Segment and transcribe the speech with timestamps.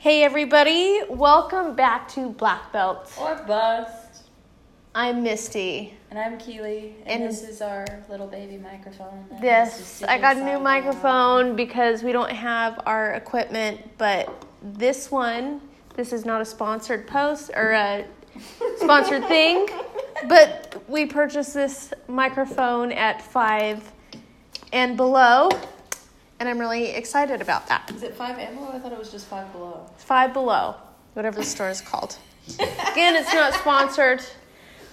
[0.00, 3.12] Hey everybody, welcome back to Black Belt.
[3.20, 4.22] Or bust.
[4.94, 5.92] I'm Misty.
[6.08, 9.26] And I'm Keely, and, And- this is our little baby microphone.
[9.30, 13.98] that has to This I got a new microphone because we don't have our equipment,
[13.98, 15.60] but this one,
[15.96, 18.06] this is not a sponsored post or a
[18.78, 19.68] sponsored thing,
[20.28, 23.92] but we purchased this microphone at 5
[24.72, 25.50] and below,
[26.40, 27.90] and I'm really excited about that.
[27.94, 28.72] Is it five ammo?
[28.72, 29.86] I thought it was just five below.
[29.98, 30.74] Five Below,
[31.12, 32.16] whatever the store is called.
[32.58, 34.22] Again, it's not sponsored,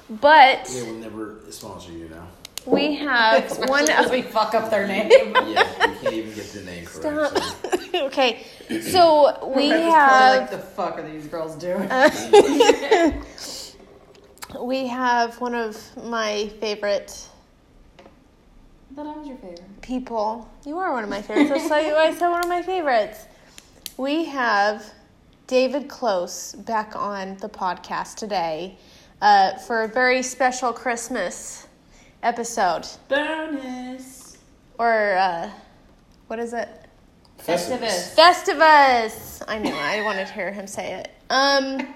[0.09, 2.27] but They will never sponsor you now.
[2.65, 4.11] we have one as of.
[4.11, 5.09] we fuck up their name.
[5.09, 7.37] Yeah, we can't even get the name correct.
[7.37, 7.81] Stop.
[7.91, 8.45] so- okay,
[8.81, 11.89] so we Rebecca's have Like the fuck are these girls doing?
[14.61, 17.36] we have one of my favorite I
[18.97, 19.81] thought I was your favorite.
[19.83, 20.49] people.
[20.65, 21.51] You are one of my favorites.
[21.51, 23.27] That's why I said one of my favorites.
[23.95, 24.83] We have
[25.45, 28.75] David Close back on the podcast today
[29.21, 31.67] uh, for a very special Christmas
[32.23, 32.87] episode.
[33.07, 34.39] Bonus.
[34.79, 35.51] Or uh,
[36.25, 36.67] what is it?
[37.37, 38.15] Festivus.
[38.15, 39.43] Festivus.
[39.47, 39.75] I knew.
[39.75, 41.11] I wanted to hear him say it.
[41.29, 41.93] Um,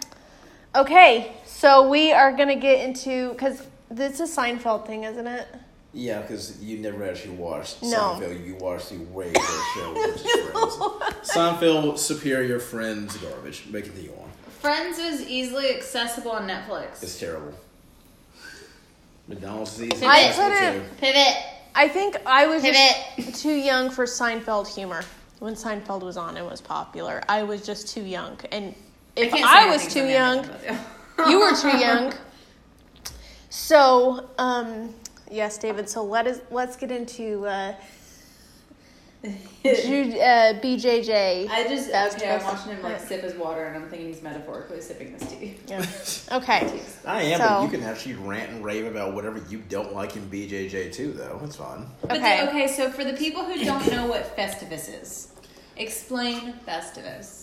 [0.76, 5.48] okay, so we are gonna get into because this is a Seinfeld thing, isn't it?
[5.94, 8.18] Yeah, because you never actually watched No.
[8.20, 8.46] Seinfeld.
[8.48, 11.30] You watched the way better show, which is Friends.
[11.30, 13.66] Seinfeld, superior, Friends, garbage.
[13.70, 14.30] Make it you on.
[14.62, 17.04] Friends is easily accessible on Netflix.
[17.04, 17.54] It's terrible.
[19.28, 20.06] McDonald's is easy.
[20.06, 20.96] I accessible couldn't- too.
[21.02, 21.38] Pivot.
[21.76, 22.96] I think I was Pivot.
[23.18, 25.04] just too young for Seinfeld humor
[25.40, 27.22] when Seinfeld was on and was popular.
[27.30, 28.76] I was just too young, and
[29.16, 30.46] if can't I, was too young,
[31.28, 32.14] you were too young.
[33.54, 34.94] So, um,
[35.32, 35.90] yes, David.
[35.90, 37.74] So let us let's get into uh,
[39.24, 39.30] Ju-
[40.20, 41.48] uh, BJJ.
[41.50, 42.32] I just That's okay.
[42.34, 45.30] I'm best- watching him like sip his water, and I'm thinking he's metaphorically sipping this
[45.32, 45.58] tea.
[45.68, 45.86] Yeah.
[46.38, 46.82] Okay.
[47.06, 50.16] I am, So- but you can actually rant and rave about whatever you don't like
[50.16, 51.40] in BJJ too, though.
[51.44, 51.88] It's fun.
[52.02, 52.46] But Okay.
[52.46, 55.32] the- okay, so for the people who don't know what Festivus is,
[55.78, 57.41] explain Festivus.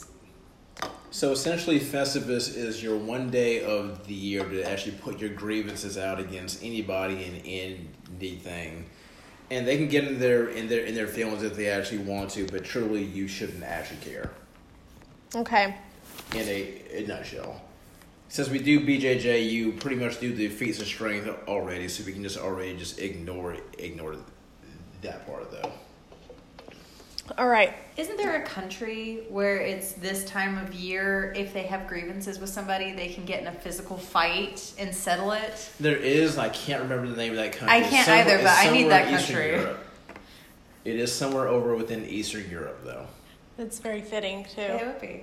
[1.11, 5.97] So essentially, Festivus is your one day of the year to actually put your grievances
[5.97, 7.89] out against anybody and
[8.21, 8.85] anything,
[9.51, 12.31] and they can get in their in their in their feelings if they actually want
[12.33, 12.47] to.
[12.47, 14.31] But truly, you shouldn't actually care.
[15.35, 15.75] Okay.
[16.35, 17.63] In a, in a nutshell,
[18.29, 22.13] since we do BJJ, you pretty much do the feats of strength already, so we
[22.13, 24.17] can just already just ignore ignore
[25.01, 25.73] that part though.
[27.37, 27.75] All right.
[27.97, 32.49] Isn't there a country where it's this time of year, if they have grievances with
[32.49, 35.71] somebody, they can get in a physical fight and settle it?
[35.79, 37.77] There is, I can't remember the name of that country.
[37.77, 39.51] I can't somewhere- either, it's but I need that Eastern country.
[39.51, 39.85] Europe.
[40.85, 43.07] It is somewhere over within Eastern Europe, though.
[43.57, 44.61] That's very fitting too.
[44.63, 45.23] It would be.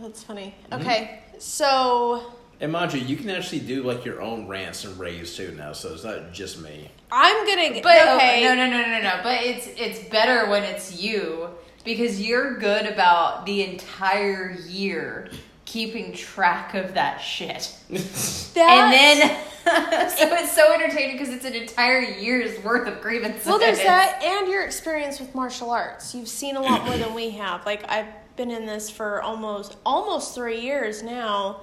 [0.00, 0.54] That's funny.
[0.70, 0.80] Mhm.
[0.80, 1.20] Okay.
[1.38, 5.54] So And mind you, you can actually do like your own rants and raves too
[5.56, 6.90] now, so it's not just me.
[7.12, 7.70] I'm gonna.
[7.74, 8.42] Get, But okay.
[8.42, 9.20] no, no, no, no, no.
[9.22, 11.48] But it's it's better when it's you
[11.84, 15.30] because you're good about the entire year
[15.66, 17.74] keeping track of that shit.
[17.90, 19.38] That's- And then,
[20.10, 23.46] so it's so entertaining because it's an entire year's worth of grievances.
[23.46, 26.14] Well, there's that, and your experience with martial arts.
[26.14, 27.64] You've seen a lot more than we have.
[27.66, 31.60] Like I've been in this for almost almost three years now.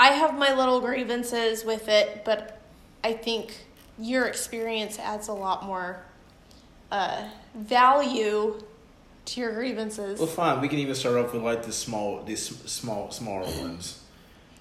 [0.00, 2.58] I have my little grievances with it, but
[3.04, 3.54] I think
[3.98, 6.02] your experience adds a lot more
[6.90, 8.58] uh, value
[9.26, 10.18] to your grievances.
[10.18, 10.62] Well, fine.
[10.62, 14.02] We can even start off with like the small, these small, smaller ones.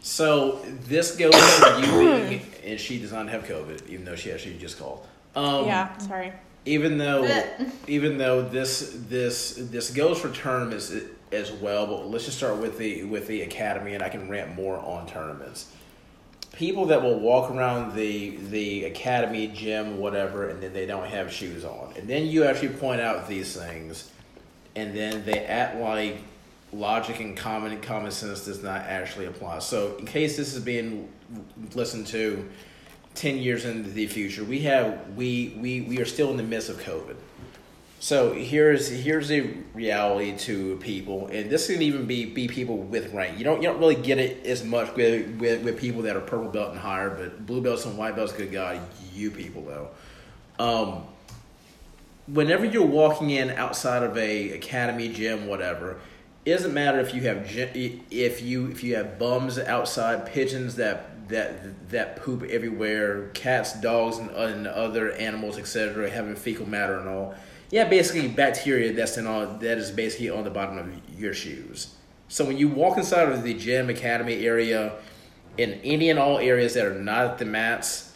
[0.02, 4.34] So this goes for you being, and she does not have COVID, even though she
[4.34, 5.08] actually just called.
[5.38, 6.34] Um, yeah, sorry.
[6.66, 7.46] even though
[7.88, 10.92] even though this this this goes for tournaments
[11.32, 14.56] as well but let's just start with the with the academy and i can rant
[14.56, 15.72] more on tournaments.
[16.54, 21.32] People that will walk around the the academy gym whatever and then they don't have
[21.32, 21.94] shoes on.
[21.98, 24.12] And then you actually point out these things
[24.76, 26.18] and then they act like
[26.74, 29.60] logic and common common sense does not actually apply.
[29.60, 31.12] So in case this is being
[31.76, 32.48] listened to
[33.16, 36.70] 10 years into the future we have we we, we are still in the midst
[36.70, 37.16] of covid
[38.00, 39.42] so here's here's the
[39.74, 43.38] reality to people and this can even be be people with rank.
[43.38, 46.22] You don't you don't really get it as much with with, with people that are
[46.22, 48.80] purple belt and higher but blue belts and white belts good god
[49.14, 49.90] you people though.
[50.64, 51.04] Um
[52.28, 56.00] whenever you're walking in outside of a academy gym whatever
[56.46, 57.46] it doesn't matter if you have
[58.12, 64.18] if you if you have bums outside pigeons that that that poop everywhere cats dogs
[64.18, 67.36] and, and other animals etc having fecal matter and all
[67.72, 71.94] Yeah, basically bacteria that's in all that is basically on the bottom of your shoes.
[72.28, 74.94] So when you walk inside of the gym academy area,
[75.58, 78.16] in any and all areas that are not the mats,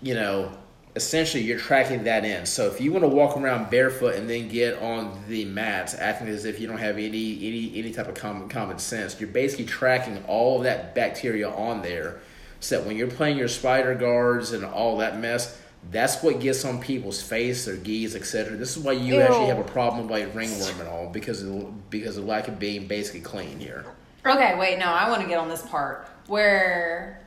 [0.00, 0.56] you know,
[0.96, 2.46] essentially you're tracking that in.
[2.46, 6.28] So if you want to walk around barefoot and then get on the mats, acting
[6.28, 9.66] as if you don't have any any any type of common common sense, you're basically
[9.66, 12.20] tracking all of that bacteria on there.
[12.60, 15.60] So that when you're playing your spider guards and all that mess,
[15.90, 18.56] that's what gets on people's face, their gis, etc.
[18.56, 19.20] This is why you Ew.
[19.20, 22.58] actually have a problem with like ringworm and all because of because of lack of
[22.58, 23.84] being basically clean here.
[24.24, 27.24] Okay, wait, no, I want to get on this part where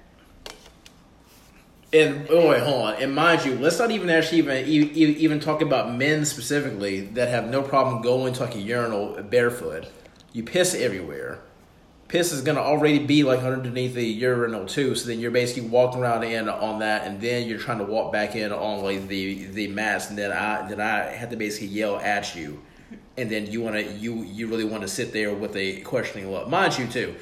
[1.93, 3.01] And oh wait, hold on.
[3.01, 7.01] And mind you, let's not even actually even e- e- even talk about men specifically
[7.01, 9.87] that have no problem going to like a urinal barefoot.
[10.33, 11.39] You piss everywhere.
[12.09, 14.95] Piss is gonna already be like underneath the urinal too.
[14.95, 18.11] So then you're basically walking around in on that, and then you're trying to walk
[18.11, 21.67] back in on like the the mats, and then I then I have to basically
[21.67, 22.61] yell at you,
[23.17, 26.49] and then you wanna you you really want to sit there with a questioning look.
[26.49, 27.15] Mind you too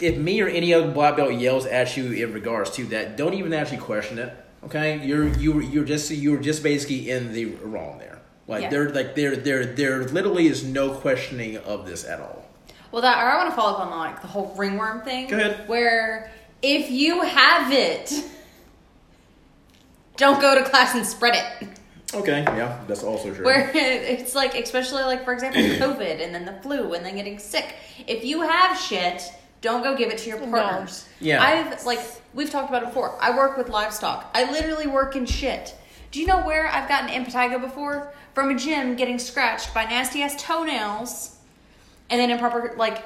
[0.00, 3.34] if me or any other black belt yells at you in regards to that, don't
[3.34, 4.34] even actually question it.
[4.64, 8.20] Okay, you're you you're just you're just basically in the wrong there.
[8.48, 8.70] Like Yeah.
[8.70, 12.43] there like there there there literally is no questioning of this at all.
[12.94, 15.26] Well, that or I want to follow up on like the whole ringworm thing.
[15.26, 15.66] Go ahead.
[15.68, 16.30] Where
[16.62, 18.12] if you have it,
[20.16, 21.68] don't go to class and spread it.
[22.14, 23.44] Okay, yeah, that's also true.
[23.44, 27.40] Where it's like, especially like for example, COVID and then the flu and then getting
[27.40, 27.74] sick.
[28.06, 29.24] If you have shit,
[29.60, 30.52] don't go give it to your No.
[30.52, 31.04] partners.
[31.18, 31.42] Yeah.
[31.42, 31.98] I've like
[32.32, 33.18] we've talked about it before.
[33.20, 34.30] I work with livestock.
[34.34, 35.74] I literally work in shit.
[36.12, 38.12] Do you know where I've gotten impetigo before?
[38.34, 41.33] From a gym getting scratched by nasty ass toenails,
[42.10, 43.02] and then improper like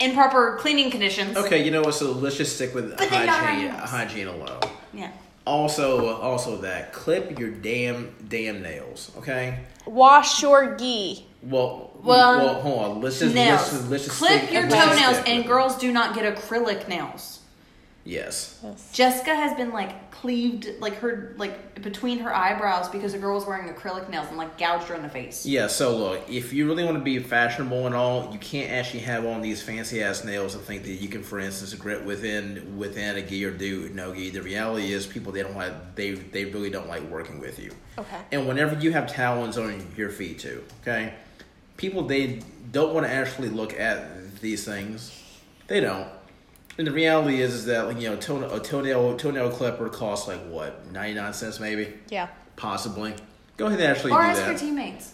[0.00, 1.36] improper cleaning conditions.
[1.36, 1.94] okay, you know what?
[1.94, 3.90] So let's just stick with But they're not hygiene animals.
[3.90, 4.60] hygiene alone.
[4.92, 5.10] Yeah.
[5.46, 9.10] Also, also that clip your damn damn nails.
[9.18, 9.60] Okay.
[9.86, 11.26] Wash your gi.
[11.42, 13.00] Well, Well, well, hold on.
[13.02, 13.60] Let's just nails.
[13.60, 15.46] let's just, let's just Clip stick- your let's just toenails, stick and it.
[15.46, 17.40] girls do not get acrylic nails.
[18.04, 18.62] Yes.
[18.92, 23.46] Jessica has been like cleaved, like her, like between her eyebrows because the girl was
[23.46, 25.46] wearing acrylic nails and like gouged her in the face.
[25.46, 29.00] Yeah, so look, if you really want to be fashionable and all, you can't actually
[29.00, 32.76] have on these fancy ass nails and think that you can, for instance, grit within
[32.76, 34.30] within a gi or do no gi.
[34.30, 37.72] The reality is, people they don't like they they really don't like working with you.
[37.98, 38.20] Okay.
[38.32, 41.14] And whenever you have talons on your feet too, okay,
[41.78, 45.22] people they don't want to actually look at these things.
[45.68, 46.08] They don't.
[46.76, 50.26] And the reality is, is that like, you know, toenail, a toenail toenail clipper costs
[50.26, 52.28] like what ninety nine cents maybe, Yeah.
[52.56, 53.14] possibly.
[53.56, 54.48] Go ahead and actually Or do ask that.
[54.50, 55.12] your teammates.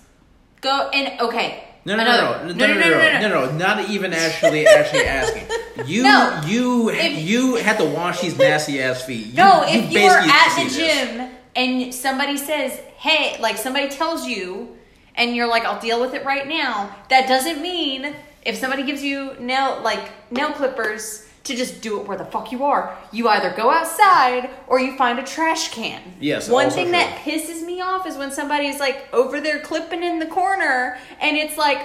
[0.63, 1.65] Go and okay.
[1.85, 5.05] No no, another- no, no, no, no, no, no, no, no, not even actually, actually
[5.07, 5.45] asking.
[5.87, 6.43] You, No.
[6.47, 9.29] you, If- you had to wash these nasty ass feet.
[9.29, 11.09] You, No, you if you are basically at see the this.
[11.17, 14.77] gym and somebody says, "Hey," like somebody tells you,
[15.15, 18.15] and you're like, "I'll deal with it right now," that doesn't mean
[18.45, 22.53] if somebody gives you nail like nail clippers to just do it where the fuck
[22.53, 22.97] you are.
[23.13, 26.01] You either go outside or you find a trash can.
[26.21, 26.93] Yes, One thing true.
[26.93, 31.37] that pisses me off is when somebody's like over there clipping in the corner, and
[31.37, 31.79] it's like.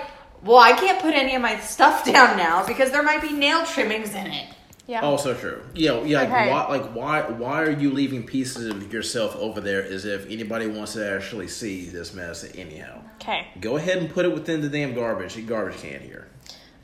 [0.43, 3.65] Well, I can't put any of my stuff down now because there might be nail
[3.65, 4.47] trimmings in it.
[4.85, 5.01] Yeah.
[5.01, 5.63] Also true.
[5.73, 6.51] You know, yeah, like, Okay.
[6.51, 10.67] why, like why, why are you leaving pieces of yourself over there as if anybody
[10.67, 13.01] wants to actually see this mess anyhow?
[13.15, 13.47] Okay.
[13.59, 16.27] Go ahead and put it within the damn garbage, garbage can here.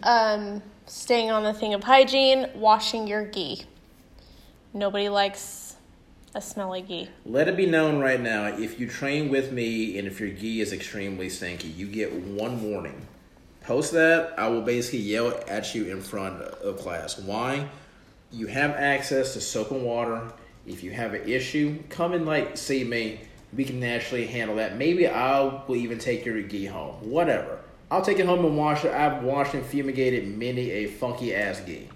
[0.01, 3.63] Um, staying on the thing of hygiene, washing your gi.
[4.73, 5.77] Nobody likes
[6.35, 7.07] a smelly gi.
[7.25, 10.59] Let it be known right now, if you train with me and if your gi
[10.59, 13.07] is extremely stinky, you get one warning.
[13.61, 17.17] Post that, I will basically yell at you in front of class.
[17.17, 17.69] Why?
[18.29, 20.33] You have access to soap and water.
[20.67, 23.21] If you have an issue, come and like see me.
[23.53, 24.77] We can naturally handle that.
[24.77, 26.95] Maybe I will even take your gi home.
[27.09, 27.60] Whatever.
[27.91, 28.93] I'll take it home and wash it.
[28.93, 31.89] I've washed and fumigated many a funky ass gi.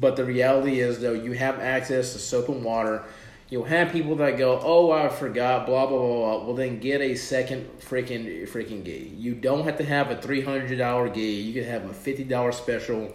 [0.00, 3.04] But the reality is, though, you have access to soap and water.
[3.48, 6.38] You'll have people that go, "Oh, I forgot," blah blah blah.
[6.38, 6.44] blah.
[6.44, 9.14] Well, then get a second freaking freaking gi.
[9.16, 11.20] You don't have to have a three hundred dollar gi.
[11.20, 13.14] You can have a fifty dollar special.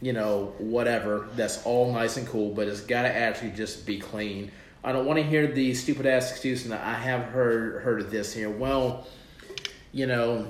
[0.00, 1.28] You know, whatever.
[1.36, 4.50] That's all nice and cool, but it's got to actually just be clean.
[4.82, 8.10] I don't want to hear the stupid ass excuse, and I have heard heard of
[8.10, 8.50] this here.
[8.50, 9.06] Well,
[9.92, 10.48] you know,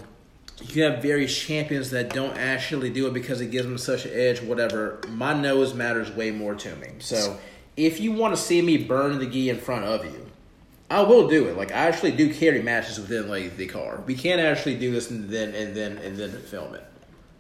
[0.62, 4.12] you have various champions that don't actually do it because it gives them such an
[4.14, 5.00] edge, whatever.
[5.08, 6.88] My nose matters way more to me.
[6.98, 7.38] So
[7.76, 10.26] if you want to see me burn the gi in front of you,
[10.90, 11.56] I will do it.
[11.56, 14.02] Like I actually do carry matches within like the car.
[14.06, 16.84] We can't actually do this and then and then and then film it.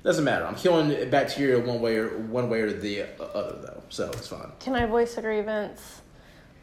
[0.02, 0.46] Doesn't matter.
[0.46, 4.52] I'm killing bacteria one way or one way or the other though, so it's fine.
[4.60, 6.02] Can I voice a grievance?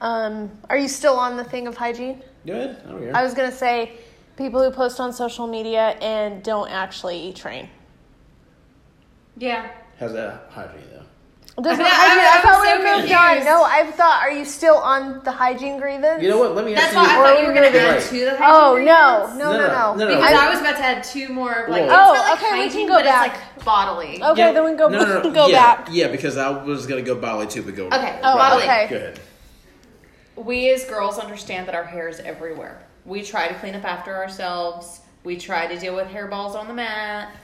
[0.02, 2.22] Um, are you still on the thing of hygiene?
[2.46, 2.84] Go ahead.
[2.86, 3.16] I don't care.
[3.16, 3.94] I was gonna say,
[4.38, 7.70] People who post on social media and don't actually train.
[9.38, 9.70] Yeah.
[10.00, 11.62] How's that hygiene though?
[11.62, 12.20] Does I- it I- hygiene?
[12.20, 13.46] I, I thought was we so moved on.
[13.46, 14.22] No, I thought.
[14.24, 16.24] Are you still on the hygiene grievance?
[16.24, 16.56] You know what?
[16.56, 17.24] Let me That's ask why I you.
[17.24, 19.40] Thought you were gonna gonna to the Oh hygiene no, grievance.
[19.40, 19.68] no, no, No, no.
[19.68, 20.16] no, no, no.
[20.16, 21.76] Because I- I, was about to add two more like Whoa.
[21.86, 23.34] it's Oh, not like okay, we can go but back.
[23.36, 24.24] It's like bodily.
[24.24, 24.52] Okay, Yeah.
[24.52, 25.32] then we can go No, no, no.
[25.34, 25.88] go yeah, back.
[25.92, 27.86] Yeah, because I was gonna go bodily too, but go.
[27.86, 28.20] Okay.
[28.24, 28.64] Oh, bodily.
[28.64, 28.88] okay.
[28.90, 29.20] Go ahead.
[30.36, 32.83] We as girls understand that our hair is everywhere.
[33.06, 35.02] We try to clean up after ourselves.
[35.24, 37.36] We try to deal with hairballs on the mat.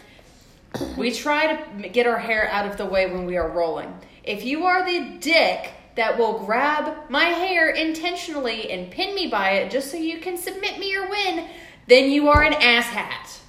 [0.98, 3.94] We try to get our hair out of the way when we are rolling.
[4.24, 9.52] If you are the dick that will grab my hair intentionally and pin me by
[9.52, 11.48] it just so you can submit me your win,
[11.88, 13.40] then you are an asshat.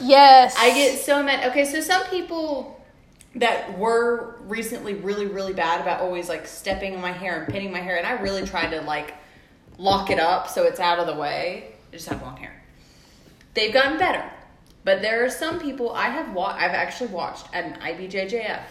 [0.00, 0.54] Yes.
[0.56, 1.50] I get so mad.
[1.50, 2.80] Okay, so some people
[3.34, 7.70] that were recently really, really bad about always like stepping on my hair and pinning
[7.70, 9.14] my hair, and I really tried to like
[9.78, 11.72] lock it up so it's out of the way.
[11.92, 12.62] I just have long hair.
[13.54, 14.24] They've gotten better,
[14.84, 18.62] but there are some people I have wa- I've actually watched at an IBJJF.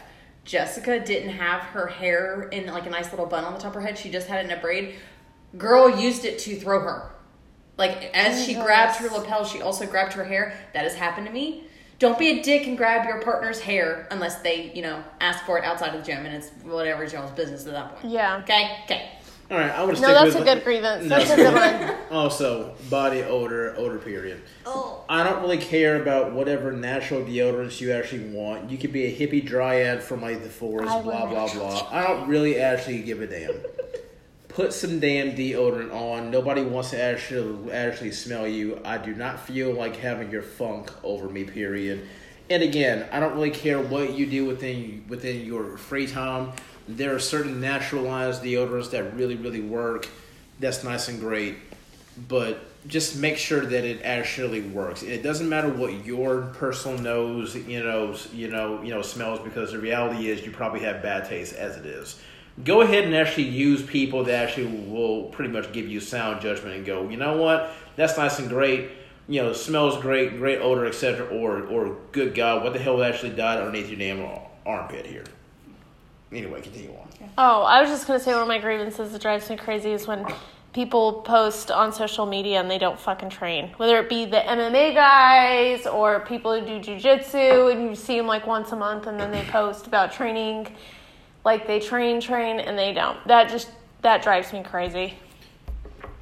[0.45, 3.81] Jessica didn't have her hair in like a nice little bun on the top of
[3.81, 3.97] her head.
[3.97, 4.95] She just had it in a braid.
[5.57, 7.11] Girl used it to throw her.
[7.77, 10.57] Like as oh she grabbed her lapel, she also grabbed her hair.
[10.73, 11.65] That has happened to me.
[11.99, 15.57] Don't be a dick and grab your partner's hair unless they, you know, ask for
[15.57, 18.13] it outside of the gym and it's whatever y'all's business at that point.
[18.13, 18.37] Yeah.
[18.43, 18.77] Okay.
[18.85, 19.11] Okay.
[19.49, 19.99] All right, I would.
[20.01, 21.03] No, that's a good grievance.
[21.05, 21.17] No.
[21.17, 21.95] That's a good one.
[22.11, 24.41] Also, body odor, odor period.
[24.65, 25.03] Oh.
[25.09, 28.71] I don't really care about whatever natural deodorants you actually want.
[28.71, 31.87] You could be a hippie dryad from like the forest, I blah blah blah.
[31.91, 33.55] I don't really actually give a damn.
[34.47, 36.31] Put some damn deodorant on.
[36.31, 38.79] Nobody wants to actually actually smell you.
[38.85, 41.43] I do not feel like having your funk over me.
[41.43, 42.07] Period.
[42.49, 46.53] And again, I don't really care what you do within within your free time.
[46.87, 50.07] There are certain naturalized deodorants that really really work.
[50.59, 51.57] That's nice and great
[52.27, 55.03] but just make sure that it actually works.
[55.03, 59.71] It doesn't matter what your personal nose, you know, you know, you know, smells because
[59.71, 62.19] the reality is you probably have bad taste as it is.
[62.63, 66.75] Go ahead and actually use people that actually will pretty much give you sound judgment
[66.75, 68.89] and go, you know what, that's nice and great.
[69.27, 71.27] You know, smells great, great odor, etc.
[71.27, 74.25] Or, or good God, what the hell actually died underneath your damn
[74.65, 75.25] armpit here?
[76.31, 77.07] Anyway, continue on.
[77.37, 80.07] Oh, I was just gonna say one of my grievances that drives me crazy is
[80.07, 80.25] when
[80.73, 83.71] people post on social media and they don't fucking train.
[83.77, 88.27] Whether it be the MMA guys or people who do jujitsu, and you see them
[88.27, 90.75] like once a month, and then they post about training,
[91.45, 93.17] like they train, train, and they don't.
[93.27, 93.69] That just
[94.01, 95.15] that drives me crazy.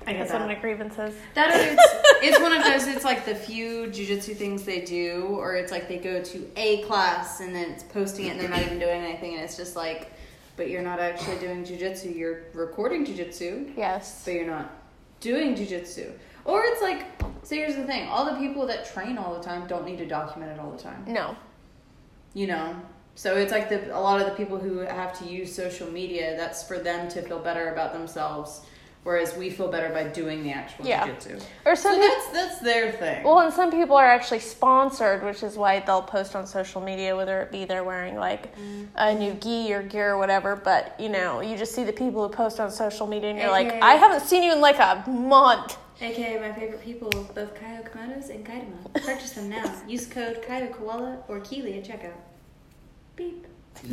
[0.08, 1.16] I get That's one of my grievances.
[1.34, 2.88] That or it's, it's one of those.
[2.88, 6.82] It's like the few jujitsu things they do, or it's like they go to a
[6.84, 9.76] class and then it's posting it and they're not even doing anything, and it's just
[9.76, 10.12] like,
[10.58, 12.16] but you're not actually doing jujitsu.
[12.16, 14.24] You're recording jujitsu, Yes.
[14.26, 14.72] but you're not
[15.22, 16.12] doing jujitsu.
[16.46, 17.06] Or it's like,
[17.44, 20.06] so here's the thing: all the people that train all the time don't need to
[20.06, 21.04] document it all the time.
[21.08, 21.36] No.
[22.36, 22.76] You know.
[23.16, 26.36] So it's like the a lot of the people who have to use social media.
[26.38, 28.62] That's for them to feel better about themselves,
[29.06, 31.08] whereas we feel better by doing the actual Yeah.
[31.08, 31.40] jujitsu.
[31.66, 32.08] Or So some people.
[32.10, 33.24] that's that's their thing.
[33.24, 37.16] Well, and some people are actually sponsored, which is why they'll post on social media,
[37.16, 38.54] whether it be they're wearing like
[38.96, 40.56] a new gi or gear or whatever.
[40.56, 43.52] But you know, you just see the people who post on social media, and you're
[43.52, 45.78] like, I haven't seen you in like a month.
[46.02, 49.06] AKA my favorite people, both Kyo Komodos and Kaidama.
[49.06, 49.64] Purchase them now.
[49.88, 52.18] Use code Kyo Koala or Keely at checkout.
[53.16, 53.46] Beep.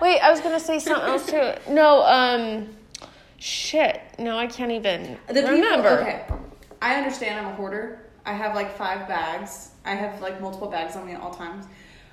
[0.00, 1.52] Wait, I was gonna say something else too.
[1.72, 2.68] No, um,
[3.40, 4.00] shit.
[4.18, 5.88] No, I can't even The people, remember.
[6.00, 6.24] okay.
[6.80, 8.06] I understand I'm a hoarder.
[8.24, 9.70] I have like five bags.
[9.84, 11.66] I have like multiple bags on me at all times.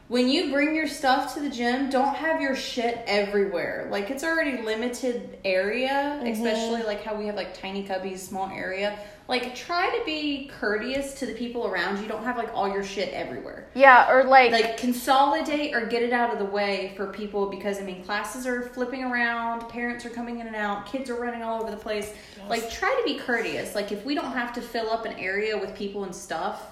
[0.08, 3.90] When you bring your stuff to the gym, don't have your shit everywhere.
[3.92, 6.28] Like it's already limited area, mm-hmm.
[6.28, 8.98] especially like how we have like tiny cubbies, small area.
[9.28, 12.08] Like try to be courteous to the people around you.
[12.08, 13.68] Don't have like all your shit everywhere.
[13.74, 17.80] Yeah, or like, like consolidate or get it out of the way for people because
[17.80, 21.44] I mean classes are flipping around, parents are coming in and out, kids are running
[21.44, 22.14] all over the place.
[22.48, 23.76] Like try to be courteous.
[23.76, 26.64] Like if we don't have to fill up an area with people and stuff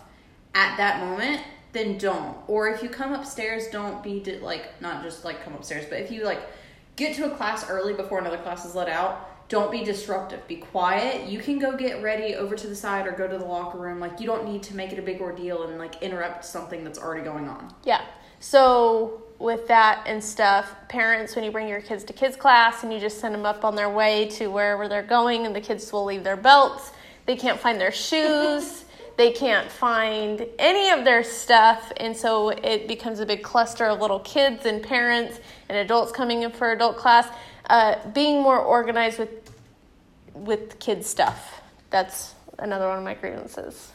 [0.54, 1.42] at that moment,
[1.74, 2.38] then don't.
[2.48, 6.00] Or if you come upstairs, don't be di- like not just like come upstairs, but
[6.00, 6.40] if you like
[6.96, 10.48] get to a class early before another class is let out, don't be disruptive.
[10.48, 11.28] Be quiet.
[11.28, 14.00] You can go get ready over to the side or go to the locker room.
[14.00, 17.00] Like you don't need to make it a big ordeal and like interrupt something that's
[17.00, 17.74] already going on.
[17.84, 18.02] yeah.
[18.40, 22.94] So with that and stuff, parents, when you bring your kids to kids class and
[22.94, 25.92] you just send them up on their way to wherever they're going, and the kids
[25.92, 26.92] will leave their belts,
[27.26, 28.84] they can't find their shoes.
[29.18, 34.02] They can't find any of their stuff, and so it becomes a big cluster of
[34.02, 37.26] little kids and parents and adults coming in for adult class.
[37.70, 39.52] Uh, being more organized with
[40.34, 41.62] with kids stuff.
[41.90, 43.92] That's another one of my grievances.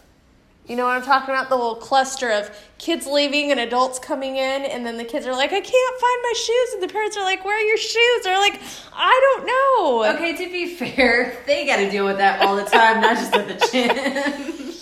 [0.66, 1.48] You know what I'm talking about?
[1.48, 2.48] The little cluster of
[2.78, 6.20] kids leaving and adults coming in, and then the kids are like, I can't find
[6.22, 6.74] my shoes.
[6.74, 8.22] And the parents are like, Where are your shoes?
[8.22, 8.60] They're like,
[8.94, 10.14] I don't know.
[10.14, 13.34] Okay, to be fair, they got to deal with that all the time, not just
[13.34, 14.74] at the gym.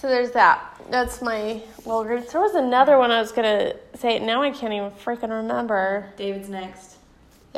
[0.00, 0.80] So there's that.
[0.90, 2.30] That's my little grievance.
[2.30, 4.20] There was another one I was going to say.
[4.20, 6.12] Now I can't even freaking remember.
[6.16, 6.97] David's next.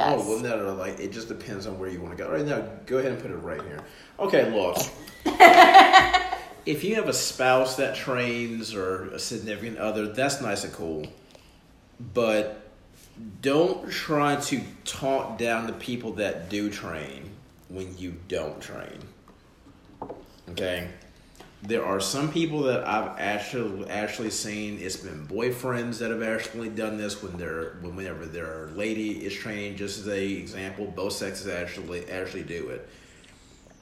[0.00, 0.20] Oh, yes.
[0.22, 2.30] Oh well, no, no, no, like it just depends on where you want to go.
[2.30, 3.84] Right now, go ahead and put it right here.
[4.18, 4.78] Okay, look.
[6.66, 11.06] if you have a spouse that trains or a significant other, that's nice and cool.
[12.14, 12.70] But
[13.42, 17.30] don't try to talk down the people that do train
[17.68, 18.98] when you don't train.
[20.50, 20.88] Okay?
[21.62, 24.78] There are some people that I've actually actually seen.
[24.80, 29.34] It's been boyfriends that have actually done this when they're when whenever their lady is
[29.34, 29.76] training.
[29.76, 32.88] Just as a example, both sexes actually actually do it,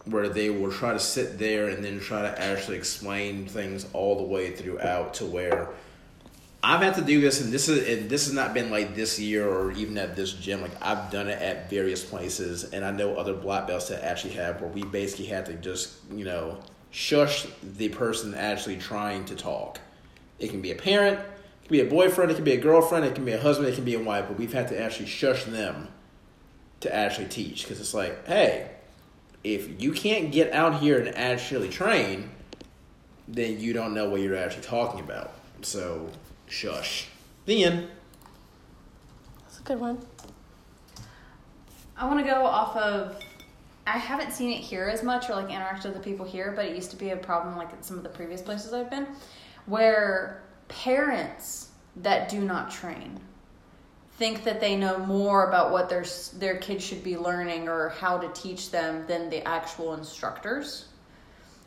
[0.07, 4.17] where they will try to sit there and then try to actually explain things all
[4.17, 5.69] the way throughout to where
[6.63, 9.21] I've had to do this, and this is and this has not been like this
[9.21, 10.61] year or even at this gym.
[10.61, 14.35] Like I've done it at various places, and I know other black belts that actually
[14.35, 16.59] have where we basically had to just you know
[16.91, 19.81] shush the person actually trying to talk.
[20.39, 23.05] It can be a parent, it can be a boyfriend, it can be a girlfriend,
[23.05, 25.07] it can be a husband, it can be a wife, but we've had to actually
[25.07, 25.89] shush them
[26.81, 28.71] to actually teach because it's like, hey,
[29.45, 32.31] if you can't get out here and actually train,
[33.27, 35.33] then you don't know what you're actually talking about.
[35.63, 36.09] So,
[36.47, 37.09] shush.
[37.47, 37.89] The end.
[39.43, 39.99] That's a good one.
[41.97, 43.21] I want to go off of.
[43.89, 46.67] I haven't seen it here as much or like interact with the people here, but
[46.67, 49.07] it used to be a problem like at some of the previous places I've been,
[49.65, 53.19] where parents that do not train
[54.19, 56.05] think that they know more about what their
[56.35, 60.89] their kids should be learning or how to teach them than the actual instructors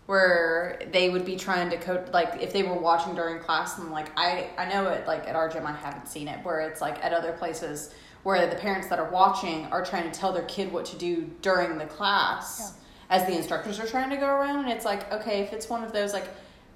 [0.06, 3.92] where they would be trying to coach like if they were watching during class and
[3.92, 6.82] like I I know it like at our gym I haven't seen it where it's
[6.82, 10.44] like at other places where the parents that are watching are trying to tell their
[10.44, 12.74] kid what to do during the class
[13.10, 15.84] as the instructors are trying to go around and it's like okay if it's one
[15.84, 16.28] of those like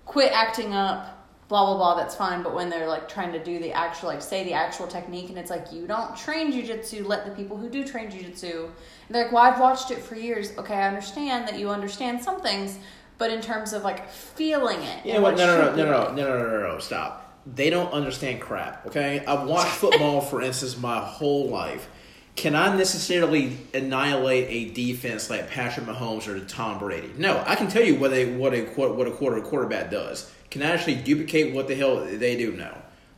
[0.06, 1.12] quit acting up
[1.48, 4.22] blah blah blah that's fine but when they're like trying to do the actual like
[4.22, 7.70] say the actual technique and it's like you don't train jujitsu let the people who
[7.70, 8.72] do train jujitsu and
[9.10, 12.42] they're like well I've watched it for years okay I understand that you understand some
[12.42, 12.80] things
[13.18, 15.38] but in terms of like feeling it yeah and know what?
[15.38, 16.80] what No, no, no, no, no, no, no, no, no, no.
[16.80, 17.25] Stop.
[17.46, 18.88] They don't understand crap.
[18.88, 21.88] Okay, I've watched football, for instance, my whole life.
[22.36, 27.12] Can I necessarily annihilate a defense like Patrick Mahomes or Tom Brady?
[27.18, 30.32] No, I can tell you what a what a what a quarter quarterback does.
[30.50, 32.76] Can I actually duplicate what the hell they do No.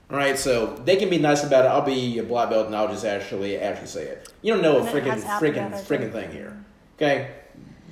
[0.09, 1.67] All right, so they can be nice about it.
[1.67, 4.31] I'll be a black belt, and I'll just actually actually say it.
[4.41, 6.63] You don't know a freaking freaking freaking thing here.
[6.95, 7.31] Okay,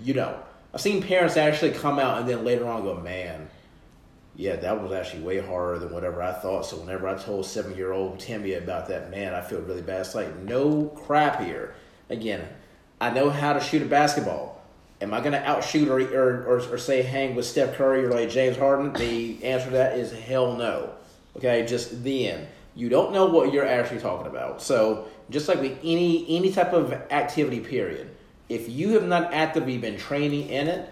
[0.04, 0.40] you know.
[0.74, 3.48] I've seen parents actually come out and then later on go, man,
[4.38, 6.66] yeah, that was actually way harder than whatever I thought.
[6.66, 10.02] So whenever I told seven year old Timmy about that, man, I feel really bad.
[10.02, 11.76] It's like no crap here.
[12.10, 12.46] Again,
[13.00, 14.62] I know how to shoot a basketball.
[15.02, 18.12] Am I going to outshoot or, or, or, or say hang with Steph Curry or
[18.12, 18.94] like James Harden?
[18.94, 20.92] The answer to that is hell no.
[21.38, 22.48] Okay, just the end.
[22.76, 24.62] You don't know what you're actually talking about.
[24.62, 28.12] So just like with any any type of activity, period.
[28.48, 30.90] If you have not actively been training in it,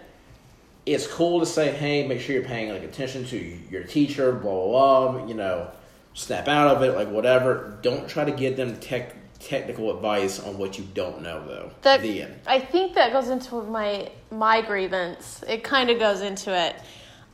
[0.86, 3.38] it's cool to say, hey, make sure you're paying like attention to
[3.70, 5.26] your teacher, blah blah blah.
[5.26, 5.70] You know,
[6.14, 7.78] snap out of it, like whatever.
[7.82, 11.70] Don't try to give them tech technical advice on what you don't know, though.
[11.82, 12.34] That, the end.
[12.46, 15.44] I think that goes into my my grievance.
[15.48, 16.76] It kind of goes into it.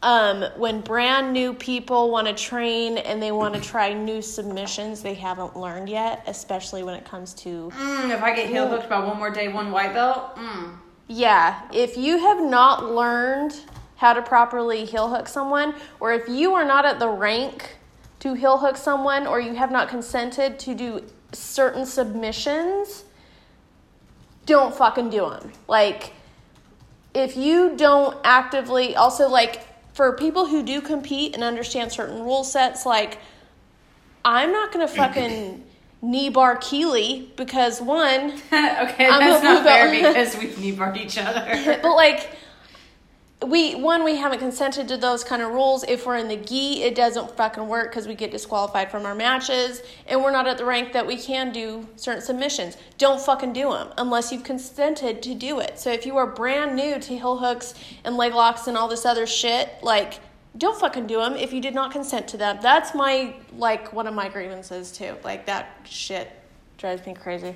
[0.03, 5.03] Um, when brand new people want to train and they want to try new submissions
[5.03, 8.89] they haven't learned yet, especially when it comes to Mm, if I get heel hooked
[8.89, 10.73] by one more day one white belt, mm.
[11.13, 13.59] Yeah, if you have not learned
[13.97, 17.79] how to properly heel hook someone, or if you are not at the rank
[18.21, 23.03] to heel hook someone, or you have not consented to do certain submissions,
[24.47, 25.51] don't fucking do them.
[25.67, 26.13] Like,
[27.13, 32.45] if you don't actively, also, like, for people who do compete and understand certain rule
[32.45, 33.19] sets, like,
[34.25, 35.65] I'm not gonna fucking
[36.03, 41.19] knee bar Keely because one, okay, I'm that's not fair because we've knee barred each
[41.19, 41.79] other.
[41.83, 42.31] but like
[43.47, 45.83] we one we haven't consented to those kind of rules.
[45.85, 49.15] If we're in the gi it doesn't fucking work because we get disqualified from our
[49.15, 52.77] matches and we're not at the rank that we can do certain submissions.
[52.99, 55.79] Don't fucking do them unless you've consented to do it.
[55.79, 59.07] So if you are brand new to heel hooks and leg locks and all this
[59.07, 60.21] other shit like
[60.59, 64.07] don't fucking do them if you did not consent to them that's my like one
[64.07, 66.31] of my grievances too like that shit
[66.79, 67.55] drives me crazy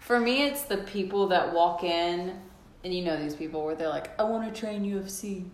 [0.00, 2.36] For me, it's the people that walk in
[2.82, 5.44] and you know these people where they're like, I want to train UFC.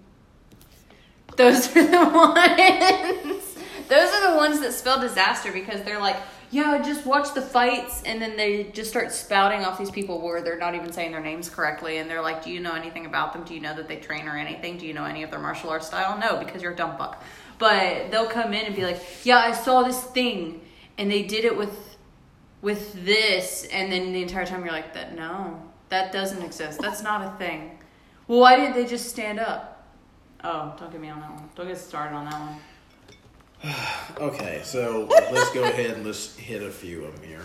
[1.36, 2.04] Those are the
[3.34, 3.56] ones.
[3.88, 6.16] Those are the ones that spell disaster because they're like,
[6.56, 10.40] yeah, just watch the fights, and then they just start spouting off these people where
[10.40, 13.34] they're not even saying their names correctly, and they're like, do you know anything about
[13.34, 13.44] them?
[13.44, 14.78] Do you know that they train or anything?
[14.78, 16.18] Do you know any of their martial arts style?
[16.18, 17.22] No, because you're a dumb fuck.
[17.58, 20.62] But they'll come in and be like, yeah, I saw this thing,
[20.96, 21.96] and they did it with
[22.62, 26.80] with this, and then the entire time you're like, that no, that doesn't exist.
[26.80, 27.78] That's not a thing.
[28.28, 29.86] Well, why didn't they just stand up?
[30.42, 31.50] Oh, don't get me on that one.
[31.54, 32.56] Don't get started on that one.
[34.18, 37.42] Okay, so let's go ahead and let's hit a few of them here.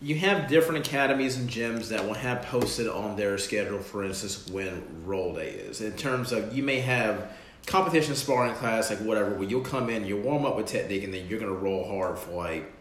[0.00, 4.48] You have different academies and gyms that will have posted on their schedule, for instance,
[4.48, 5.82] when roll day is.
[5.82, 7.30] In terms of, you may have
[7.66, 11.12] competition sparring class, like whatever, where you'll come in, you'll warm up with technique, and
[11.12, 12.72] then you're going to roll hard for like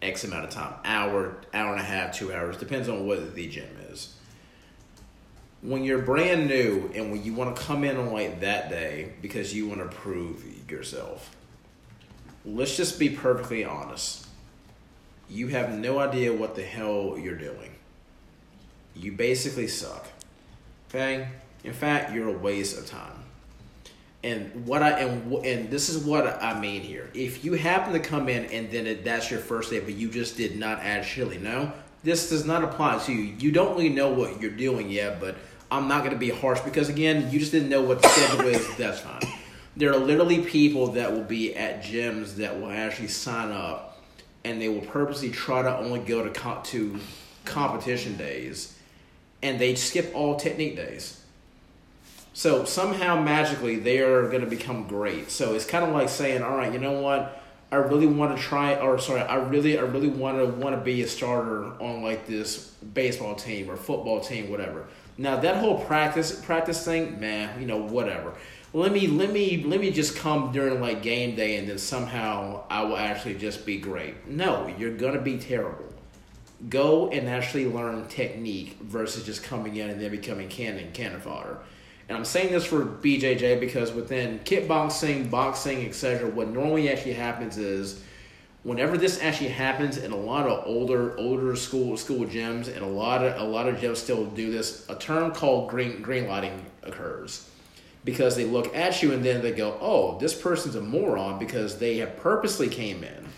[0.00, 3.48] X amount of time hour, hour and a half, two hours, depends on what the
[3.48, 4.14] gym is.
[5.62, 9.12] When you're brand new and when you want to come in on like that day
[9.20, 11.34] because you want to prove yourself,
[12.44, 14.26] let's just be perfectly honest.
[15.28, 17.70] You have no idea what the hell you're doing.
[18.94, 20.06] You basically suck.
[20.88, 21.28] Okay?
[21.62, 23.12] In fact, you're a waste of time.
[24.22, 27.08] And what I and and this is what I mean here.
[27.14, 30.10] If you happen to come in and then it, that's your first day, but you
[30.10, 31.72] just did not add chili, no,
[32.02, 33.34] this does not apply to you.
[33.38, 35.36] You don't really know what you're doing yet, but
[35.70, 38.48] I'm not going to be harsh because again, you just didn't know what the schedule
[38.48, 38.76] is.
[38.76, 39.22] That's fine.
[39.80, 43.98] There are literally people that will be at gyms that will actually sign up,
[44.44, 47.00] and they will purposely try to only go to to
[47.46, 48.76] competition days,
[49.42, 51.22] and they skip all technique days.
[52.34, 55.30] So somehow magically they are going to become great.
[55.30, 57.40] So it's kind of like saying, all right, you know what?
[57.72, 60.82] I really want to try, or sorry, I really, I really want to want to
[60.82, 64.88] be a starter on like this baseball team or football team, whatever.
[65.16, 68.34] Now that whole practice practice thing, man, you know, whatever.
[68.72, 72.62] Let me let me let me just come during like game day, and then somehow
[72.70, 74.28] I will actually just be great.
[74.28, 75.86] No, you're gonna be terrible.
[76.68, 81.58] Go and actually learn technique versus just coming in and then becoming cannon cannon fodder.
[82.08, 87.58] And I'm saying this for BJJ because within kickboxing, boxing, etc., what normally actually happens
[87.58, 88.04] is
[88.62, 92.88] whenever this actually happens in a lot of older older school school gyms and a
[92.88, 96.64] lot of a lot of gyms still do this, a term called green green lighting
[96.84, 97.49] occurs.
[98.04, 101.78] Because they look at you and then they go, "Oh, this person's a moron because
[101.78, 103.28] they have purposely came in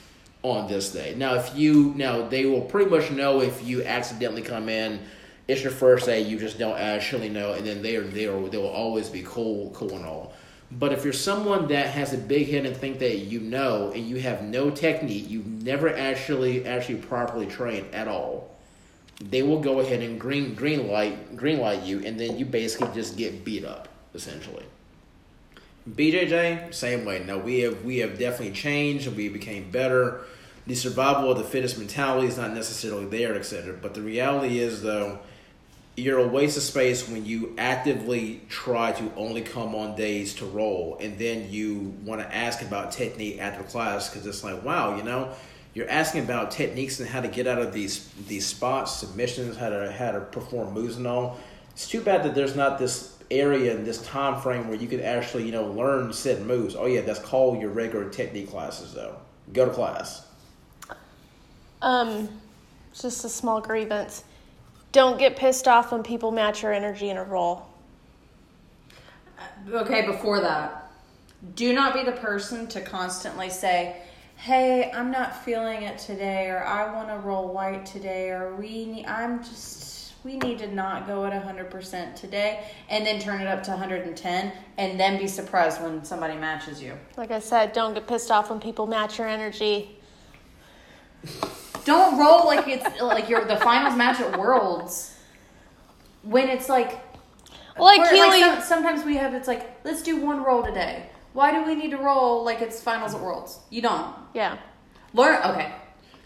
[0.43, 4.43] on this day." Now, if you now they will pretty much know if you accidentally
[4.43, 5.01] come in
[5.49, 8.57] it's your first day, you just don't actually know, and then they are there, they
[8.57, 10.33] will always be cool, cool and all.
[10.71, 14.07] But if you're someone that has a big head and think that you know, and
[14.07, 18.57] you have no technique, you've never actually actually properly trained at all,
[19.21, 22.89] they will go ahead and green green light green light you, and then you basically
[22.95, 24.65] just get beat up essentially.
[25.89, 27.25] BJJ, same way.
[27.25, 29.09] No, we have we have definitely changed.
[29.09, 30.21] And we became better.
[30.67, 33.77] The survival of the fittest mentality is not necessarily there, etc.
[33.81, 35.19] But the reality is, though,
[35.97, 40.47] you're a waste of space when you actively try to only come on days to
[40.47, 44.97] roll and then you want to ask about technique after class because it's like wow
[44.97, 45.31] you know
[45.75, 49.69] you're asking about techniques and how to get out of these these spots submissions how
[49.69, 51.39] to how to perform moves and all
[51.73, 55.01] it's too bad that there's not this area in this time frame where you could
[55.01, 59.17] actually you know learn said moves oh yeah that's called your regular technique classes though
[59.53, 60.27] go to class
[61.83, 62.29] Um,
[62.95, 64.23] just a small grievance.
[64.93, 67.67] Don't get pissed off when people match your energy in a roll.
[69.69, 70.91] Okay, before that,
[71.57, 73.97] do not be the person to constantly say,
[74.37, 78.87] "Hey, I'm not feeling it today," or "I want to roll white today," or "We,
[78.87, 79.92] need, I'm just,
[80.25, 84.53] we need to not go at 100% today," and then turn it up to 110,
[84.79, 86.95] and then be surprised when somebody matches you.
[87.17, 89.99] Like I said, don't get pissed off when people match your energy.
[91.85, 95.17] Don't roll like it's like you're the finals match at Worlds.
[96.23, 97.01] When it's like,
[97.77, 101.07] Like or, Keely, some- sometimes we have it's like, let's do one roll today.
[101.33, 103.59] Why do we need to roll like it's finals at Worlds?
[103.71, 104.59] You don't yeah.
[105.15, 105.43] learn.
[105.43, 105.73] Okay,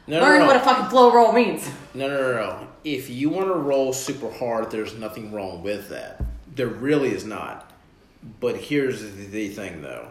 [0.06, 0.46] no, learn no, no.
[0.46, 1.70] what a fucking flow roll means.
[1.94, 2.68] No, no, no, no.
[2.86, 6.22] If you want to roll super hard, there's nothing wrong with that.
[6.54, 7.72] There really is not.
[8.38, 10.06] But here's the, thing, though.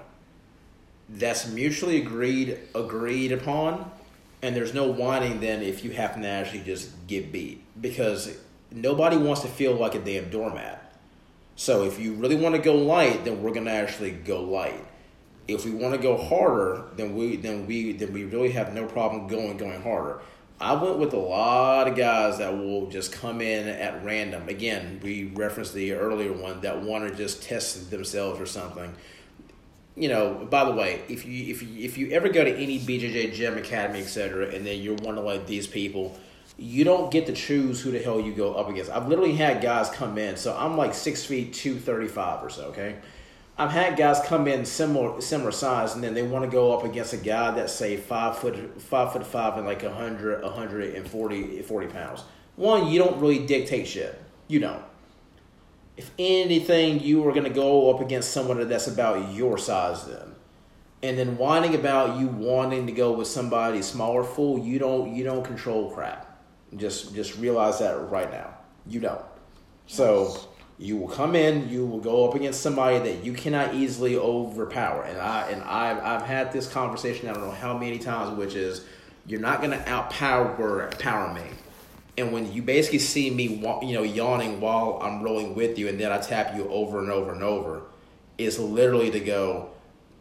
[1.08, 3.90] That's mutually agreed agreed upon,
[4.42, 8.38] and there's no whining then if you happen to actually just get beat because
[8.72, 10.94] nobody wants to feel like a damn doormat.
[11.56, 14.84] So if you really want to go light, then we're gonna actually go light.
[15.48, 18.86] If we want to go harder, then we then we then we really have no
[18.86, 20.20] problem going going harder.
[20.60, 24.48] I went with a lot of guys that will just come in at random.
[24.48, 28.94] Again, we referenced the earlier one that want to just test themselves or something.
[29.98, 32.80] You know, by the way, if you if you, if you ever go to any
[32.80, 36.18] BJJ gym, academy, etc., and then you're one of like these people,
[36.58, 38.92] you don't get to choose who the hell you go up against.
[38.92, 42.50] I've literally had guys come in, so I'm like six feet two thirty five or
[42.50, 42.66] so.
[42.68, 42.96] Okay,
[43.58, 46.84] I've had guys come in similar similar size, and then they want to go up
[46.84, 51.88] against a guy that's say five foot five foot five and like 100, 140 40
[51.88, 52.24] pounds.
[52.58, 54.22] One, you don't really dictate shit.
[54.48, 54.84] You don't.
[55.98, 60.36] If anything, you are going to go up against someone that's about your size then.
[61.02, 65.24] And then whining about you wanting to go with somebody smaller, fool, you don't you
[65.24, 66.42] don't control crap.
[66.76, 68.58] Just just realize that right now.
[68.86, 69.24] You don't.
[69.88, 74.18] So you will come in, you will go up against somebody that you cannot easily
[74.18, 75.04] overpower.
[75.04, 78.56] And I and I've I've had this conversation I don't know how many times, which
[78.56, 78.86] is
[79.26, 81.44] you're not gonna outpower power me.
[82.18, 83.44] And when you basically see me,
[83.84, 87.12] you know, yawning while I'm rolling with you, and then I tap you over and
[87.12, 87.82] over and over,
[88.38, 89.70] is literally to go,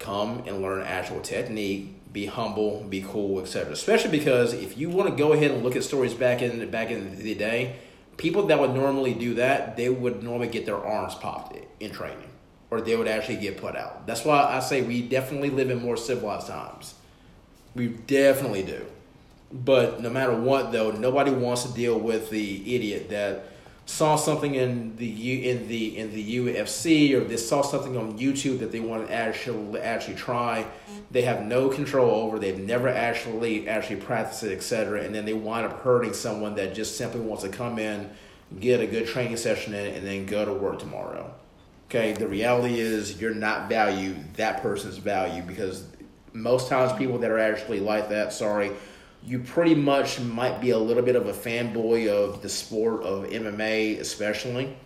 [0.01, 3.73] come and learn actual technique, be humble, be cool, etc.
[3.73, 6.91] Especially because if you want to go ahead and look at stories back in back
[6.91, 7.77] in the day,
[8.17, 12.29] people that would normally do that, they would normally get their arms popped in training,
[12.71, 14.07] or they would actually get put out.
[14.07, 16.95] That's why I say we definitely live in more civilized times.
[17.75, 18.87] We definitely do.
[19.53, 23.47] But no matter what, though, nobody wants to deal with the idiot that
[23.87, 28.19] saw something in the U, in the in the UFC or they saw something on
[28.19, 30.67] YouTube that they want to actually actually try.
[31.11, 32.39] They have no control over.
[32.39, 35.03] They've never actually actually practiced it, etc.
[35.03, 38.11] And then they wind up hurting someone that just simply wants to come in,
[38.59, 41.33] get a good training session in, and then go to work tomorrow.
[41.91, 45.85] Okay, the reality is you're not value that person's value because
[46.33, 48.73] most times people that are actually like that, sorry,
[49.27, 53.25] you pretty much might be a little bit of a fanboy of the sport of
[53.25, 54.77] MMA, especially.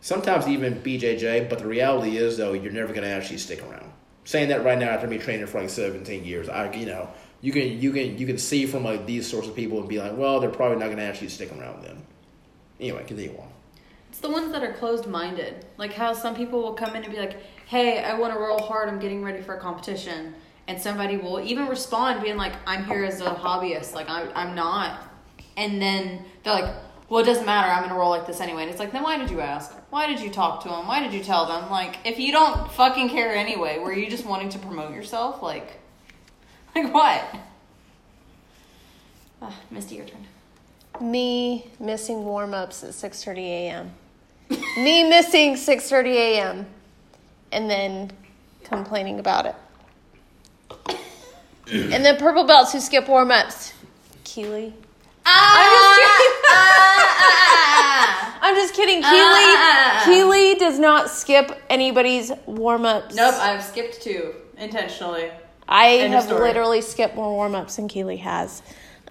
[0.00, 3.90] Sometimes even BJJ, but the reality is though you're never going to actually stick around.
[4.24, 7.52] Saying that right now after me training for like 17 years, I you know you
[7.52, 10.16] can you can you can see from like these sorts of people and be like,
[10.16, 12.02] well, they're probably not going to actually stick around then.
[12.78, 13.48] Anyway, continue on.
[14.10, 17.12] It's the ones that are closed minded, like how some people will come in and
[17.12, 18.88] be like, "Hey, I want to roll hard.
[18.88, 20.34] I'm getting ready for a competition."
[20.70, 23.92] And somebody will even respond being like i'm here as a hobbyist.
[23.92, 25.02] Like i'm, I'm not.
[25.56, 26.74] And then they're like
[27.08, 27.68] well it doesn't matter.
[27.68, 28.62] I'm gonna roll like this anyway.
[28.62, 29.72] And it's like then why did you ask?
[29.90, 31.70] Why did you talk to them why did you tell them?
[31.70, 35.42] Like if you don't fucking care anyway were you just wanting to promote yourself?
[35.42, 35.80] Like
[36.76, 37.36] like what?
[39.42, 40.24] Uh, misty your turn.
[41.00, 43.90] Me missing warm-ups at 6.30 a.m
[44.76, 46.66] me missing 6.30 a.m
[47.50, 48.10] and then
[48.64, 49.54] complaining about it
[51.72, 53.72] and then purple belts who skip warm ups.
[54.24, 54.74] Keely.
[55.26, 55.96] Ah!
[56.46, 58.96] Ah, ah, ah, I'm just kidding.
[58.96, 60.02] Keely, Ah.
[60.04, 63.14] Keely does not skip anybody's warm ups.
[63.14, 65.30] nope i've skipped two intentionally
[65.68, 68.60] I End have literally skipped more warm ups than Keely has,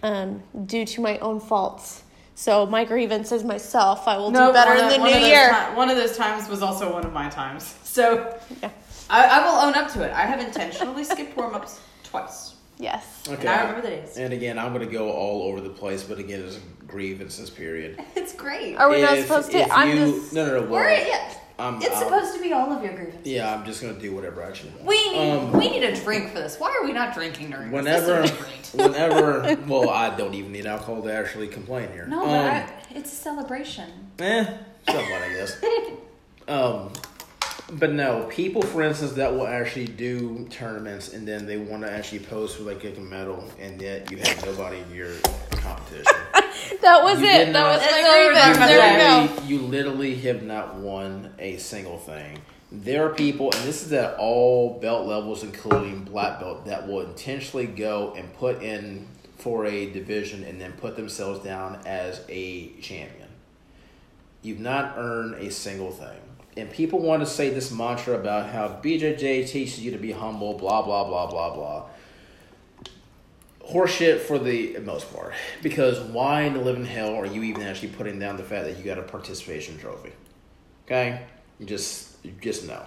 [0.04, 2.04] um, due to my own faults.
[2.36, 4.06] So my grievance is myself.
[4.10, 5.48] I will do better one in the new year.
[5.50, 7.76] ti- one of those times was also one of my times.
[7.84, 8.72] So Yeah.
[9.10, 10.12] I, I will own up to it.
[10.12, 12.56] I have intentionally skipped warm ups twice.
[12.78, 13.24] Yes.
[13.28, 13.42] Okay.
[13.42, 14.18] And I remember the days.
[14.18, 18.00] And again, I'm going to go all over the place, but again, it's grievances period.
[18.16, 18.76] It's great.
[18.78, 19.58] Are we not If- supposed to?
[19.58, 20.34] if I'm you, just.
[20.34, 20.62] no, no, no.
[20.62, 23.26] Well, We're, yeah, I'm, it's I'm- supposed to be all of your grievances.
[23.28, 24.86] Yeah, I'm just going to do whatever I actually want.
[24.86, 26.58] We need Um, we need a drink for this.
[26.60, 28.32] Why are we not drinking during Whenever, this?
[28.32, 28.94] This would be great.
[28.94, 32.06] whenever, well, I don't even need alcohol to actually complain here.
[32.08, 33.90] No, um, but I, it's a celebration.
[34.20, 34.46] eh,
[34.88, 35.62] somewhat, I guess.
[36.48, 36.94] um,
[37.74, 41.92] but no, people, for instance, that will actually do tournaments and then they want to
[41.92, 45.14] actually pose for like a medal, and yet you have nobody in your
[45.52, 46.06] competition.
[46.82, 47.46] That was You it.
[47.46, 48.58] That not- was That's my what we were grievance.
[48.58, 49.32] There about.
[49.32, 49.44] we go.
[49.48, 52.38] you literally have not won a single thing.
[52.72, 57.02] There are people, and this is at all belt levels, including black belt, that will
[57.02, 62.70] intentionally go and put in for a division and then put themselves down as a
[62.82, 63.30] champion.
[64.42, 66.20] You've not earned a single thing.
[66.60, 70.54] And people want to say this mantra about how BJJ teaches you to be humble,
[70.54, 71.86] blah, blah, blah, blah, blah
[73.70, 75.34] horseshit for the most part.
[75.62, 78.78] Because why in the living hell are you even actually putting down the fact that
[78.78, 80.12] you got a participation trophy?
[80.86, 81.22] Okay,
[81.60, 82.84] you just you just know.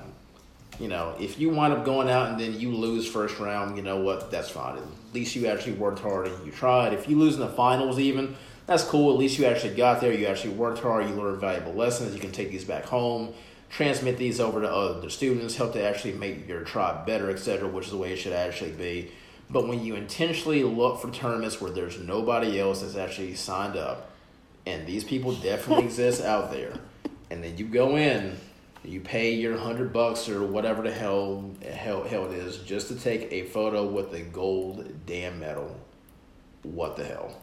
[0.80, 3.82] You know, if you wind up going out and then you lose first round, you
[3.82, 4.30] know what?
[4.30, 4.78] That's fine.
[4.78, 6.94] At least you actually worked hard and you tried.
[6.94, 8.34] If you lose in the finals, even
[8.66, 9.12] that's cool.
[9.12, 10.12] At least you actually got there.
[10.12, 11.08] You actually worked hard.
[11.08, 12.14] You learned valuable lessons.
[12.14, 13.34] You can take these back home,
[13.72, 17.66] transmit these over to other students, help to actually make your tribe better, etc.
[17.66, 19.10] Which is the way it should actually be.
[19.50, 24.10] But when you intentionally look for tournaments where there's nobody else that's actually signed up,
[24.66, 26.74] and these people definitely exist out there,
[27.30, 28.36] and then you go in,
[28.84, 32.94] you pay your hundred bucks or whatever the hell, hell hell it is just to
[32.96, 35.74] take a photo with a gold damn medal.
[36.62, 37.40] What the hell?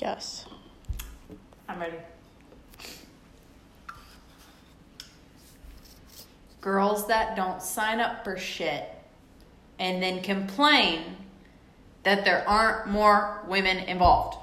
[0.00, 0.46] Yes.
[1.68, 1.98] I'm ready.
[6.62, 8.88] Girls that don't sign up for shit
[9.78, 11.16] and then complain
[12.04, 14.38] that there aren't more women involved.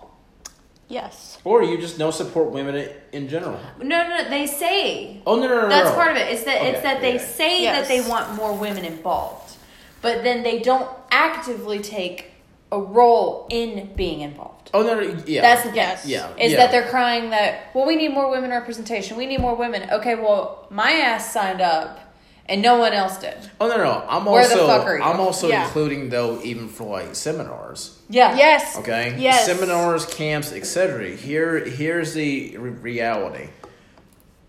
[0.89, 1.37] Yes.
[1.43, 3.59] Or you just don't support women in general.
[3.77, 5.69] No, no, no they say Oh no no no!
[5.69, 5.95] that's no.
[5.95, 6.33] part of it.
[6.33, 7.87] It's that it's Okay, that they say Yes.
[7.87, 9.55] that they want more women involved,
[10.01, 12.31] but then they don't actively take
[12.71, 14.71] a role in being involved.
[14.73, 15.41] Oh no, no yeah.
[15.41, 15.75] That's the thing.
[15.77, 16.05] Yes.
[16.07, 16.35] Yeah.
[16.37, 16.57] Is yeah.
[16.57, 19.15] that they're crying that well we need more women representation.
[19.15, 19.89] We need more women.
[19.91, 22.08] Okay, well my ass signed up
[22.49, 23.37] and no one else did.
[23.61, 24.03] Oh no no!
[24.09, 25.03] I'm Where the also fuck are you?
[25.03, 25.65] I'm also Yeah.
[25.65, 27.99] including though even for like seminars.
[28.09, 28.35] Yeah.
[28.35, 28.77] Yes.
[28.77, 29.15] Okay.
[29.19, 29.45] Yes.
[29.45, 31.11] Seminars, camps, etc.
[31.11, 33.49] Here, here's the re- reality.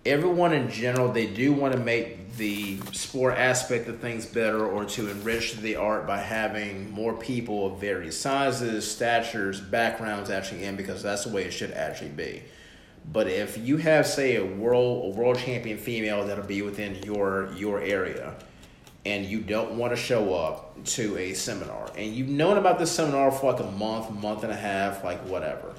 [0.07, 4.87] Everyone in general, they do want to make the sport aspect of things better, or
[4.87, 10.75] to enrich the art by having more people of various sizes, statures, backgrounds actually in,
[10.75, 12.43] because that's the way it should actually be.
[13.13, 17.53] But if you have, say, a world a world champion female that'll be within your
[17.57, 18.35] your area,
[19.05, 22.91] and you don't want to show up to a seminar and you've known about this
[22.91, 25.75] seminar for like a month, month and a half, like whatever.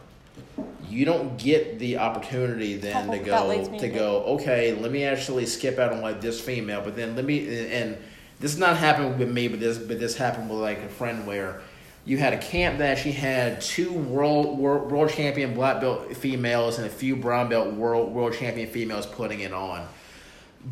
[0.90, 5.46] You don't get the opportunity then to go to to- go, okay, let me actually
[5.46, 7.98] skip out on like this female, but then let me and
[8.40, 11.62] this not happened with me, but this but this happened with like a friend where
[12.06, 16.78] you had a camp that actually had two world world, world champion black belt females
[16.78, 19.88] and a few brown belt world world champion females putting it on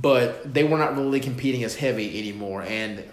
[0.02, 2.62] but they were not really competing as heavy anymore.
[2.64, 3.04] And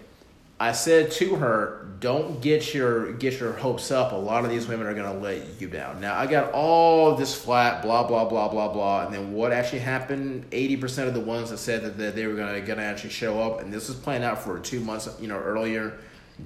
[0.59, 4.13] I said to her, "Don't get your get your hopes up.
[4.13, 7.15] A lot of these women are going to let you down." Now I got all
[7.15, 10.47] this flat, blah blah blah blah blah, and then what actually happened?
[10.53, 13.41] Eighty percent of the ones that said that, that they were going to actually show
[13.41, 15.99] up, and this was planned out for two months, you know, earlier,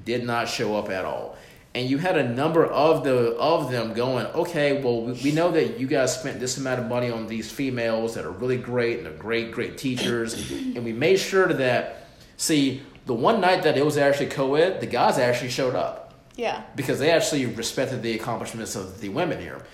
[0.04, 1.36] did not show up at all.
[1.72, 5.52] And you had a number of the of them going, okay, well, we, we know
[5.52, 8.96] that you guys spent this amount of money on these females that are really great
[8.98, 13.76] and they're great, great teachers, and we made sure that see the one night that
[13.76, 16.62] it was actually co-ed, the guys actually showed up Yeah.
[16.74, 19.64] because they actually respected the accomplishments of the women here.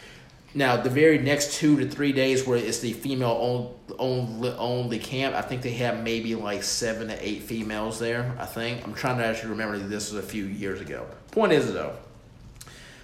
[0.55, 5.35] Now, the very next two to three days where it's the female only, only camp,
[5.35, 8.35] I think they have maybe like seven to eight females there.
[8.39, 11.07] I think I'm trying to actually remember that this was a few years ago.
[11.37, 11.92] Point is though,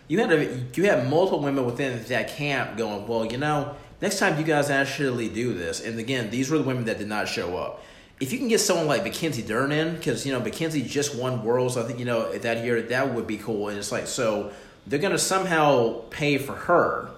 [0.08, 4.18] you had a, you had multiple women within that camp going, well, you know, next
[4.18, 7.28] time you guys actually do this, and again, these were the women that did not
[7.28, 7.84] show up.
[8.20, 11.44] If you can get someone like Mackenzie Dern in, because you know Mackenzie just won
[11.44, 13.68] Worlds, I think you know that year that would be cool.
[13.68, 14.50] And it's like so
[14.86, 17.10] they're gonna somehow pay for her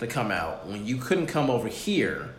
[0.00, 2.33] to come out when you couldn't come over here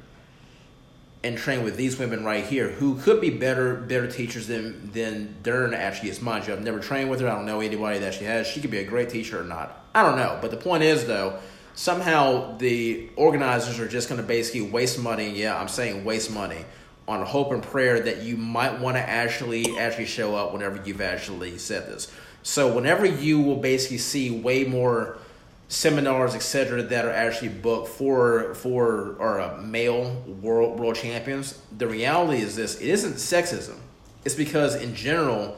[1.25, 5.35] and train with these women right here who could be better better teachers than than
[5.41, 6.21] Dern actually is.
[6.21, 7.27] Mind you, I've never trained with her.
[7.27, 8.45] I don't know anybody that she has.
[8.45, 9.85] She could be a great teacher or not.
[9.95, 10.37] I don't know.
[10.39, 11.39] But the point is though,
[11.73, 15.31] somehow the organizers are just going to basically waste money.
[15.31, 16.63] Yeah, I'm saying waste money
[17.07, 21.01] on hope and prayer that you might want to actually actually show up whenever you've
[21.01, 22.11] actually said this.
[22.43, 25.17] So whenever you will basically see way more
[25.67, 31.59] seminars, etc., that are actually booked for for or uh, male world world champions.
[31.77, 33.77] The reality is this: it isn't sexism.
[34.23, 35.57] It's because in general,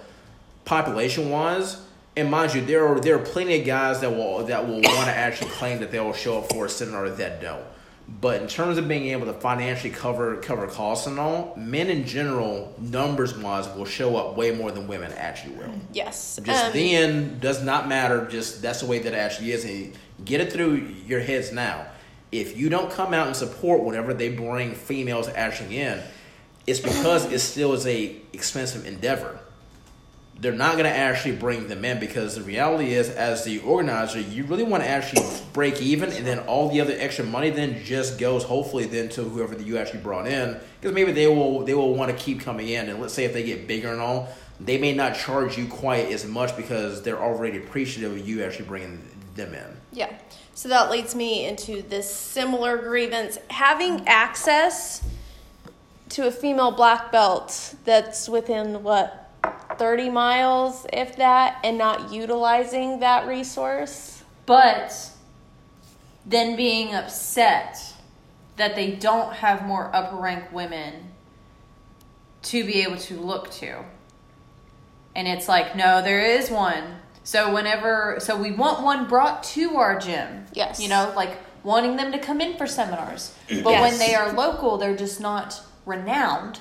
[0.65, 1.81] population wise,
[2.15, 5.05] and mind you, there are there are plenty of guys that will that will want
[5.05, 7.63] to actually claim that they will show up for a seminar that don't.
[8.09, 12.05] But in terms of being able to financially cover cover costs and all, men in
[12.05, 15.73] general, numbers wise, will show up way more than women actually will.
[15.91, 16.39] Yes.
[16.41, 18.25] Just Um, then does not matter.
[18.25, 19.65] Just that's the way that actually is.
[19.65, 19.93] And
[20.23, 21.85] get it through your heads now.
[22.31, 26.01] If you don't come out and support whatever they bring females actually in,
[26.65, 29.39] it's because it still is a expensive endeavor.
[30.39, 34.19] They're not going to actually bring them in because the reality is, as the organizer,
[34.19, 37.83] you really want to actually break even, and then all the other extra money then
[37.83, 41.63] just goes hopefully then to whoever that you actually brought in because maybe they will
[41.63, 43.99] they will want to keep coming in, and let's say if they get bigger and
[43.99, 48.43] all, they may not charge you quite as much because they're already appreciative of you
[48.43, 49.01] actually bringing
[49.35, 49.77] them in.
[49.91, 50.11] Yeah.
[50.53, 53.37] So that leads me into this similar grievance.
[53.49, 55.03] Having access
[56.09, 59.26] to a female black belt that's within what
[59.77, 64.23] 30 miles if that and not utilizing that resource.
[64.45, 65.11] But
[66.25, 67.93] then being upset
[68.57, 71.11] that they don't have more upper rank women
[72.43, 73.83] to be able to look to.
[75.15, 76.83] And it's like, no, there is one.
[77.23, 80.45] So whenever, so we want one brought to our gym.
[80.53, 80.79] Yes.
[80.79, 83.35] You know, like wanting them to come in for seminars.
[83.49, 83.81] But Yes.
[83.81, 86.59] when they are local, they're just not renowned,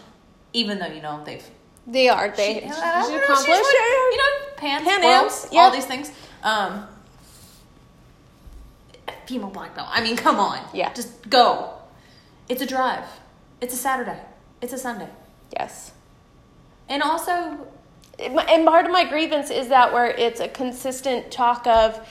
[0.53, 1.49] even though, you know, they've
[1.87, 2.31] They are.
[2.31, 3.49] They she- uh, she's accomplished.
[3.49, 5.61] what- you know, pants, Pan Pan Ams, yeah.
[5.61, 6.11] all these things.
[6.43, 6.87] Um,
[9.27, 9.89] female black belt.
[9.91, 10.59] I mean, come on.
[10.73, 10.93] Yeah.
[10.93, 11.71] Just go.
[12.49, 13.05] It's a drive.
[13.61, 14.19] It's a Saturday.
[14.61, 15.09] It's a Sunday.
[15.53, 15.93] Yes.
[16.89, 17.67] And also,
[18.19, 22.09] and part of my grievance is that where it's a consistent talk of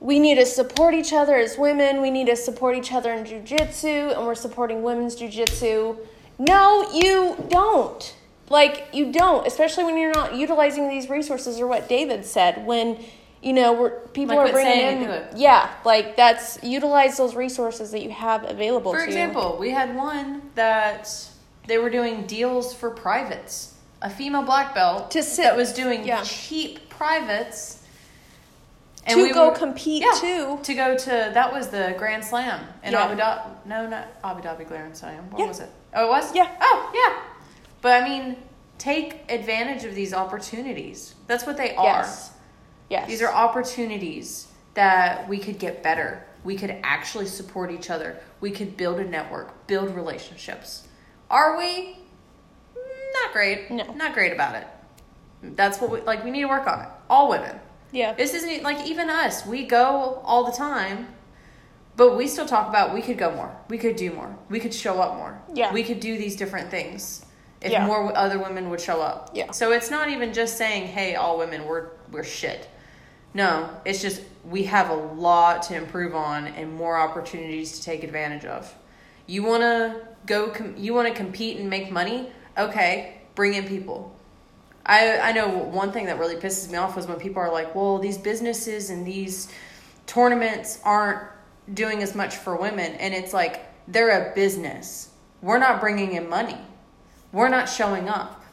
[0.00, 3.24] we need to support each other as women we need to support each other in
[3.24, 5.96] jujitsu and we're supporting women's jujitsu
[6.38, 8.14] no you don't
[8.52, 13.02] like you don't especially when you're not utilizing these resources or what david said when
[13.42, 18.02] you know we're people Like are bringing in yeah like that's utilize those resources that
[18.02, 21.08] you have available to for example, we had one that
[21.66, 23.74] they were doing deals for privates.
[24.02, 26.22] A female black belt To sit- that was doing yeah.
[26.24, 27.84] cheap privates.
[29.08, 32.92] you to go compete yeah, too to go to that was the Grand Slam in
[32.92, 33.04] Yeah.
[33.04, 33.66] Abu Dhabi.
[33.66, 35.30] No, not Abu Dhabi Grand Slam.
[35.30, 35.70] What was it?
[35.94, 36.34] Oh, it was.
[36.34, 36.48] Yeah.
[36.60, 37.31] Oh, yeah.
[37.82, 38.36] But I mean,
[38.78, 41.14] take advantage of these opportunities.
[41.26, 41.84] That's what they are.
[41.84, 42.32] yes
[42.88, 46.24] yes These are opportunities that we could get better.
[46.44, 48.20] We could actually support each other.
[48.40, 50.86] We could build a network, build relationships.
[51.30, 51.96] Are we?
[52.76, 53.70] Mm, not great.
[53.70, 53.84] No.
[53.94, 54.66] Not great about it.
[55.56, 56.24] That's what we like.
[56.24, 56.88] We need to work on it.
[57.10, 57.58] All women.
[57.92, 59.44] yeah This isn't like even us.
[59.46, 61.08] We go all the time,
[61.96, 63.56] but we still talk about we could go more.
[63.68, 64.36] We could do more.
[64.48, 65.40] We could show up more.
[65.54, 65.72] Yeah.
[65.72, 67.21] We could do these different things
[67.62, 67.86] if Yeah.
[67.86, 69.30] more other women would show up.
[69.34, 69.50] Yeah.
[69.52, 72.68] So it's not even just saying, "Hey, all women, we're we're shit."
[73.34, 78.04] No, it's just we have a lot to improve on and more opportunities to take
[78.04, 78.74] advantage of.
[79.26, 79.96] You want to
[80.26, 82.30] go com- you want to compete and make money?
[82.58, 84.14] Okay, bring in people.
[84.84, 87.74] I I know one thing that really pisses me off was when people are like,
[87.74, 89.48] "Well, these businesses and these
[90.06, 91.20] tournaments aren't
[91.72, 95.08] doing as much for women." And it's like, they're a business.
[95.40, 96.58] We're not bringing in money.
[97.32, 98.44] We're not showing up.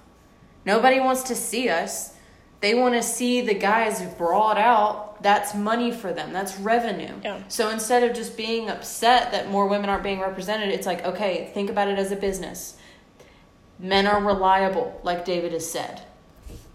[0.66, 2.16] Nobody wants to see us.
[2.62, 5.22] They want to see the guys brought out.
[5.22, 6.32] That's money for them.
[6.34, 7.14] That's revenue.
[7.24, 7.42] Yeah.
[7.48, 11.52] So instead of just being upset that more women aren't being represented, it's like, okay,
[11.54, 12.78] think about it as a business.
[13.80, 16.02] Men are reliable, like David has said.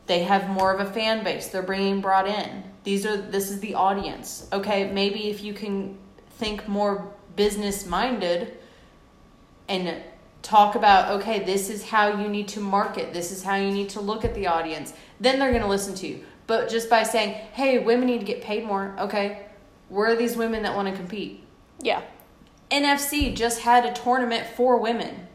[0.06, 1.48] They have more of a fan base.
[1.48, 2.64] They're bringing brought in.
[2.82, 4.46] These are this is the audience.
[4.52, 5.98] Okay, maybe if you can
[6.38, 8.58] think more business minded
[9.68, 10.02] and
[10.44, 13.12] talk about okay, this is how you need to market.
[13.12, 14.92] This is how you need to look at the audience.
[15.18, 16.24] Then they're going to listen to you.
[16.46, 19.46] But just by saying, "Hey, women need to get paid more." Okay,
[19.88, 21.40] where are these women that want to compete?
[21.80, 22.02] yeah
[22.70, 25.26] NFC just had a tournament for women.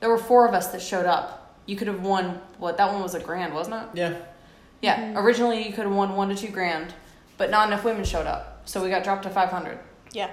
[0.00, 1.56] There were four of us that showed up.
[1.66, 3.88] You could have won what that one was a grand, wasn't it?
[3.94, 4.16] Yeah.
[4.80, 4.96] Yeah.
[4.98, 5.18] Mm-hmm.
[5.18, 6.94] Originally you could have won one to two grand,
[7.36, 8.62] but not enough women showed up.
[8.64, 9.78] So we got dropped to five hundred.
[10.12, 10.30] yeah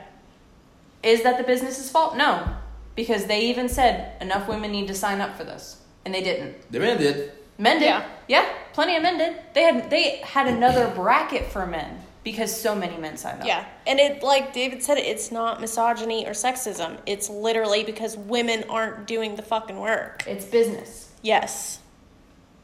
[1.03, 2.15] Is that the business's fault?
[2.15, 2.55] No.
[2.95, 5.81] Because they even said enough women need to sign up for this.
[6.05, 6.71] And they didn't.
[6.71, 7.31] The man did.
[7.57, 7.85] Men did.
[7.87, 8.05] Yeah.
[8.27, 8.45] Yeah.
[8.73, 9.35] Plenty of men did.
[9.53, 13.47] They had they had another bracket for men because so many men signed up.
[13.47, 16.97] Yeah, and it like David said, it's not misogyny or sexism.
[17.05, 20.23] It's literally because women aren't doing the fucking work.
[20.27, 21.11] It's business.
[21.21, 21.79] Yes,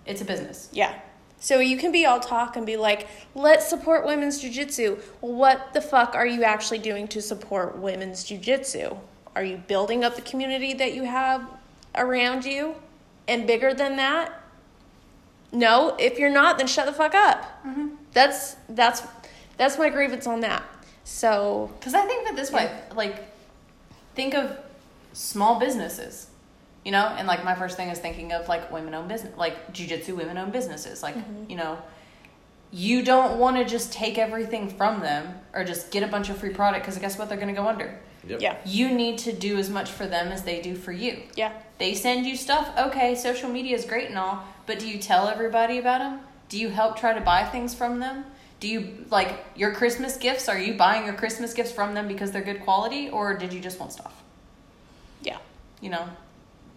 [0.06, 0.70] It's a business.
[0.72, 1.00] yeah.
[1.40, 5.00] So you can be all talk and be like, let's support women's jujitsu.
[5.22, 8.98] Well, what the fuck are you actually doing to support women's jujitsu?
[9.36, 11.48] Are you building up the community that you have
[11.96, 12.76] around you
[13.28, 14.42] and bigger than that?
[15.52, 17.44] No, if you're not, then shut the fuck up.
[17.66, 17.90] Mm-hmm.
[18.14, 19.04] That's that's
[19.58, 20.64] that's my grievance on that.
[21.04, 23.24] So Because I think that this way, like,
[24.16, 24.58] think of
[25.14, 26.28] small businesses,
[26.86, 29.74] you know, and like my first thing is thinking of like women owned business, like
[29.74, 31.04] jujitsu women owned businesses.
[31.04, 31.50] Like, mm-hmm.
[31.50, 31.78] you know,
[32.72, 36.38] you don't want to just take everything from them or just get a bunch of
[36.38, 37.28] free product because guess what?
[37.28, 38.00] They're going to go under.
[38.28, 38.42] Yep.
[38.42, 41.24] yeah, You need to do as much for them as they do for you.
[41.36, 41.52] yeah.
[41.80, 42.70] They send you stuff.
[42.78, 46.20] Okay, social media is great and all, but do you tell everybody about them?
[46.50, 48.26] Do you help try to buy things from them?
[48.60, 50.48] Do you like your Christmas gifts?
[50.48, 53.60] Are you buying your Christmas gifts from them because they're good quality, or did you
[53.60, 54.14] just want stuff?
[55.24, 55.38] Yeah.
[55.82, 56.08] You know,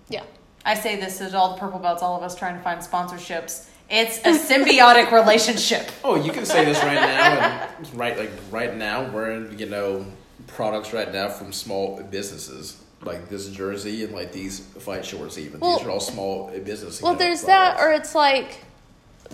[0.09, 0.23] Yeah.
[0.65, 3.67] I say this as all the purple belts, all of us trying to find sponsorships.
[3.91, 5.91] It's a symbiotic relationship.
[6.03, 9.67] Oh, you can say this right now, and right like right now, we're in you
[9.67, 10.07] know
[10.55, 15.37] products right now from small businesses like this jersey and like these fight shorts.
[15.37, 17.03] Even Well- these are all small businesses.
[17.03, 18.65] Well, there's that, or it's like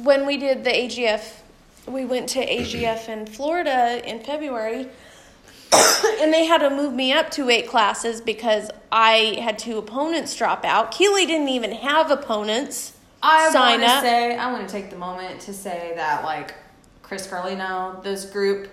[0.02, 1.40] when we did the AGF,
[1.86, 4.88] we went to AGF in Florida in February,
[5.72, 10.34] and they had to move me up to eight classes because I had two opponents
[10.34, 10.90] drop out.
[10.90, 12.92] Keeley didn't even have opponents.
[13.22, 14.02] I sign want to up.
[14.02, 16.54] say I want to take the moment to say that like
[17.02, 18.68] Chris Carlino, this group,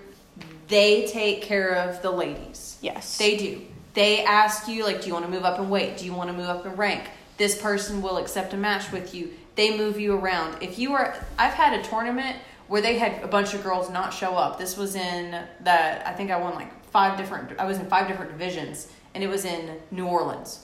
[0.68, 2.78] they take care of the ladies.
[2.82, 3.18] yes.
[3.18, 3.61] They do.
[3.93, 5.97] They ask you like, do you want to move up in weight?
[5.97, 7.09] Do you want to move up in rank?
[7.38, 9.32] This person will accept a match with you.
[9.55, 10.61] They move you around.
[10.61, 12.38] If you are, I've had a tournament
[12.68, 14.59] where they had a bunch of girls not show up.
[14.59, 17.59] This was in that I think I won like five different.
[17.59, 20.63] I was in five different divisions, and it was in New Orleans.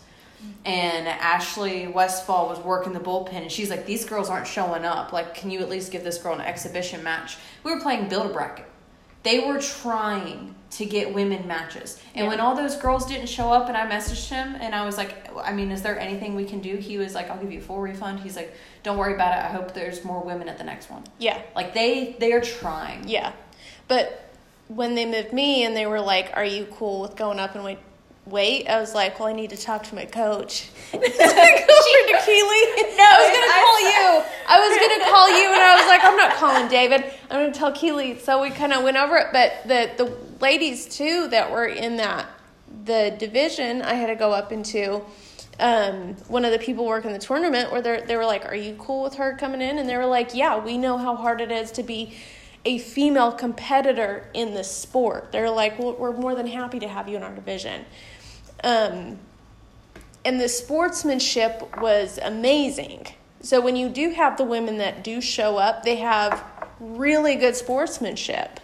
[0.66, 5.14] And Ashley Westfall was working the bullpen, and she's like, "These girls aren't showing up.
[5.14, 8.30] Like, can you at least give this girl an exhibition match?" We were playing build
[8.30, 8.66] a bracket.
[9.24, 12.02] They were trying to get women matches.
[12.16, 12.30] And Yeah.
[12.30, 15.30] when all those girls didn't show up and I messaged him and I was like,
[15.38, 16.78] I mean, is there anything we can do?
[16.78, 18.20] He was like, I'll give you a full refund.
[18.22, 19.44] He's like, don't worry about it.
[19.46, 21.04] I hope there's more women at the next one.
[21.20, 21.40] yeah.
[21.56, 23.08] Like they they are trying.
[23.08, 23.34] Yeah.
[23.88, 24.32] But
[24.68, 27.64] when they moved me and they were like, Are you cool with going up and
[27.64, 27.80] weight?
[28.26, 30.70] Wait, I was like, well, I need to talk to my coach.
[30.94, 32.64] Go over to Keely.
[32.96, 34.24] No, I was gonna call you.
[34.48, 37.04] I was gonna call you, and I was like, I'm not calling David.
[37.30, 38.20] I'm gonna tell Keely.
[38.20, 39.28] So we kind of went over it.
[39.34, 42.28] But the the ladies too that were in that
[42.86, 45.02] the division, I had to go up into.
[45.60, 48.76] Um, one of the people working the tournament, where they they were like, "Are you
[48.80, 51.52] cool with her coming in?" And they were like, "Yeah, we know how hard it
[51.52, 52.16] is to be
[52.66, 57.08] a female competitor in this sport." They're like, well, "We're more than happy to have
[57.08, 57.86] you in our division."
[58.64, 59.20] Um,
[60.26, 63.08] and the sportsmanship was amazing.
[63.42, 66.44] So when you do have the women that do show up, they have
[66.80, 68.60] really good sportsmanship,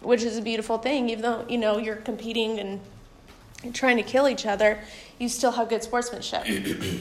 [0.00, 1.10] which is a beautiful thing.
[1.10, 2.80] Even though you know you're competing and
[3.72, 4.80] trying to kill each other,
[5.18, 6.44] you still have good sportsmanship.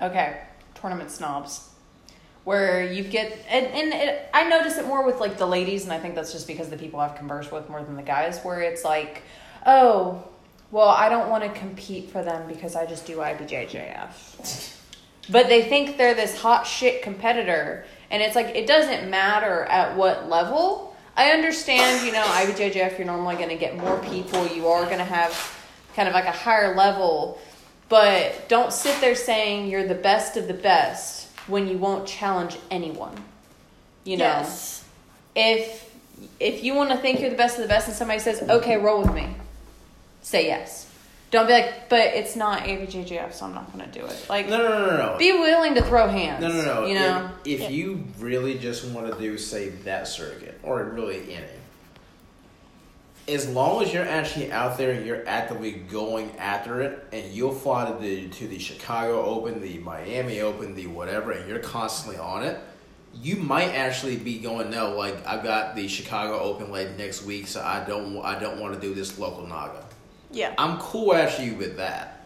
[0.00, 0.40] Okay,
[0.74, 1.68] tournament snobs.
[2.42, 5.92] Where you get, and, and it, I notice it more with like the ladies, and
[5.92, 8.62] I think that's just because the people I've conversed with more than the guys, where
[8.62, 9.22] it's like,
[9.64, 10.24] oh,
[10.72, 14.78] well, I don't want to compete for them because I just do IBJJF.
[15.30, 19.96] but they think they're this hot shit competitor, and it's like, it doesn't matter at
[19.96, 20.96] what level.
[21.16, 24.98] I understand, you know, IBJJF, you're normally going to get more people, you are going
[24.98, 25.32] to have
[25.94, 27.38] kind of like a higher level,
[27.90, 32.56] but don't sit there saying you're the best of the best when you won't challenge
[32.70, 33.14] anyone.
[34.04, 34.84] You know, Yes.
[35.36, 35.90] if
[36.40, 38.76] if you want to think you're the best of the best and somebody says, "Okay,
[38.78, 39.28] roll with me,"
[40.22, 40.88] say yes.
[41.30, 44.48] Don't be like, "But it's not IBJJF, so I'm not going to do it." Like,
[44.48, 45.18] No, no, no, no, no.
[45.18, 46.42] be willing to throw hands.
[46.42, 46.86] No, no, no.
[46.86, 47.68] You know, If, if Yeah.
[47.70, 51.46] you really just want to do, say, that circuit, or really any,
[53.28, 57.54] as long as you're actually out there and you're actively going after it, and you'll
[57.54, 62.18] fly to the to the Chicago Open, the Miami Open, the whatever, and you're constantly
[62.20, 62.58] on it,
[63.14, 67.46] you might actually be going, no, like I've got the Chicago Open like next week,
[67.46, 69.82] so I don't I don't want to do this local Naga.
[70.32, 70.54] Yeah.
[70.58, 72.24] I'm cool actually with that.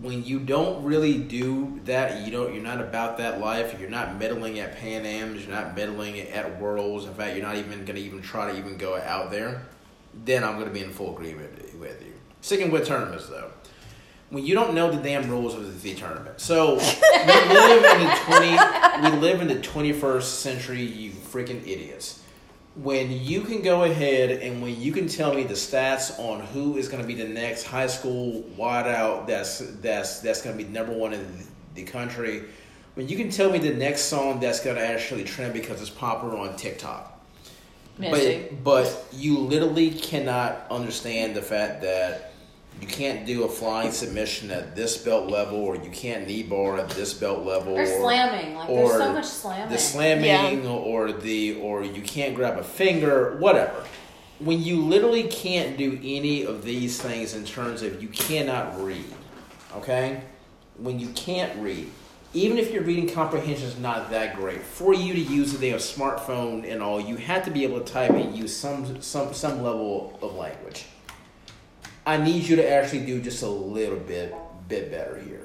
[0.00, 2.52] When you don't really do that, you don't.
[2.52, 3.78] You're not about that life.
[3.78, 5.46] You're not medaling at Pan Am's.
[5.46, 7.04] You're not medaling at Worlds.
[7.04, 9.62] In fact, you're not even to even try to even go out there.
[10.24, 12.12] Then I'm to be in full agreement with you.
[12.40, 13.52] Sticking with tournaments though,
[14.30, 18.18] when you don't know the damn rules of the tournament, so we live in the
[18.24, 18.58] twenty.
[19.02, 20.82] We live in the 21st century.
[20.82, 22.23] You freaking idiots
[22.76, 26.76] when you can go ahead and when you can tell me the stats on who
[26.76, 30.68] is going to be the next high school wideout that's that's that's going to be
[30.70, 32.44] number one in the country,
[32.94, 35.90] when you can tell me the next song that's going to actually trend because it's
[35.90, 37.20] popular on TikTok,
[37.98, 42.33] but but you literally cannot understand the fact that
[42.80, 46.76] you can't do a flying submission at this belt level, or you can't knee bar
[46.76, 48.54] at this belt level, Or or slamming.
[48.56, 49.72] Like, there's so much slamming.
[49.72, 53.84] The slamming, or the or you can't grab a finger, whatever.
[54.40, 59.06] When you literally can't do any of these things in terms of you cannot read,
[59.76, 60.22] okay?
[60.76, 61.88] When you can't read,
[62.34, 65.78] even if your reading comprehension is not that great, for you to use a damn
[65.78, 69.62] smartphone and all, you have to be able to type and use some some some
[69.62, 70.86] level of language.
[72.06, 74.34] I need you to actually do just a little bit
[74.68, 75.40] bit better here.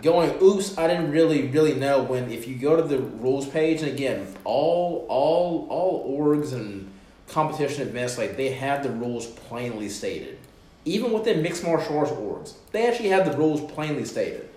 [0.00, 3.82] Going, oops, I didn't really really know when if you go to the rules page
[3.82, 6.90] and again, all all all orgs and
[7.28, 10.38] competition events like they have the rules plainly stated.
[10.84, 14.48] Even within mixed martial arts orgs, they actually have the rules plainly stated.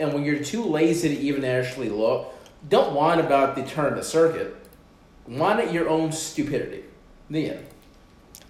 [0.00, 2.34] And when you're too lazy to even actually look,
[2.68, 4.56] don't whine about the turn tournament circuit.
[5.26, 6.84] Whine at your own stupidity.
[7.30, 7.66] The end.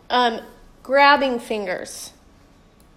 [0.09, 0.41] Um,
[0.83, 2.14] grabbing fingers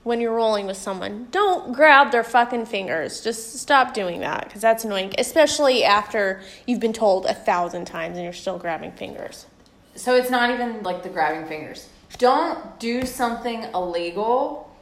[0.08, 1.28] when you're rolling with someone.
[1.32, 3.22] Don't grab their fucking fingers.
[3.22, 8.16] Just stop doing that because that's annoying, especially after you've been told a thousand times
[8.16, 9.46] and you're still grabbing fingers.
[9.96, 11.90] So it's not even like the grabbing fingers.
[12.18, 14.74] Don't do something illegal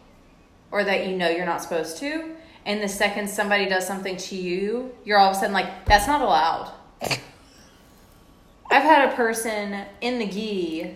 [0.71, 4.35] or that you know you're not supposed to and the second somebody does something to
[4.35, 6.71] you, you're all of a sudden like, that's not allowed.
[8.71, 10.95] I've had a person in the gi,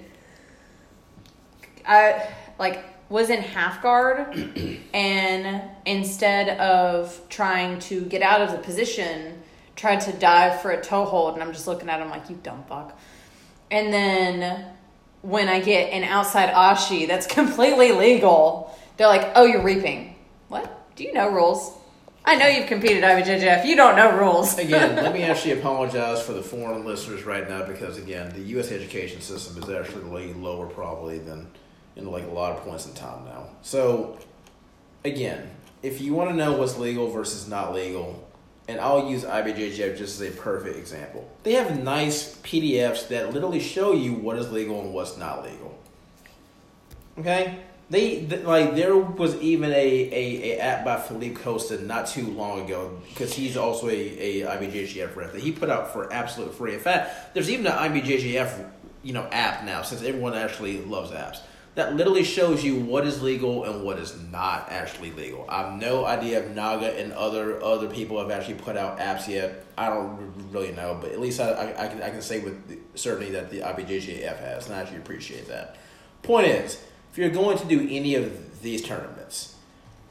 [1.86, 2.28] I
[2.60, 4.36] like was in half guard,
[4.94, 9.42] and instead of trying to get out of the position,
[9.76, 12.40] tried to dive for a toe hold, and I'm just looking at him like, you
[12.42, 12.98] dumb fuck.
[13.72, 14.66] And then
[15.22, 20.16] when I get an outside ashi that's completely legal, they're like, oh, you're reaping.
[20.48, 20.96] What?
[20.96, 21.74] Do you know rules?
[22.26, 23.66] I know you've competed IBJJF.
[23.66, 24.58] You don't know rules.
[24.60, 28.72] Again, let me actually apologize for the foreign listeners right now because again, the U.S.
[28.72, 31.48] education system is actually way lower probably than
[32.00, 33.48] in like a lot of points in time now.
[33.62, 34.18] So,
[35.04, 35.50] again,
[35.82, 38.28] if you want to know what's legal versus not legal,
[38.68, 41.28] and I'll use IBJJF just as a perfect example.
[41.42, 45.76] They have nice PDFs that literally show you what is legal and what's not legal.
[47.18, 47.58] Okay,
[47.90, 52.28] they th- like there was even a, a, a app by Philippe Costa not too
[52.28, 56.54] long ago because he's also a, a IBJJF rep that he put out for absolute
[56.54, 56.76] free.
[56.76, 58.70] In fact, there's even an IBJJF
[59.02, 61.40] you know app now since everyone actually loves apps
[61.80, 65.46] that literally shows you what is legal and what is not actually legal.
[65.48, 69.28] I have no idea if Naga and other other people have actually put out apps
[69.28, 69.66] yet.
[69.78, 72.98] I don't really know, but at least I, I, I can I can say with
[72.98, 75.78] certainty that the IBJJF has, and I actually appreciate that.
[76.22, 79.56] Point is, if you're going to do any of these tournaments,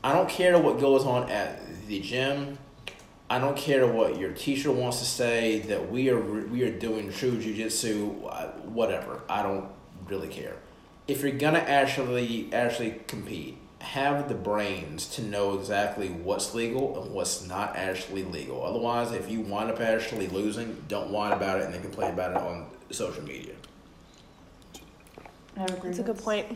[0.02, 2.56] I don't care what goes on at the gym.
[3.28, 7.12] I don't care what your teacher wants to say that we are we are doing
[7.12, 9.20] true jujitsu, whatever.
[9.28, 9.68] I don't
[10.08, 10.56] really care
[11.08, 17.12] if you're gonna actually actually compete, have the brains to know exactly what's legal and
[17.12, 18.62] what's not actually legal.
[18.62, 22.32] Otherwise, if you wind up actually losing, don't whine about it and then complain about
[22.32, 23.54] it on social media.
[25.56, 26.46] That's a good point.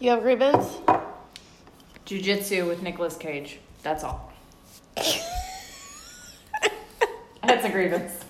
[0.00, 0.78] You have a grievance?
[2.06, 3.58] Jiu-jitsu with Nicolas Cage.
[3.82, 4.32] That's all.
[7.46, 8.24] That's a grievance.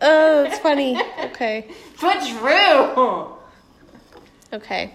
[0.00, 1.00] Oh, it's funny.
[1.24, 1.68] Okay.
[2.00, 3.34] But true.
[4.52, 4.92] Okay.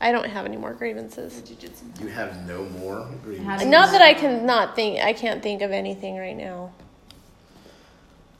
[0.00, 1.42] I don't have any more grievances.
[2.00, 3.68] You have no more grievances.
[3.68, 5.00] Not that I can not think.
[5.00, 6.72] I can't think of anything right now.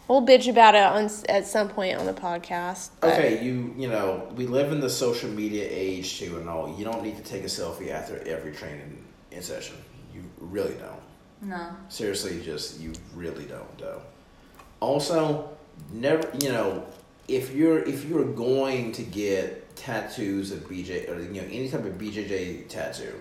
[0.08, 2.90] We'll bitch about it on at some point on the podcast.
[3.02, 6.76] Okay, you you know we live in the social media age too, and all.
[6.76, 9.76] You don't need to take a selfie after every training in session.
[10.12, 11.48] You really don't.
[11.48, 11.68] No.
[11.88, 14.02] Seriously, just you really don't though.
[14.80, 15.48] Also,
[15.92, 16.84] never you know
[17.28, 21.84] if you're if you're going to get tattoos of BJ or you know any type
[21.84, 23.18] of BJJ tattoo,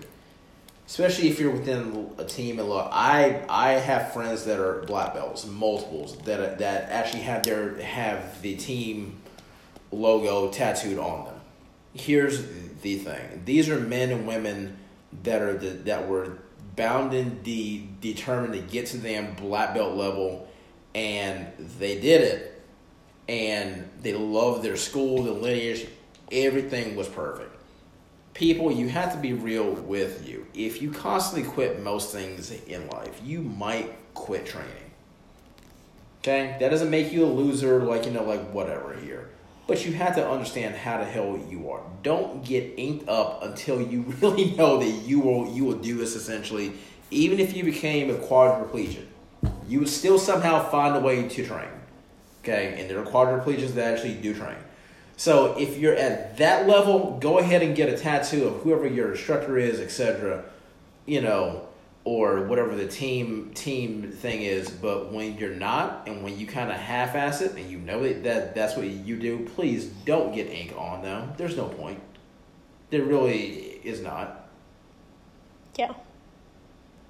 [0.86, 2.88] especially if you're within a team and law.
[2.92, 8.42] I I have friends that are black belts, multiples that that actually have their have
[8.42, 9.18] the team
[9.90, 11.40] logo tattooed on them.
[11.94, 12.46] Here's
[12.82, 14.78] the thing: these are men and women
[15.22, 16.38] that are the, that were
[16.74, 20.48] bound and de- determined to get to them black belt level,
[20.94, 21.46] and
[21.78, 22.51] they did it,
[23.28, 25.86] and they loved their school, the lineage,
[26.30, 27.50] everything was perfect.
[28.34, 30.46] People, you have to be real with you.
[30.54, 34.70] If you constantly quit most things in life, you might quit training.
[36.20, 39.28] Okay, that doesn't make you a loser, like you know, like whatever here.
[39.66, 41.82] But you have to understand how the hell you are.
[42.02, 46.14] Don't get inked up until you really know that you will you will do this
[46.14, 46.72] essentially.
[47.10, 49.06] Even if you became a quadriplegic,
[49.68, 51.68] you would still somehow find a way to train.
[52.42, 54.56] Okay, and there are quadriplegics that actually do train.
[55.16, 59.12] So if you're at that level, go ahead and get a tattoo of whoever your
[59.12, 60.44] instructor is, etc.
[61.06, 61.68] You know,
[62.04, 64.70] or whatever the team team thing is.
[64.70, 68.24] But when you're not, and when you kind of half-ass it, and you know that,
[68.24, 71.32] that that's what you do, please don't get ink on them.
[71.36, 72.00] There's no point.
[72.90, 74.48] There really is not.
[75.76, 75.92] Yeah.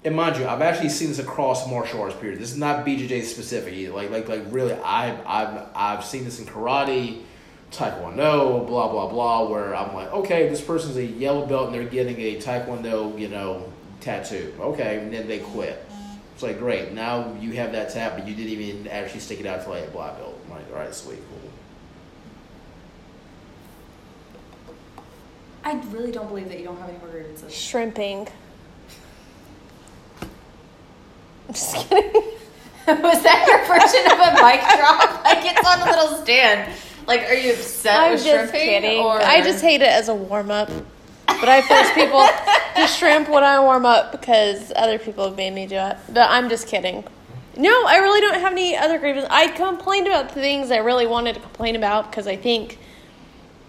[0.05, 2.15] And mind you, I've actually seen this across martial arts.
[2.15, 2.39] Period.
[2.39, 3.73] This is not BJJ specific.
[3.73, 3.93] Either.
[3.93, 7.21] Like, like, like, really, I've, I've, I've seen this in karate,
[7.71, 9.49] taekwondo, blah, blah, blah.
[9.49, 13.29] Where I'm like, okay, this person's a yellow belt and they're getting a taekwondo, you
[13.29, 14.53] know, tattoo.
[14.59, 15.85] Okay, and then they quit.
[16.33, 16.91] It's like, great.
[16.91, 19.87] Now you have that tat, but you didn't even actually stick it out to like
[19.87, 20.37] a black belt.
[20.45, 21.51] I'm like, all right, sweet, cool.
[25.63, 27.53] I really don't believe that you don't have any more grievances.
[27.53, 28.27] Shrimping.
[31.53, 32.13] I'm just kidding.
[32.87, 35.23] Was that your version of a mic drop?
[35.23, 36.73] Like it's on a little stand.
[37.07, 38.59] Like, are you upset I'm with just shrimping?
[38.59, 39.03] kidding.
[39.03, 39.21] Or...
[39.21, 40.69] I just hate it as a warm up.
[41.27, 42.27] But I force people
[42.75, 45.97] to shrimp when I warm up because other people have made me do it.
[46.09, 47.03] But I'm just kidding.
[47.55, 49.29] No, I really don't have any other grievances.
[49.31, 52.79] I complained about the things I really wanted to complain about because I think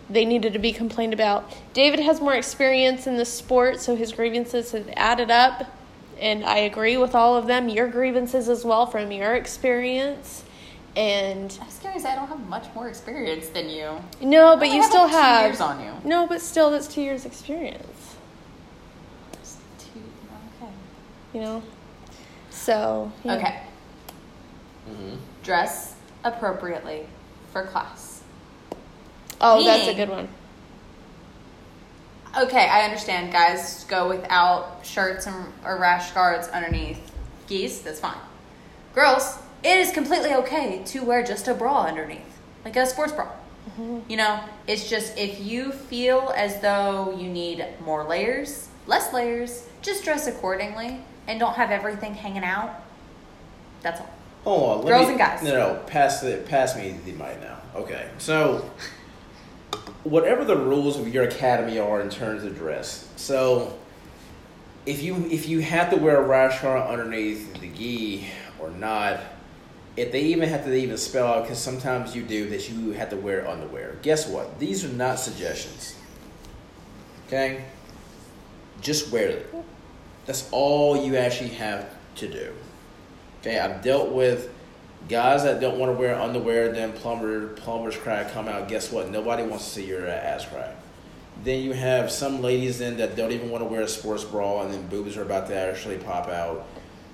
[0.08, 1.52] they needed to be complained about.
[1.74, 5.70] David has more experience in the sport, so his grievances have added up,
[6.20, 7.68] and I agree with all of them.
[7.68, 10.44] Your grievances as well from your experience,
[10.96, 13.90] and I'm scared to say I don't have much more experience than you.
[14.20, 15.92] no, but you have, still like, two have years on you.
[16.04, 18.16] No, but still, that's two years experience.
[19.40, 20.00] Just two-
[20.62, 20.72] Okay.
[21.32, 21.62] You know,
[22.50, 23.34] so yeah.
[23.36, 23.60] Okay.
[24.90, 25.16] Mhm.
[25.42, 25.94] Dress
[26.24, 27.06] appropriately
[27.52, 28.22] for class.
[29.40, 30.28] Oh, that's a good one.
[32.36, 33.32] Okay, I understand.
[33.32, 37.00] Guys go without shirts and, or rash guards underneath
[37.46, 37.82] gis.
[37.82, 38.16] That's fine.
[38.94, 43.26] Girls, it is completely okay to wear just a bra underneath, like a sports bra.
[43.70, 44.10] Mm-hmm.
[44.10, 49.66] You know, it's just if you feel as though you need more layers, less layers,
[49.80, 52.82] just dress accordingly and don't have everything hanging out.
[53.82, 54.10] That's all.
[54.44, 55.42] Hold on, let Girls me- and guys.
[55.42, 57.58] No, no, pass the pass me the mic now.
[57.74, 58.70] Okay, so
[60.04, 63.78] whatever the rules of your academy are in terms of dress, so
[64.86, 68.28] if you if you have to wear a rash guard underneath the gi
[68.60, 69.20] or not,
[69.96, 73.10] if they even have to even spell out because sometimes you do that you have
[73.10, 73.96] to wear underwear.
[74.02, 74.58] Guess what?
[74.58, 75.96] These are not suggestions.
[77.26, 77.64] Okay,
[78.80, 79.54] just wear it.
[80.26, 82.52] That's all you actually have to do.
[83.40, 84.53] Okay, I've dealt with
[85.08, 88.68] guys that don't want to wear underwear, then plumber plumber's crack come out.
[88.68, 89.10] Guess what?
[89.10, 90.76] Nobody wants to see your ass crack.
[91.42, 94.62] Then you have some ladies then that don't even want to wear a sports bra,
[94.62, 96.66] and then boobs are about to actually pop out.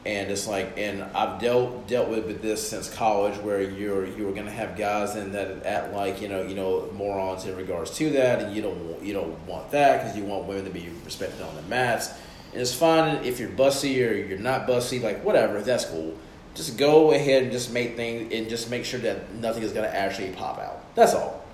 [0.06, 4.50] And it's like, and I've dealt dealt with, this since college, where you're you're gonna
[4.50, 8.42] have guys in that act like you know you know morons in regards to that,
[8.42, 11.54] and you don't you don't want that because you want women to be respected on
[11.54, 12.10] the mats.
[12.52, 16.16] And it's fine if you're bussy or you're not bussy, like whatever, that's cool.
[16.54, 19.86] Just go ahead and just make things and just make sure that nothing is gonna
[19.86, 20.94] actually pop out.
[20.94, 21.44] That's all.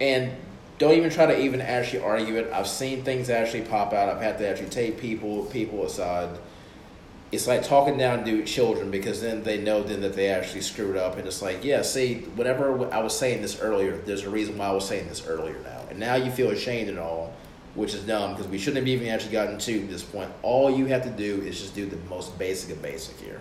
[0.00, 0.32] And
[0.78, 2.50] don't even try to even actually argue it.
[2.52, 4.08] I've seen things actually pop out.
[4.08, 6.38] I've had to actually take people people aside.
[7.30, 10.96] It's like talking down to children because then they know then that they actually screwed
[10.96, 14.58] up, and it's like, yeah, see, whenever I was saying this earlier, there's a reason
[14.58, 17.32] why I was saying this earlier now, and now you feel ashamed and all,
[17.74, 20.30] which is dumb because we shouldn't have even actually gotten to this point.
[20.42, 23.40] All you have to do is just do the most basic of basic here,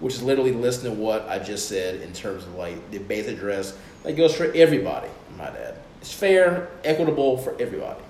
[0.00, 3.28] which is literally listen to what I just said in terms of like the base
[3.28, 5.08] address that goes for everybody.
[5.08, 8.00] I might add, it's fair, equitable for everybody.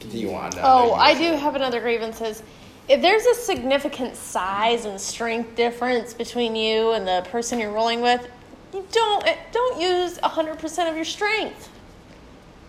[0.00, 0.50] Continue on.
[0.50, 0.62] now.
[0.64, 2.42] Oh, I do have another grievances.
[2.88, 8.00] If there's a significant size and strength difference between you and the person you're rolling
[8.00, 8.28] with,
[8.74, 11.68] you don't eh, don't use 100% of your strength.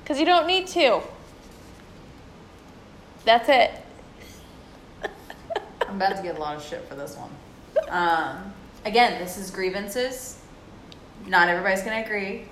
[0.05, 1.01] Cuz you don't need to.
[3.25, 3.71] That's it.
[5.87, 7.29] I'm about to get a lot of shit for this one.
[7.89, 8.53] Um,
[8.85, 10.39] again, this is grievances.
[11.27, 12.45] Not everybody's going to agree.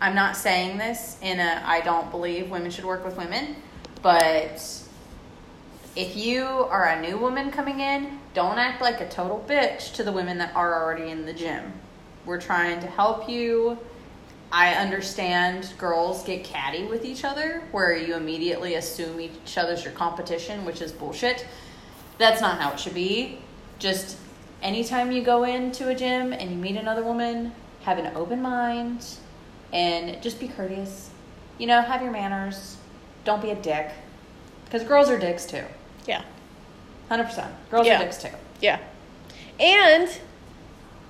[0.00, 3.56] I'm not saying this in a I don't believe women should work with women,
[4.02, 4.62] but
[5.96, 10.04] if you are a new woman coming in, don't act like a total bitch to
[10.04, 11.72] the women that are already in the gym.
[12.24, 13.78] We're trying to help you.
[14.52, 19.92] I understand girls get catty with each other, where you immediately assume each other's your
[19.92, 21.46] competition, which is bullshit.
[22.18, 23.38] That's not how it should be.
[23.78, 24.16] Just
[24.62, 27.52] anytime you go into a gym and you meet another woman,
[27.82, 29.04] have an open mind
[29.72, 31.10] and just be courteous.
[31.58, 32.76] You know, have your manners.
[33.24, 33.90] Don't be a dick.
[34.64, 35.64] Because girls are dicks too.
[36.06, 36.22] Yeah.
[37.10, 37.48] 100%.
[37.70, 37.96] Girls Yeah.
[37.96, 38.30] are dicks too.
[38.60, 38.78] Yeah.
[39.58, 40.08] And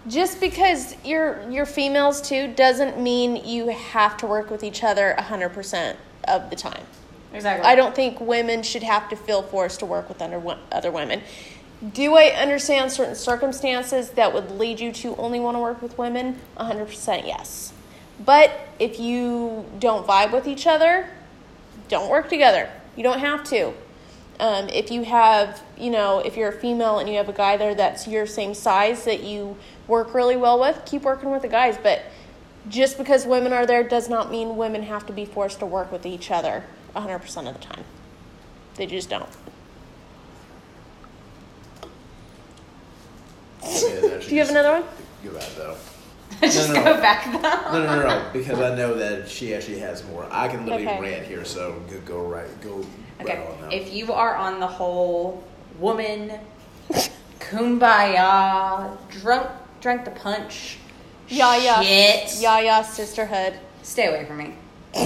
[0.07, 5.15] just because you're you're females too doesn't mean you have to work with each other
[5.19, 6.85] 100% of the time.
[7.35, 7.67] Exactly.
[7.67, 10.41] I don't think women should have to feel forced to work with under,
[10.73, 11.23] other women.
[11.93, 15.97] Do I understand certain circumstances that would lead you to only want to work with
[15.97, 16.41] women?
[16.59, 17.73] 100% yes.
[18.25, 18.51] But
[18.81, 21.09] if you don't vibe with each other,
[21.89, 22.69] don't work together.
[22.97, 23.73] You don't have to.
[24.41, 27.57] Um, if you have, you know, if you're a female and you have a guy
[27.57, 29.57] there that's your same size that you
[29.87, 31.79] work really well with, keep working with the guys.
[31.81, 32.03] But
[32.69, 35.91] just because women are there does not mean women have to be forced to work
[35.91, 36.65] with each other
[36.95, 37.85] 100% of the time.
[38.75, 39.29] They just don't.
[43.63, 44.85] Do Do you have another one?
[45.25, 45.77] Go back though.
[46.43, 47.01] just No, no, go no.
[47.01, 47.73] back though.
[47.73, 50.27] No, no, no, no, because I know that she actually has more.
[50.31, 51.01] I can literally Okay.
[51.01, 52.85] rant here, so go, go right, go
[53.21, 53.39] Okay.
[53.39, 53.69] right on now.
[53.71, 55.43] If you are on the whole
[55.81, 56.33] woman,
[57.41, 59.49] kumbaya, drunk,
[59.81, 60.79] drunk the punch,
[61.29, 61.81] Yeah, yeah.
[61.83, 63.55] shit, Yeah, yeah, sisterhood.
[63.83, 64.55] stay away from me.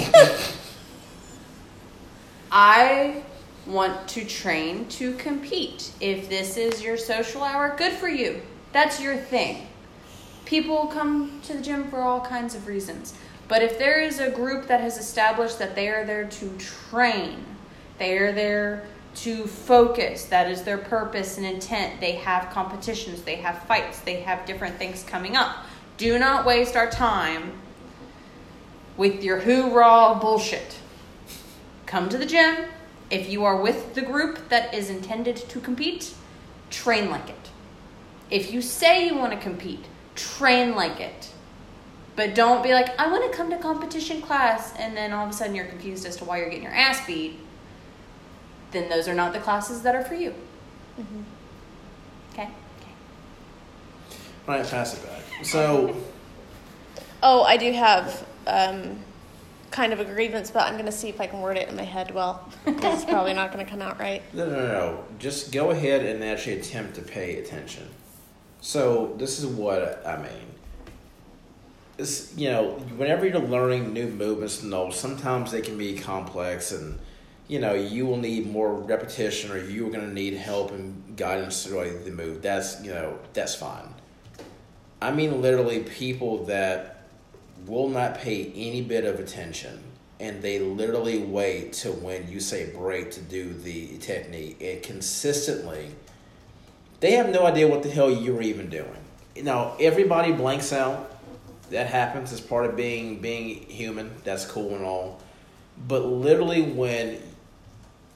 [2.52, 3.22] I
[3.66, 5.92] want to train to compete.
[6.00, 8.42] If this is your social hour, good for you.
[8.72, 9.66] That's your thing.
[10.44, 13.14] people come to the gym for all kinds of reasons.
[13.48, 17.44] But if there is a group that has established that they are there to train,
[17.98, 22.00] they are there to focus, that is their purpose and intent.
[22.00, 25.56] They have competitions, they have fights, they have different things coming up.
[25.98, 27.52] Do not waste our time
[28.96, 30.76] with your hoorah bullshit.
[31.86, 32.56] Come to the gym.
[33.12, 36.14] If you are with the group that is intended to compete,
[36.70, 37.50] train like it.
[38.30, 39.84] If you say you want to compete,
[40.14, 41.30] train like it.
[42.16, 45.30] But don't be like, I want to come to competition class, and then all of
[45.30, 47.38] a sudden you're confused as to why you're getting your ass beat.
[48.70, 50.34] Then those are not the classes that are for you.
[52.32, 52.44] Okay?
[52.44, 52.92] Okay.
[54.48, 55.44] All right, pass it back.
[55.44, 55.94] So,
[57.22, 58.98] Oh, I do have um,
[59.72, 61.76] kind of a grievance, but I'm going to see if I can word it in
[61.76, 62.48] my head well.
[62.64, 64.22] 'cause it's probably not going to come out right.
[64.34, 65.04] no, no, no, no.
[65.18, 67.88] Just go ahead and actually attempt to pay attention.
[68.60, 70.46] So, this is what I mean.
[71.98, 76.72] It's, you know, whenever you're learning new movements and all, sometimes they can be complex
[76.72, 76.98] and,
[77.48, 81.64] you know, you will need more repetition or you're going to need help and guidance
[81.66, 82.40] through the move.
[82.40, 83.88] That's, you know, that's fine.
[85.00, 87.01] I mean, literally, people that
[87.66, 89.82] will not pay any bit of attention
[90.20, 95.90] and they literally wait to when you say break to do the technique and consistently
[97.02, 98.86] they have no idea what the hell you're even doing.
[99.42, 101.08] Now, everybody blanks out.
[101.70, 104.12] That happens as part of being being human.
[104.22, 105.20] That's cool and all.
[105.88, 107.18] But literally, when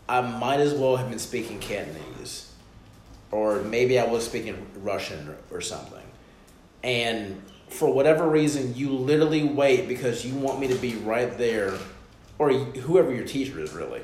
[0.08, 2.52] I might as well have been speaking Cantonese,
[3.32, 6.06] or maybe I was speaking Russian or, or something,
[6.84, 7.42] and
[7.76, 11.74] for whatever reason, you literally wait because you want me to be right there,
[12.38, 14.00] or whoever your teacher is, really.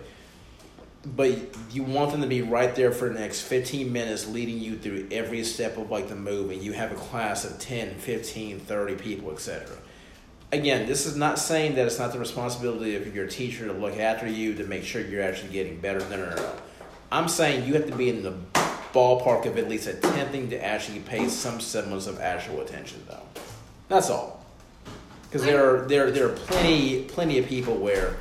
[1.05, 1.39] But
[1.73, 5.09] you want them to be right there for the next 15 minutes leading you through
[5.11, 8.95] every step of like the move and you have a class of 10 15 30
[8.95, 9.77] people etc
[10.53, 13.99] again this is not saying that it's not the responsibility of your teacher to look
[13.99, 15.99] after you to make sure you're actually getting better.
[16.09, 16.53] No no no,
[17.11, 18.35] i'm saying you have to be in the
[18.95, 23.27] ballpark of at least attempting to actually pay some semblance of actual attention though
[23.93, 24.45] that's all
[25.23, 28.17] because there are there there are plenty plenty of people where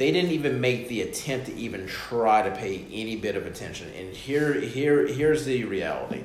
[0.00, 3.92] they didn't even make the attempt to even try to pay any bit of attention.
[3.98, 6.24] And here, here, here's the reality.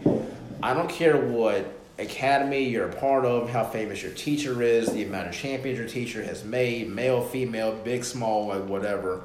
[0.63, 5.03] I don't care what academy you're a part of, how famous your teacher is, the
[5.03, 9.23] amount of champions your teacher has made, male, female, big, small, like whatever.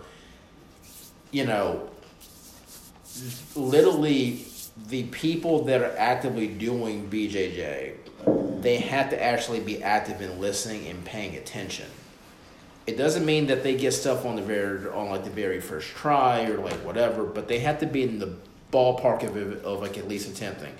[1.30, 1.88] You know,
[3.55, 4.44] literally,
[4.88, 7.94] the people that are actively doing BJJ,
[8.60, 11.86] they have to actually be active in listening and paying attention
[12.90, 15.88] it doesn't mean that they get stuff on the very on like the very first
[15.88, 18.34] try or like whatever, but they have to be in the
[18.72, 20.74] ballpark of of like at least attempting.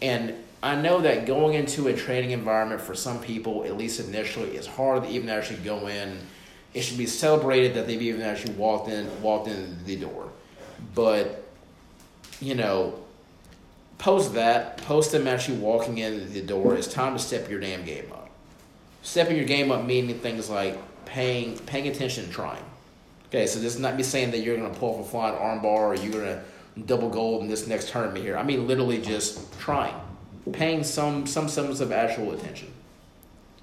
[0.00, 4.56] And I know that going into a training environment for some people, at least initially,
[4.56, 6.18] is hard to even actually go in.
[6.74, 10.30] It should be celebrated that they've even actually walked in walked in the door.
[10.94, 11.44] But
[12.40, 12.98] you know,
[14.02, 16.74] post that, post them actually walking in the door.
[16.74, 18.28] It's time to step your damn game up.
[19.02, 22.64] Stepping your game up meaning things like paying paying attention and trying.
[23.28, 25.64] Okay, so this is not me saying that you're gonna pull off a flying armbar
[25.64, 26.42] or you're gonna
[26.84, 28.36] double gold in this next tournament here.
[28.36, 29.94] I mean literally just trying.
[30.52, 32.72] Paying some some semblance of actual attention.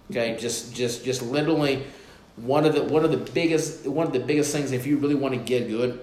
[0.09, 1.83] Okay, just just just literally
[2.37, 5.15] one of the one of the biggest one of the biggest things if you really
[5.15, 5.99] want to get good,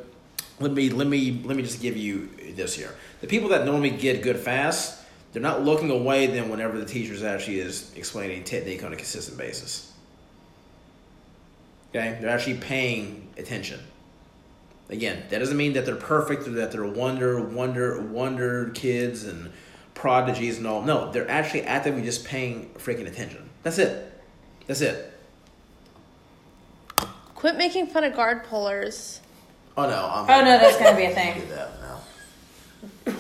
[0.61, 2.95] let me let me let me just give you this year.
[3.21, 5.03] The people that normally get good fast,
[5.33, 9.39] they're not looking away then whenever the teacher actually is explaining technique on a consistent
[9.39, 9.93] basis.
[11.91, 13.81] Okay, they're actually paying attention.
[14.89, 19.51] Again, that doesn't mean that they're perfect or that they're wonder, wonder, wonder kids and
[19.95, 20.83] prodigies and all.
[20.83, 23.49] No, they're actually actively just paying freaking attention.
[23.63, 24.13] That's it.
[24.67, 25.13] That's it.
[27.35, 29.21] Quit making fun of guard pullers.
[29.77, 30.11] Oh no.
[30.13, 31.41] I'm Oh, no, that's gonna be a thing.
[31.41, 32.01] Do that now.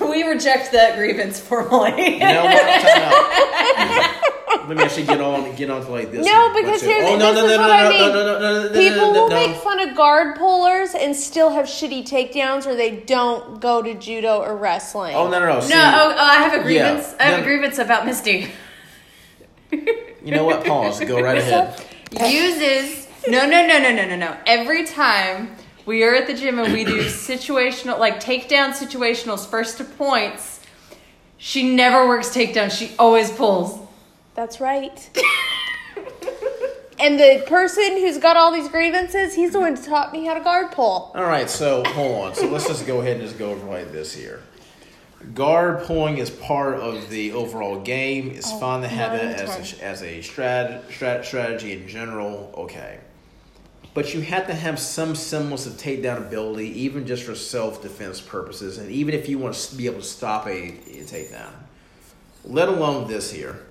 [0.00, 2.14] We reject that grievance formally.
[2.14, 2.82] You know what?
[2.82, 4.68] Time out.
[4.68, 6.26] Let me actually get on get on to like this.
[6.26, 6.54] No, one.
[6.54, 7.12] because Let's here's see.
[7.14, 8.00] oh no this no is no what no I no, mean.
[8.00, 9.34] no no no no no People no, will no.
[9.46, 13.94] make fun of guard pullers and still have shitty takedowns, or they don't go to
[13.94, 15.14] judo or wrestling.
[15.14, 15.60] Oh no no no.
[15.60, 17.14] See, No, oh, oh, I have a grievance.
[17.18, 17.24] Yeah.
[17.24, 17.42] I have No.
[17.42, 18.48] a grievance about Misty.
[19.70, 20.64] You know what?
[20.64, 21.00] Pause.
[21.04, 21.80] Go right ahead.
[22.12, 24.36] Uses no no no no no no no.
[24.46, 25.54] Every time
[25.86, 30.60] we are at the gym and we do situational like takedown situationals first to points,
[31.38, 32.70] she never works takedown.
[32.70, 33.78] She always pulls.
[34.34, 35.08] That's right.
[36.98, 40.34] and the person who's got all these grievances, he's the one who taught me how
[40.34, 41.12] to guard pull.
[41.14, 42.34] All right, so hold on.
[42.34, 44.42] So let's just go ahead and just go over like this here.
[45.34, 48.30] guard pulling is part of the overall game.
[48.30, 52.52] It's Oh, fun to have it as a, as a strat, strat, strategy in general.
[52.56, 53.00] Okay.
[53.96, 58.20] But you have to have some semblance of takedown ability, even just for self defense
[58.20, 61.50] purposes, and even if you want to be able to stop a, a takedown.
[62.44, 63.64] Let alone this here.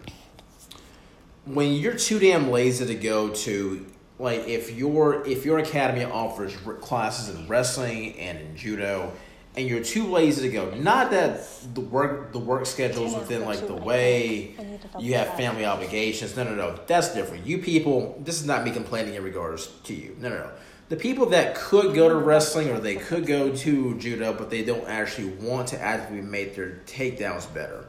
[1.46, 3.86] When you're too damn lazy to go to,
[4.18, 9.14] like, if your if your academy offers classes in wrestling and in judo,
[9.58, 13.66] and you're too lazy to go, not that the work the work schedules within like
[13.66, 16.36] the way I need to double you have family obligations.
[16.36, 16.80] No, no, no.
[16.88, 17.46] That's different.
[17.46, 20.16] You people, this is not me complaining in regards to you.
[20.20, 20.52] No, no, no.
[20.88, 24.64] The people that could go to wrestling or they could go to judo, but they
[24.64, 27.86] don't actually want to actively make their takedowns better.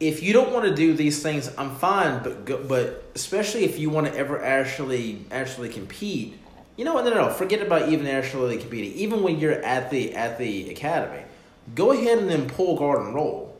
[0.00, 2.22] If you don't want to do these things, I'm fine.
[2.22, 6.38] But go, but especially if you want to ever actually actually compete,
[6.76, 7.04] you know what?
[7.04, 7.30] No, no, no.
[7.30, 8.92] Forget about even actually competing.
[8.94, 11.22] Even when you're at the at the academy,
[11.74, 13.56] go ahead and then pull guard and roll.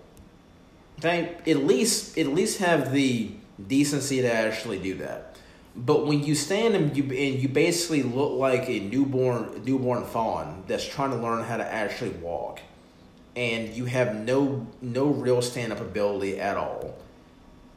[0.99, 3.31] Okay, at least at least have the
[3.65, 5.37] decency to actually do that.
[5.77, 10.65] But when you stand and you and you basically look like a newborn newborn fawn
[10.67, 12.61] that's trying to learn how to actually walk,
[13.37, 16.97] and you have no no real stand up ability at all.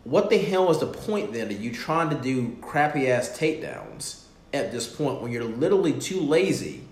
[0.04, 4.17] What the hell is the point then of you trying to do crappy ass takedowns
[4.54, 6.84] at this point when you're literally too lazy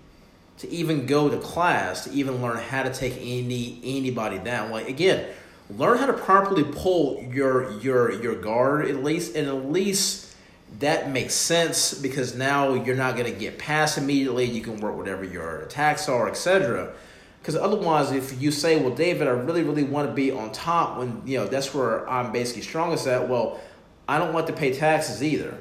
[0.58, 4.70] to even go to class to even learn how to take any anybody down.
[4.70, 5.26] Like again,
[5.70, 10.34] learn how to properly pull your your your guard at least, and at least
[10.78, 14.44] that makes sense because now you're not going to get past immediately.
[14.44, 16.92] You can work whatever your attacks are, etc.
[17.40, 20.98] Because otherwise, if you say, "Well, David, I really, really want to be on top,"
[20.98, 23.28] when you know that's where I'm basically strongest at.
[23.28, 23.60] Well,
[24.08, 25.56] I don't want to pay taxes either,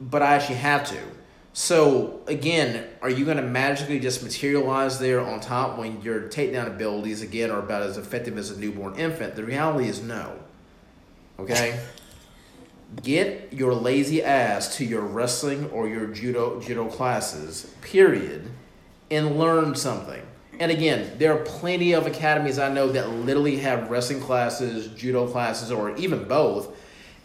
[0.00, 0.98] but I actually have to.
[1.52, 6.68] So again, are you going to magically just materialize there on top when your takedown
[6.68, 9.34] abilities again are about as effective as a newborn infant?
[9.34, 10.38] The reality is no.
[11.38, 11.80] Okay.
[13.02, 18.48] Get your lazy ass to your wrestling or your judo judo classes, period,
[19.10, 20.22] and learn something.
[20.60, 25.26] And again, there are plenty of academies I know that literally have wrestling classes, judo
[25.26, 26.74] classes, or even both.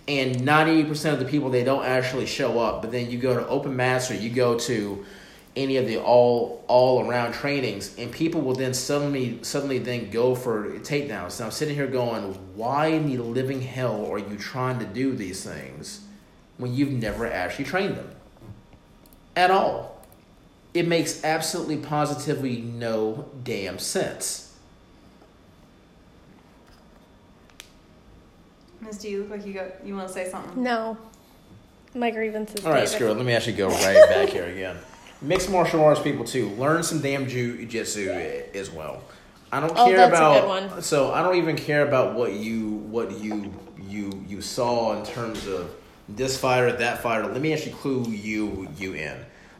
[0.07, 2.81] And 90% of the people, they don't actually show up.
[2.81, 5.05] But then you go to open mats or you go to
[5.55, 10.35] any of the all all around trainings and people will then suddenly suddenly then go
[10.35, 11.39] for takedowns.
[11.39, 15.13] Now I'm sitting here going, why in the living hell are you trying to do
[15.15, 16.01] these things
[16.57, 18.09] when you've never actually trained them?
[19.35, 19.91] At all.
[20.73, 24.42] It makes absolutely positively no damn sense.
[28.85, 30.61] Miss, do you look like you got you want to say something?
[30.61, 30.97] No.
[31.95, 32.89] My grievance is All right, David.
[32.89, 33.15] screw it.
[33.15, 34.77] Let me actually go right back here again.
[35.21, 36.49] Mixed martial arts people too.
[36.51, 38.09] Learn some damn jiu-jitsu
[38.53, 39.01] as well.
[39.51, 40.41] I don't Oh, care that's a about.
[40.41, 40.81] good one.
[40.81, 43.53] So I don't even care about what you what you
[43.87, 45.69] you you saw in terms of
[46.09, 47.27] this fighter, that fighter.
[47.27, 49.15] Let me actually clue you you in.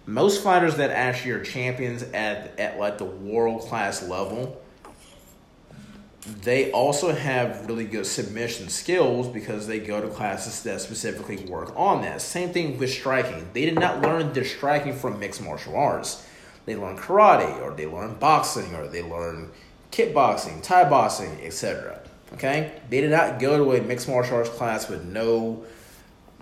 [0.08, 4.60] Most fighters that actually are champions at at like the world class level,
[6.26, 11.74] they also have really good submission skills because they go to classes that specifically work
[11.76, 12.22] on that.
[12.22, 13.50] Same thing with striking.
[13.52, 16.26] They did not learn their striking from mixed martial arts.
[16.66, 19.52] They learn karate, or they learn boxing, or they learn
[19.92, 22.00] kickboxing, Thai boxing, etc.
[22.34, 25.66] Okay, they did not go to a mixed martial arts class with no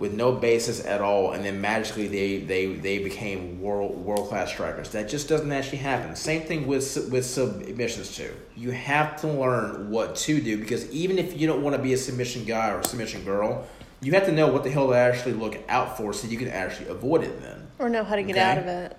[0.02, 4.50] with no basis at all, and then magically they they they became world world class
[4.50, 4.88] strikers.
[4.90, 6.16] That just doesn't actually happen.
[6.16, 8.34] Same thing with with submissions too.
[8.56, 11.92] You have to learn what to do because even if you don't want to be
[11.92, 13.64] a submission guy or submission girl,
[14.00, 16.48] you have to know what the hell to actually look out for so you can
[16.48, 17.40] actually avoid it.
[17.40, 18.40] Then Or know how to get Okay.
[18.40, 18.96] out of it.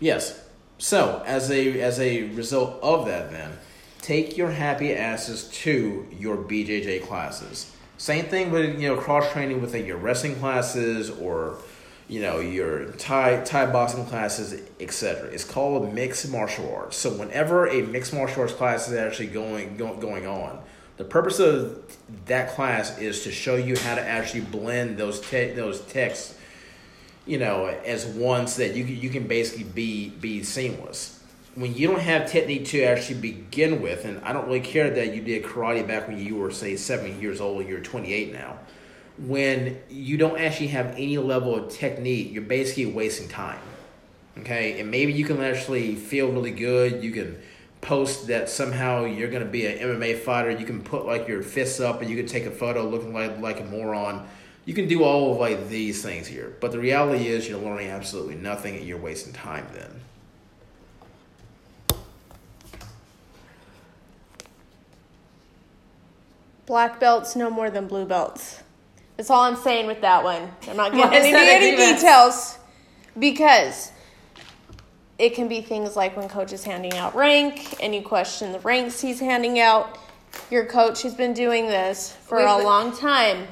[0.00, 0.42] Yes.
[0.78, 3.50] So, as a as a result of that, then
[4.00, 7.70] take your happy asses to your BJJ classes.
[8.00, 11.58] Same thing with you know cross training with like, your wrestling classes or
[12.08, 15.28] you know your Thai Thai boxing classes, etc.
[15.28, 16.96] It's called mixed martial arts.
[16.96, 20.62] So, whenever a mixed martial arts class is actually going go, going on,
[20.96, 21.82] the purpose of
[22.24, 26.38] that class is to show you how to actually blend those te- those texts
[27.26, 31.19] you know, as ones that you you can basically be be seamless.
[31.60, 35.14] When you don't have technique to actually begin with, and I don't really care that
[35.14, 38.60] you did karate back when you were say seven years old and you're 28 now.
[39.18, 43.58] When you don't actually have any level of technique, you're basically wasting time.
[44.38, 47.04] Okay, and maybe you can actually feel really good.
[47.04, 47.38] You can
[47.82, 50.50] post that somehow you're going to be an MMA fighter.
[50.50, 53.38] You can put like your fists up and you can take a photo looking like
[53.38, 54.26] like a moron.
[54.64, 57.90] You can do all of like these things here, but the reality is you're learning
[57.90, 60.00] absolutely nothing and you're wasting time then.
[66.70, 68.62] Black belts no more than blue belts.
[69.16, 70.52] That's all I'm saying with that one.
[70.68, 72.58] I'm not getting into any details
[73.18, 73.90] because
[75.18, 78.60] it can be things like when coach is handing out rank and you question the
[78.60, 79.98] ranks he's handing out.
[80.48, 83.48] Your coach who's been doing this for Wait, a long time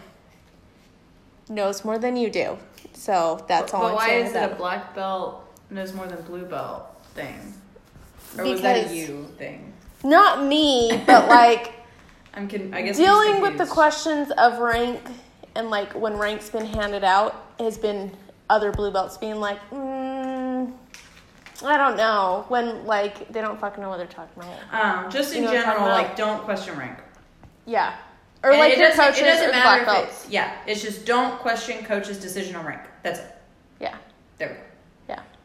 [1.49, 2.57] knows more than you do.
[2.93, 4.27] So that's all But I'm why saying.
[4.27, 7.53] is it a black belt knows more than blue belt thing?
[8.39, 9.73] Or was that a you thing?
[10.05, 11.75] Not me, but like
[12.35, 15.01] I'm con- I guess dealing with the questions of rank
[15.55, 18.13] and like when rank's been handed out has been
[18.51, 20.73] other blue belts being like, mm,
[21.65, 25.05] I don't know when like they don't fucking know what they're talking about.
[25.05, 26.99] Um, just You in know general, like don't question rank.
[27.67, 27.95] Yeah,
[28.43, 30.25] or And like it your doesn't, coaches it doesn't or matter black belts.
[30.25, 30.57] it's yeah.
[30.67, 32.83] It's just don't question coach's decision on rank.
[33.03, 33.35] That's it.
[33.81, 33.97] Yeah,
[34.39, 34.61] There we go.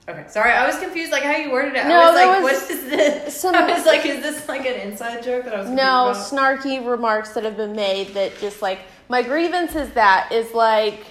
[0.07, 1.85] Okay, sorry, I was confused like how you worded it.
[1.87, 3.39] No, I was like, was what is this?
[3.39, 6.15] some- I was like, is this like an inside joke that I was No about?
[6.17, 11.05] snarky remarks that have been made that just like my grievance is that is like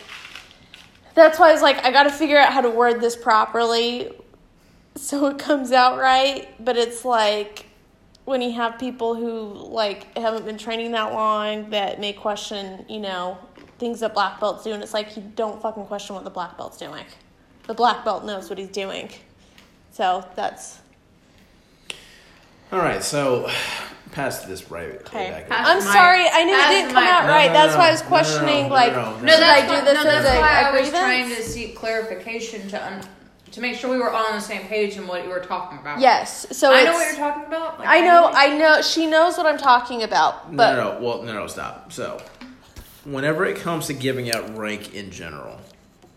[1.14, 4.10] that's why I was like I got to figure out how to word this properly
[4.94, 7.66] so it comes out right but it's like
[8.26, 13.00] when you have people who like haven't been training that long that may question you
[13.00, 13.38] know
[13.78, 16.56] things that black belts do and it's like you don't fucking question what the black
[16.58, 17.04] belt's doing
[17.66, 19.08] the black belt knows what he's doing
[19.92, 20.78] so that's
[22.72, 23.50] All right, so
[24.12, 24.94] pass this right.
[24.94, 25.30] Okay.
[25.30, 27.46] back I'm my- sorry, I knew it didn't come my- out No, right.
[27.48, 29.42] no, That's no, why I was no, no, questioning, no, no, like, no, no, should.
[29.42, 31.42] I that's do why- this no, as that's a, why a I was trying to
[31.42, 33.02] seek clarification to un-
[33.52, 35.78] to make sure we were all on the same page and what you were talking
[35.78, 36.00] about.
[36.00, 36.46] Yes.
[36.56, 37.78] So I know what you're talking about.
[37.78, 38.80] Like, I know, I know.
[38.80, 41.06] She knows what I'm talking about, but no, no, no.
[41.06, 41.92] Well, no, no, stop.
[41.92, 42.18] So,
[43.04, 45.58] whenever it comes to giving out rank in general,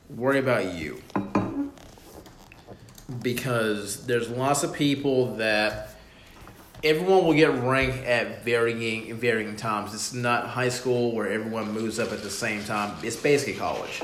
[0.09, 1.01] worry about you.
[3.21, 5.95] Because there's lots of people that
[6.83, 9.93] everyone will get ranked at varying varying times.
[9.93, 12.95] It's not high school where everyone moves up at the same time.
[13.03, 14.01] It's basically college.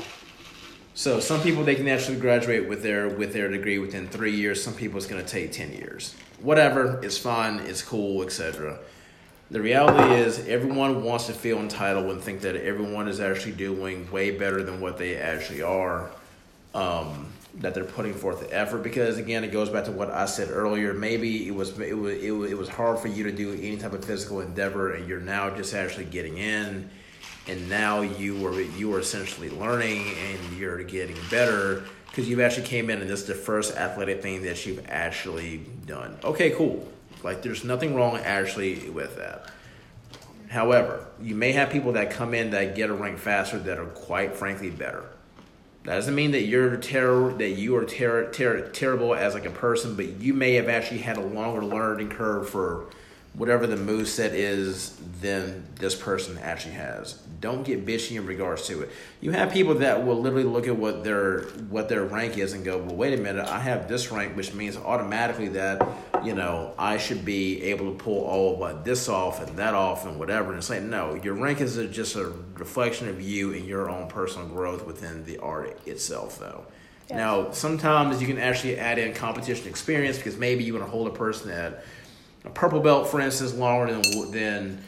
[0.94, 4.62] So some people they can actually graduate with their with their degree within three years.
[4.62, 6.14] Some people it's going to take ten years.
[6.40, 8.78] Whatever, it's fine, it's cool, etc.
[9.50, 14.10] The reality is everyone wants to feel entitled and think that everyone is actually doing
[14.10, 16.10] way better than what they actually are.
[16.74, 20.24] Um, that they're putting forth the effort because again it goes back to what I
[20.26, 20.94] said earlier.
[20.94, 23.76] Maybe it was it was it was, it was hard for you to do any
[23.76, 26.88] type of physical endeavor, and you're now just actually getting in,
[27.46, 32.66] and now you were you were essentially learning and you're getting better because you've actually
[32.66, 36.16] came in and this is the first athletic thing that you've actually done.
[36.22, 36.86] Okay, cool.
[37.22, 39.50] Like there's nothing wrong actually with that.
[40.48, 43.86] However, you may have people that come in that get a rank faster that are
[43.86, 45.06] quite frankly better.
[45.84, 49.50] That doesn't mean that you're terror that you are ter- ter- terrible as like a
[49.50, 52.86] person, but you may have actually had a longer learning curve for
[53.34, 57.14] whatever the move set is then this person actually has.
[57.40, 58.90] Don't get bitchy in regards to it.
[59.20, 62.64] You have people that will literally look at what their what their rank is and
[62.64, 65.86] go, "Well, wait a minute, I have this rank, which means automatically that
[66.22, 69.74] you know I should be able to pull all of what this off and that
[69.74, 73.20] off and whatever." And it's like, no, your rank is a, just a reflection of
[73.20, 76.66] you and your own personal growth within the art itself, though.
[77.08, 77.16] Yes.
[77.16, 81.08] Now, sometimes you can actually add in competition experience because maybe you want to hold
[81.08, 81.82] a person at
[82.44, 84.84] a purple belt, for instance, longer than than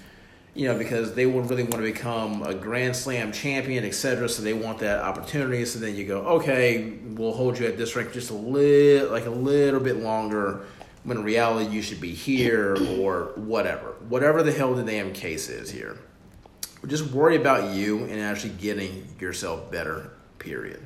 [0.54, 4.28] you know because they would really want to become a Grand Slam champion, etc.
[4.28, 5.64] So they want that opportunity.
[5.64, 9.26] So then you go, okay, we'll hold you at this rank just a little, like
[9.26, 10.66] a little bit longer.
[11.04, 15.50] When in reality, you should be here or whatever, whatever the hell the damn case
[15.50, 15.98] is here.
[16.86, 20.12] Just worry about you and actually getting yourself better.
[20.38, 20.82] Period.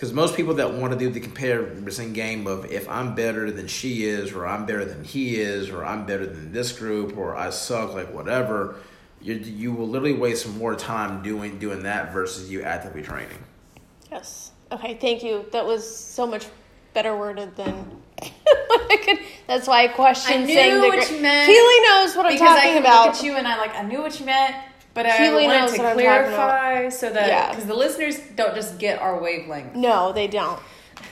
[0.00, 3.66] Because most people that want to do the comparison game of if I'm better than
[3.66, 7.36] she is, or I'm better than he is, or I'm better than this group, or
[7.36, 8.76] I suck, like whatever,
[9.20, 13.44] you you will literally waste more time doing doing that versus you actively training.
[14.10, 14.52] yes.
[14.72, 15.44] Okay, thank you.
[15.52, 16.46] That was so much
[16.94, 19.18] better worded than I could.
[19.48, 22.24] That's why I questioned I knew saying the what gr- you meant Keely knows what
[22.24, 23.06] I'm because I talking could about.
[23.08, 24.56] look at you and I like I knew what you meant,
[25.02, 26.24] but I Keely wanted to what I'm talking about.
[26.26, 27.48] clarify so that Yeah.
[27.50, 29.74] because the listeners don't just get our wavelength.
[29.74, 30.60] No, they don't.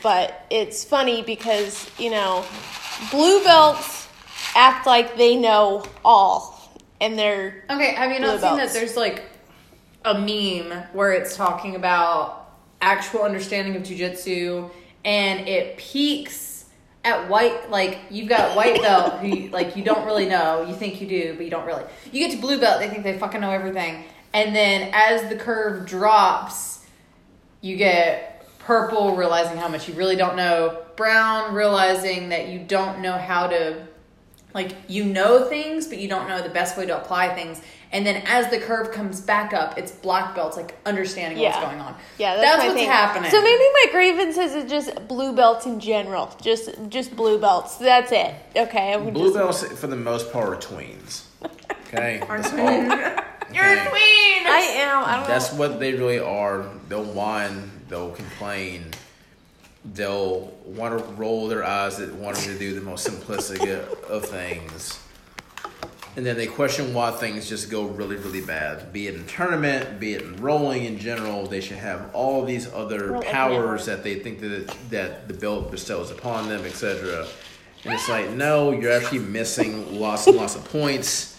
[0.02, 2.44] But it's funny because, you know,
[3.10, 4.06] blue belts
[4.55, 6.55] act like they know all.
[7.01, 8.73] And they're Okay, have you not seen belts.
[8.73, 9.23] that there's like
[10.05, 12.48] a meme where it's talking about
[12.81, 14.70] actual understanding of jujitsu
[15.05, 16.48] and it peaks
[17.09, 21.01] at white like you've got white belt who like you don't really know, you think
[21.01, 21.85] you do, but you don't really.
[22.13, 24.05] You get to blue belt, they think they fucking know everything.
[24.33, 26.87] And then as the curve drops,
[27.61, 33.01] you get purple realizing how much you really don't know, brown realizing that you don't
[33.01, 33.87] know how to
[34.55, 38.06] like you know things but you don't know the best way to apply things And
[38.06, 41.94] then as the curve comes back up, it's black belts, like understanding what's going on.
[42.19, 42.89] Yeah, that's, that's, what's thing.
[42.89, 43.31] happening.
[43.31, 47.77] So maybe my grievances is just blue belts in general, just just blue belts.
[47.77, 48.35] That's it.
[48.55, 51.24] Okay, I'm Blue just, belts, for the most part, are tweens.
[51.86, 52.59] Okay, that's all.
[53.55, 53.89] You're a Okay.
[53.89, 54.47] queen.
[54.47, 55.05] I am.
[55.05, 55.59] I don't That's know.
[55.60, 56.66] what they really are.
[56.90, 57.70] They'll whine.
[57.89, 58.90] They'll complain.
[59.94, 64.24] They'll want to roll their eyes at wanting to do the most simplistic of- of
[64.27, 65.01] things.
[66.17, 68.93] And then they question why things just go really, really bad.
[68.93, 72.67] Be it in tournament, be it in rolling in general, they should have all these
[72.73, 77.27] other Roll powers that they think that that the belt bestows upon them, etc.
[77.85, 81.39] And it's like, no, you're actually missing lots and lots of points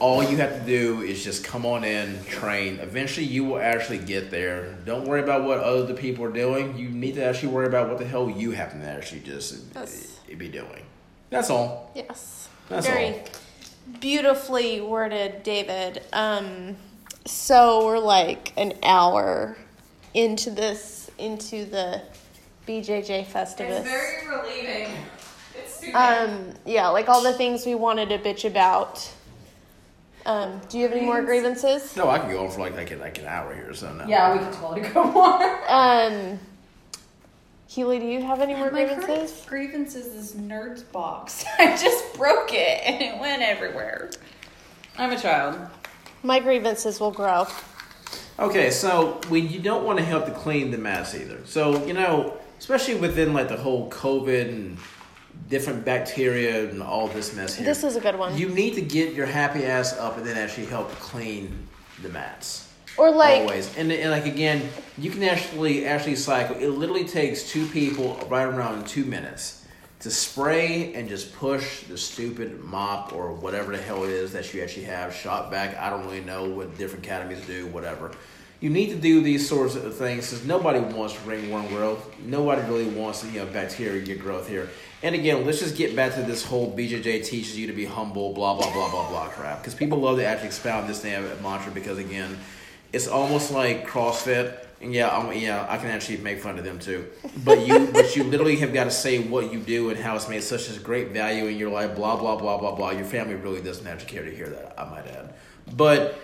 [0.00, 2.78] all you have to do is just come on in, train.
[2.80, 4.78] Eventually, you will actually get there.
[4.86, 6.76] Don't worry about what other people are doing.
[6.76, 10.18] You need to actually worry about what the hell you happen to actually just Yes.
[10.36, 10.86] be doing.
[11.28, 11.92] That's all.
[11.94, 12.48] Yes.
[12.70, 13.18] That's Very all.
[14.00, 16.02] beautifully worded, David.
[16.12, 16.76] Um,
[17.26, 19.56] so we're like an hour
[20.14, 22.00] into this, into the
[22.68, 23.80] BJJ Festivus.
[23.80, 24.96] It's very relieving.
[25.58, 29.12] It's too um, yeah, like all the things we wanted to bitch about.
[30.24, 31.96] Um, do you have any more grievances?
[31.96, 34.06] No, I can go on for like like, like an hour here, so no.
[34.06, 35.42] yeah, we can totally go more.
[35.68, 36.38] Um,
[37.70, 39.42] Keely, do you have any more grievances?
[39.44, 40.06] My grievances?
[40.06, 41.44] is this nerds box.
[41.60, 44.10] I just broke it and it went everywhere.
[44.98, 45.56] I'm a child.
[46.24, 47.46] My grievances will grow.
[48.40, 51.38] Okay, so we you don't want to help to clean the mats either.
[51.46, 54.76] So you know, especially within like the whole COVID and
[55.48, 57.64] different bacteria and all this mess here.
[57.64, 58.36] This is a good one.
[58.36, 61.68] You need to get your happy ass up and then actually help clean
[62.02, 62.69] the mats.
[63.00, 63.76] Or like, always.
[63.78, 64.68] And, and like again
[64.98, 66.56] you can actually actually cycle.
[66.56, 69.64] It literally takes two people right around two minutes
[70.00, 74.52] to spray and just push the stupid mop or whatever the hell it is that
[74.52, 75.76] you actually have shot back.
[75.78, 78.12] I don't really know what different academies do whatever.
[78.60, 82.14] You need to do these sorts of things because nobody wants ringworm growth.
[82.20, 84.68] Nobody really wants you know bacteria growth here.
[85.02, 88.34] And again let's just get back to this whole bjj teaches you to be humble
[88.34, 89.62] blah blah blah blah blah crap.
[89.62, 92.36] Because people love to actually expound this damn mantra because again
[92.92, 94.56] it's almost like CrossFit.
[94.80, 97.06] And yeah, I'm, yeah, I can actually make fun of them too.
[97.44, 100.28] But you, but you literally have got to say what you do and how it's
[100.28, 101.94] made such a great value in your life.
[101.94, 102.90] Blah blah blah blah blah.
[102.90, 104.74] Your family really doesn't actually care to hear that.
[104.78, 105.34] I might add.
[105.76, 106.18] But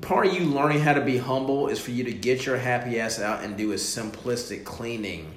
[0.00, 3.00] part of you learning how to be humble is for you to get your happy
[3.00, 5.34] ass out and do a simplistic cleaning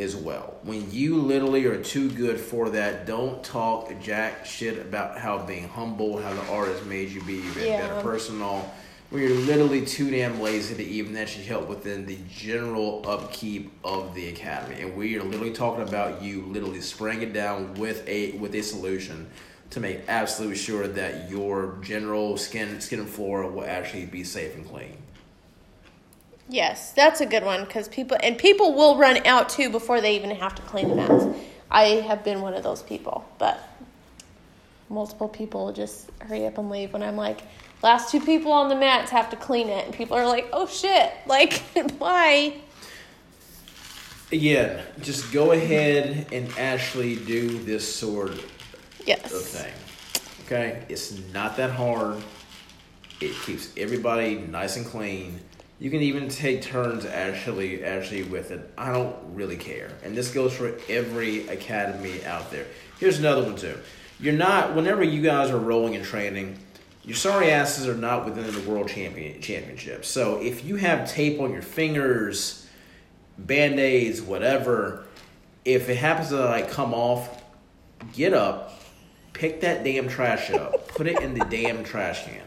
[0.00, 0.56] as well.
[0.64, 5.68] When you literally are too good for that, don't talk jack shit about how being
[5.68, 7.80] humble, how the art has made you be a Yeah.
[7.86, 8.42] better person.
[8.42, 8.74] all.
[9.14, 14.12] When you're literally too damn lazy to even actually help within the general upkeep of
[14.12, 18.32] the academy, and we are literally talking about you literally spraying it down with a
[18.32, 19.30] with a solution
[19.70, 24.56] to make absolutely sure that your general skin skin and flora will actually be safe
[24.56, 24.96] and clean.
[26.48, 30.16] yes, that's a good one because people and people will run out too before they
[30.16, 31.26] even have to clean the mats.
[31.70, 33.60] I have been one of those people, but
[34.88, 37.42] multiple people just hurry up and leave when I'm like,
[37.84, 40.66] last two people on the mats have to clean it, and people are like, oh
[40.66, 41.52] shit, like
[41.98, 42.56] why?
[44.32, 48.52] Again, just go ahead and actually do this sort of
[49.06, 49.30] Yes.
[49.30, 49.72] thing.
[50.46, 50.82] Okay?
[50.88, 52.16] It's not that hard.
[53.20, 55.40] It keeps everybody nice and clean.
[55.78, 58.72] You can even take turns actually actually with it.
[58.78, 59.90] I don't really care.
[60.02, 62.66] And this goes for every academy out there.
[62.98, 63.78] Here's another one too.
[64.18, 66.58] You're not whenever you guys are rolling and training,
[67.04, 70.04] your sorry asses are not within the world champion championship.
[70.04, 72.66] So if you have tape on your fingers,
[73.36, 75.04] band-aids, whatever,
[75.64, 77.42] if it happens to like come off,
[78.12, 78.80] get up,
[79.34, 82.40] pick that damn trash up, put it in the damn trash can.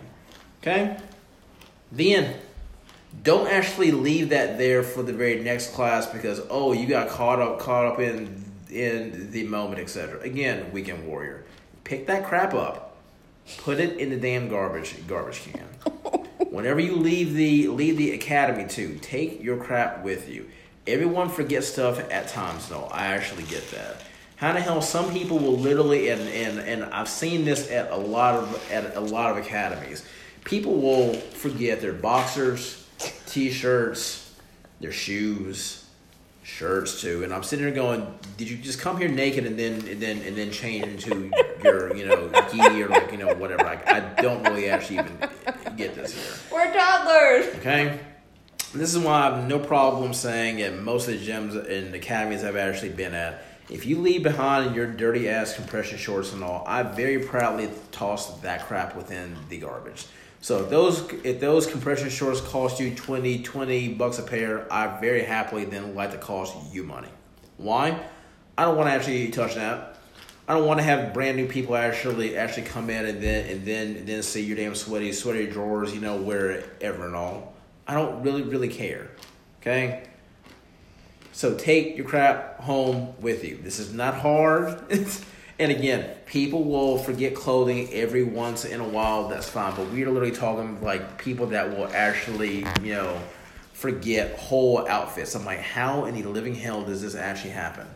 [0.61, 0.97] Okay?
[1.91, 2.35] Then
[3.23, 7.39] don't actually leave that there for the very next class because oh you got caught
[7.39, 10.19] up caught up in in the moment, etc.
[10.21, 11.45] Again, weekend warrior.
[11.83, 12.86] Pick that crap up,
[13.59, 15.67] put it in the damn garbage garbage can.
[16.49, 20.49] Whenever you leave the leave the academy too, take your crap with you.
[20.85, 22.85] Everyone forgets stuff at times though.
[22.91, 24.03] I actually get that.
[24.37, 27.97] How the hell some people will literally and, and, and I've seen this at a
[27.97, 30.05] lot of at a lot of academies.
[30.43, 32.87] People will forget their boxers,
[33.25, 34.33] t-shirts,
[34.79, 35.86] their shoes,
[36.47, 37.23] shirts too.
[37.23, 38.07] And I'm sitting here going,
[38.37, 41.29] did you just come here naked and then and then and then change into
[41.63, 43.65] your you know gi or like you know whatever?
[43.65, 45.17] I, I don't really actually even
[45.75, 46.33] get this here.
[46.51, 47.53] We're toddlers.
[47.57, 47.99] Okay.
[48.73, 52.43] This is why I have no problem saying at most of the gyms and academies
[52.43, 56.63] I've actually been at, If you leave behind your dirty ass compression shorts and all,
[56.67, 60.05] I very proudly toss that crap within the garbage.
[60.47, 64.97] So if those if those compression shorts cost you 20, 20 bucks a pair, I
[65.01, 67.09] very happily then like to cost you money.
[67.57, 68.01] Why?
[68.57, 69.97] I don't want to actually touch that.
[70.47, 73.65] I don't want to have brand new people actually actually come in and then and
[73.65, 77.53] then and then see your damn sweaty sweaty drawers, you know, wherever and all.
[77.85, 79.09] I don't really really care.
[79.59, 80.07] Okay.
[81.33, 83.59] So take your crap home with you.
[83.61, 84.81] This is not hard.
[85.59, 89.27] and again, people will forget clothing every once in a while.
[89.27, 89.75] That's fine.
[89.75, 93.19] But we're literally talking like people that will actually, you know,
[93.73, 95.35] forget whole outfits.
[95.35, 97.87] I'm like, how in the living hell does this actually happen?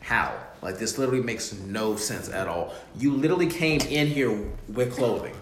[0.00, 0.34] How?
[0.60, 2.74] Like this literally makes no sense at all.
[2.98, 5.34] You literally came in here with clothing.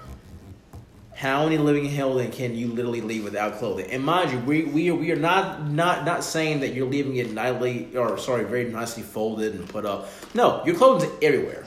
[1.18, 3.90] How the living hell then can you literally leave without clothing?
[3.90, 7.16] And mind you, we we are, we are not not not saying that you're leaving
[7.16, 10.08] it nightly or sorry, very nicely folded and put up.
[10.32, 11.64] No, your clothing's everywhere,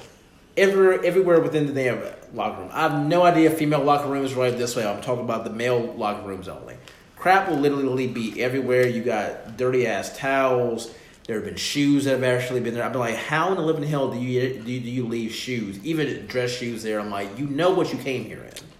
[0.55, 2.01] everywhere everywhere within the damn
[2.33, 2.69] locker room.
[2.71, 4.87] I have no idea if female locker rooms right this way.
[4.87, 6.77] I'm talking about the male locker rooms only.
[7.17, 8.87] Crap will literally be everywhere.
[8.87, 10.93] You got dirty ass towels
[11.27, 12.83] there have been shoes that have actually been there.
[12.83, 16.25] I've been like, how in the living hell do you do you leave shoes, even
[16.27, 17.01] dress shoes there?
[17.01, 18.70] I'm like, you know what you came here in.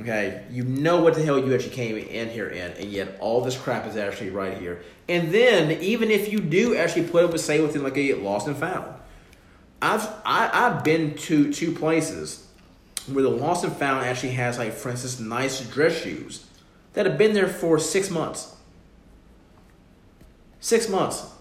[0.00, 3.42] Okay, you know what the hell you actually came in here in, and yet all
[3.42, 4.82] this crap is actually right here.
[5.08, 8.48] And then even if you do actually put up a say within like a lost
[8.48, 8.92] and found,
[9.80, 12.48] I've I, I've been to two places
[13.06, 16.46] where the lost and found actually has like for instance nice dress shoes
[16.94, 18.54] that have been there for six months
[20.64, 21.33] Six months.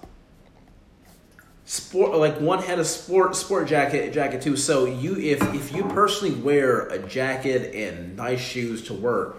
[1.74, 4.56] Sport like one had a sport sport jacket jacket too.
[4.56, 9.38] So you if if you personally wear a jacket and nice shoes to work,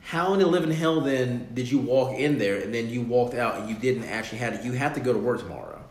[0.00, 3.34] how in the living hell then did you walk in there and then you walked
[3.34, 4.64] out and you didn't actually have it?
[4.64, 5.82] You have to go to work tomorrow.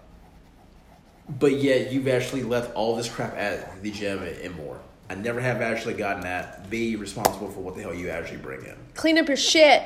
[1.28, 4.80] But yet you've actually left all this crap at the gym and more.
[5.10, 6.70] I never have actually gotten that.
[6.70, 8.78] Be responsible for what the hell you actually bring in.
[8.94, 9.84] Clean up your shit.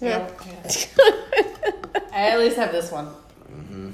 [0.00, 0.26] Yeah.
[2.14, 3.08] I at least have this one.
[3.52, 3.90] Mm-hmm.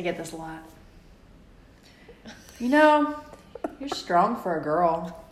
[0.00, 0.62] I get this a lot.
[2.58, 3.20] You know,
[3.78, 5.26] you're strong for a girl.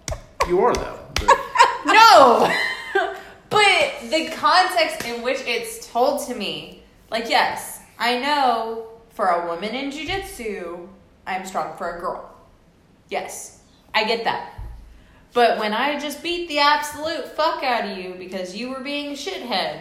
[0.46, 0.98] You are though.
[1.14, 1.38] But
[1.86, 2.54] No!
[3.48, 9.46] but the context in which it's told to me, like, yes, I know for a
[9.46, 10.86] woman in jujitsu,
[11.26, 12.30] I'm strong for a girl.
[13.08, 13.62] Yes,
[13.94, 14.52] I get that.
[15.32, 19.12] But when I just beat the absolute fuck out of you because you were being
[19.12, 19.80] a shithead,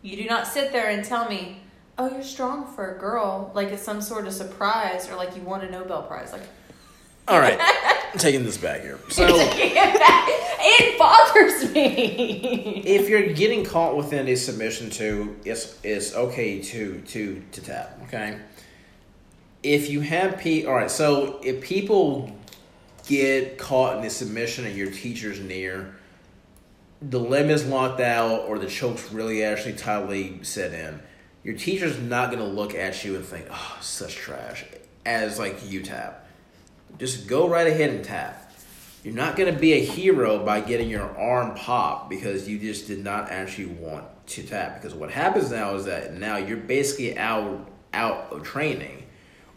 [0.00, 1.60] you do not sit there and tell me,
[1.98, 5.42] oh, you're strong for a girl, like it's some sort of surprise or like you
[5.42, 6.32] won a Nobel Prize.
[6.32, 6.42] Like,
[7.28, 7.58] all right,
[8.12, 8.98] I'm taking this back here.
[9.08, 12.82] So it bothers me.
[12.86, 17.98] if you're getting caught within a submission to, it's it's okay to to to tap.
[18.04, 18.38] Okay.
[19.62, 20.90] If you have p, all right.
[20.90, 22.36] So if people
[23.08, 25.96] get caught in a submission and your teacher's near,
[27.02, 31.00] the limb is locked out or the choke's really actually tightly set in,
[31.46, 34.64] your teacher's not to look at you and think, oh, such trash,
[35.04, 36.26] as like you tap.
[36.98, 38.52] Just go right ahead and tap.
[39.04, 43.04] You're not to be a hero by getting your arm popped because you just did
[43.04, 44.74] not actually want to tap.
[44.74, 49.06] Because what happens now is that now you're basically out out of training,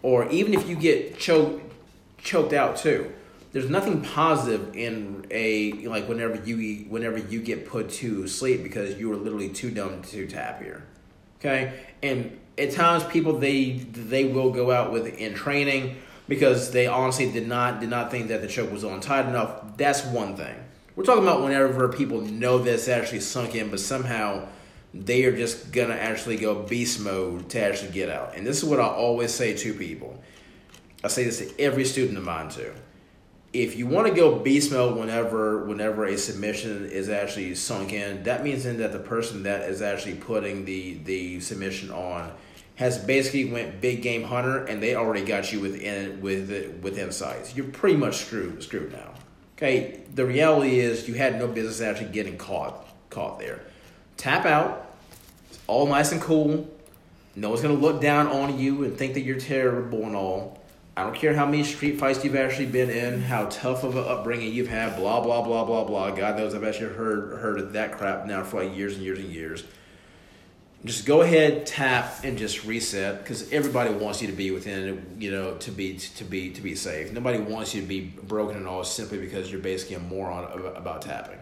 [0.03, 1.73] or even if you get choked
[2.19, 3.11] choked out too
[3.51, 8.99] there's nothing positive in a like whenever you whenever you get put to sleep because
[8.99, 10.85] you were literally too dumb to tap here.
[11.39, 15.95] Okay, and at times people they they will go out with in training
[16.27, 19.77] because they honestly did not did not think that the choke was on tight enough.
[19.77, 20.55] That's one thing.
[20.95, 24.47] We're talking about whenever people know this actually sunk in, but somehow
[24.93, 28.35] they are just gonna actually go beast mode to actually get out.
[28.35, 30.21] And this is what I always say to people.
[31.03, 32.73] I say this to every student of mine too
[33.51, 38.23] if you want to go beast mode whenever whenever a submission is actually sunk in,
[38.23, 42.31] that means then that the person that is actually putting the the submission on
[42.75, 46.49] has basically went big game hunter and they already got you within with
[46.81, 47.55] within sights.
[47.55, 49.13] You're pretty much screwed screwed now.
[49.57, 53.61] Okay, the reality is you had no business actually getting caught caught there.
[54.15, 54.93] Tap out.
[55.49, 56.69] It's all nice and cool.
[57.35, 60.58] No one's gonna look down on you and think that you're terrible and all.
[60.99, 64.05] I don't care how many street fights you've actually been in, how tough of an
[64.05, 66.11] upbringing you've had, blah blah blah blah blah.
[66.11, 69.19] God knows I've actually heard heard of that crap now for like years and years
[69.19, 69.63] and years.
[70.85, 75.31] Just go ahead, tap, and just reset because everybody wants you to be within, you
[75.31, 77.11] know, to be to be to be safe.
[77.11, 80.45] Nobody wants you to be broken and all simply because you're basically a moron
[80.75, 81.39] about tapping.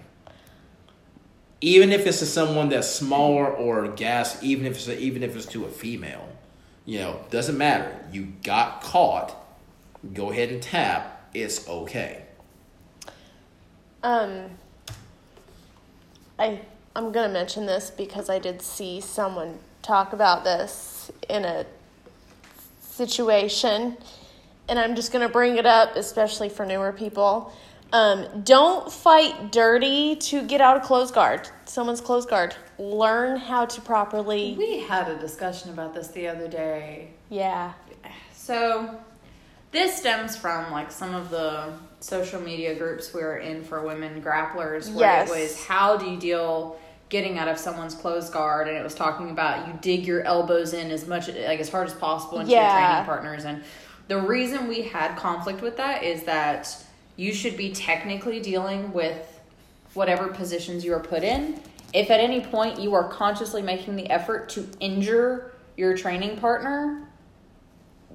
[1.62, 5.36] even if it's to someone that's smaller or gas, even if it's a, even if
[5.36, 6.28] it's to a female,
[6.86, 8.00] you know, doesn't matter.
[8.12, 9.36] You got caught.
[10.14, 11.30] Go ahead and tap.
[11.34, 12.24] It's okay.
[14.04, 14.46] Um,
[16.40, 16.62] I
[16.96, 21.66] I'm gonna mention this because I did see someone talk about this in a
[22.82, 23.98] situation,
[24.70, 27.54] and I'm just gonna bring it up, especially for newer people.
[27.94, 31.50] Um, don't fight dirty to get out of close guard.
[31.66, 32.56] Someone's close guard.
[32.78, 34.56] Learn how to properly.
[34.58, 37.12] We had a discussion about this the other day.
[37.30, 37.74] Yeah.
[38.34, 39.00] So,
[39.78, 44.22] this stems from like some of the social media groups we were in for women
[44.22, 45.30] grapplers, where Yes.
[45.30, 46.80] it was how do you deal
[47.10, 50.74] getting out of someone's closed guard, and it was talking about you dig your elbows
[50.74, 53.64] in as much like as hard as possible into your training partners, and
[54.08, 56.76] the reason we had conflict with that is that
[57.16, 59.40] you should be technically dealing with
[59.94, 61.60] whatever positions you are put in.
[61.94, 67.07] If at any point you are consciously making the effort to injure your training partner,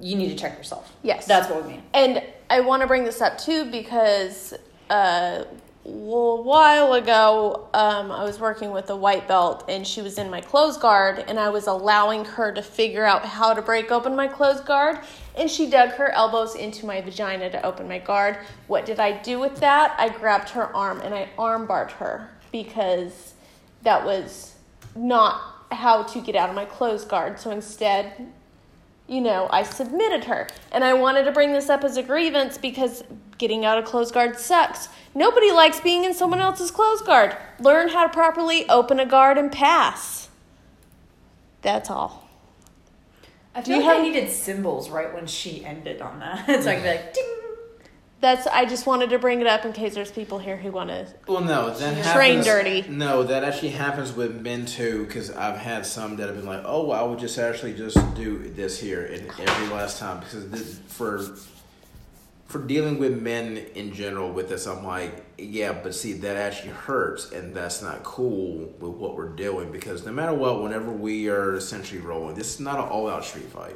[0.02, 0.92] you need to check yourself.
[1.02, 1.26] Yes.
[1.26, 1.82] That's what we mean.
[1.94, 4.52] And I want to bring this up too because
[4.90, 5.44] uh,
[5.84, 10.28] a while ago um, I was working with a white belt and she was in
[10.28, 14.14] my closed guard and I was allowing her to figure out how to break open
[14.16, 14.98] my closed guard
[15.36, 18.38] and she dug her elbows into my vagina to open my guard.
[18.66, 19.94] What did I do with that?
[19.98, 23.34] I grabbed her arm and I arm barred her because
[23.82, 24.56] that was
[24.94, 27.38] not how to get out of my closed guard.
[27.38, 28.32] So instead,
[29.12, 30.48] you know, I submitted her.
[30.72, 33.04] And I wanted to bring this up as a grievance because
[33.36, 34.88] getting out of closed guard sucks.
[35.14, 37.36] Nobody likes being in someone else's closed guard.
[37.60, 40.30] Learn how to properly open a guard and pass.
[41.60, 42.26] That's all.
[43.54, 46.48] I Do feel you like have- I needed cymbals right when she ended on that.
[46.48, 47.28] It's like like ding.
[48.22, 50.90] That's I just wanted to bring it up in case there's people here who want
[50.90, 52.12] to Well, no, that happens.
[52.14, 52.88] Train dirty.
[52.88, 55.04] No, that actually happens with men too.
[55.04, 57.98] Because I've had some that have been like, "Oh, well, I would just actually just
[58.14, 61.20] do this here and every last time." Because this, for
[62.46, 66.72] for dealing with men in general with this, I'm like, yeah, but see, that actually
[66.72, 69.72] hurts, and that's not cool with what we're doing.
[69.72, 73.46] Because no matter what, whenever we are essentially rolling, this is not an all-out street
[73.46, 73.74] fight.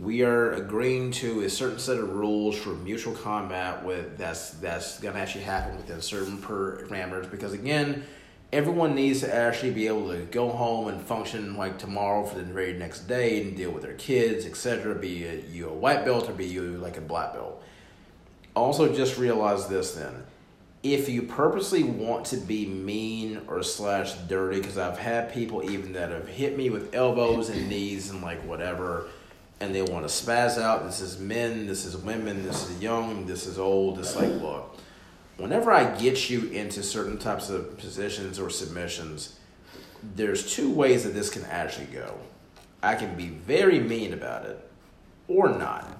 [0.00, 5.00] We are agreeing to a certain set of rules for mutual combat with that's that's
[5.00, 7.30] gonna actually happen within certain parameters.
[7.30, 8.04] Because again,
[8.52, 12.44] everyone needs to actually be able to go home and function like tomorrow for the
[12.44, 14.94] very next day and deal with their kids, etc.
[14.94, 17.62] Be it you a white belt or be you like a black belt
[18.58, 20.24] also just realize this then
[20.82, 25.92] if you purposely want to be mean or slash dirty because i've had people even
[25.92, 29.08] that have hit me with elbows and knees and like whatever
[29.60, 33.26] and they want to spaz out this is men this is women this is young
[33.26, 34.76] this is old it's like look
[35.36, 39.38] whenever i get you into certain types of positions or submissions
[40.02, 42.14] there's two ways that this can actually go.
[42.82, 44.70] I can be very mean about it
[45.26, 45.98] or not.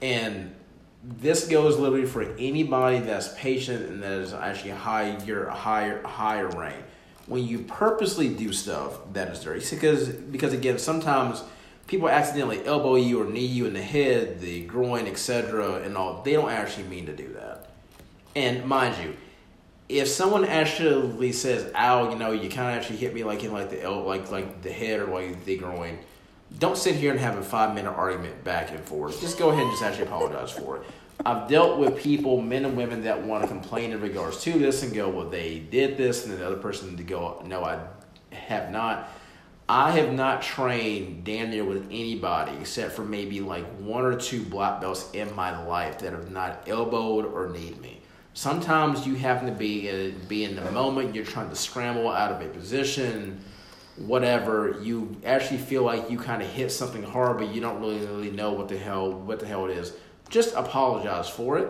[0.00, 0.54] And
[1.02, 6.82] this goes literally for anybody that's patient and that is actually higher higher higher rank.
[7.26, 11.42] When you purposely do stuff that is dirty, because because again sometimes
[11.92, 16.22] people accidentally elbow you or knee you in the head, the groin, etc., and all.
[16.22, 17.68] They don't actually mean to do that.
[18.34, 19.14] And mind you,
[19.90, 23.52] if someone actually says, "Ow," you know, you kind of actually hit me like in
[23.52, 25.98] like the el- like like the head or like the groin.
[26.58, 29.20] Don't sit here and have a five minute argument back and forth.
[29.20, 30.84] Just go ahead and just actually apologize for it.
[31.26, 34.82] I've dealt with people, men and women, that want to complain in regards to this
[34.82, 37.80] and go, "Well, they did this," and the other person to go, "No, I
[38.30, 39.10] have not."
[39.74, 44.44] I have not trained damn near with anybody except for maybe like one or two
[44.44, 48.02] black belts in my life that have not elbowed or kneed me.
[48.34, 51.14] Sometimes you happen to be in, be in the moment.
[51.14, 53.42] You're trying to scramble out of a position,
[53.96, 54.78] whatever.
[54.82, 58.30] You actually feel like you kind of hit something hard, but you don't really really
[58.30, 59.94] know what the hell what the hell it is.
[60.28, 61.68] Just apologize for it.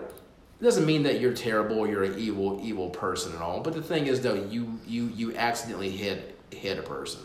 [0.61, 3.61] It doesn't mean that you're terrible or you're an evil evil person at all.
[3.61, 7.21] But the thing is, though, you you you accidentally hit hit a person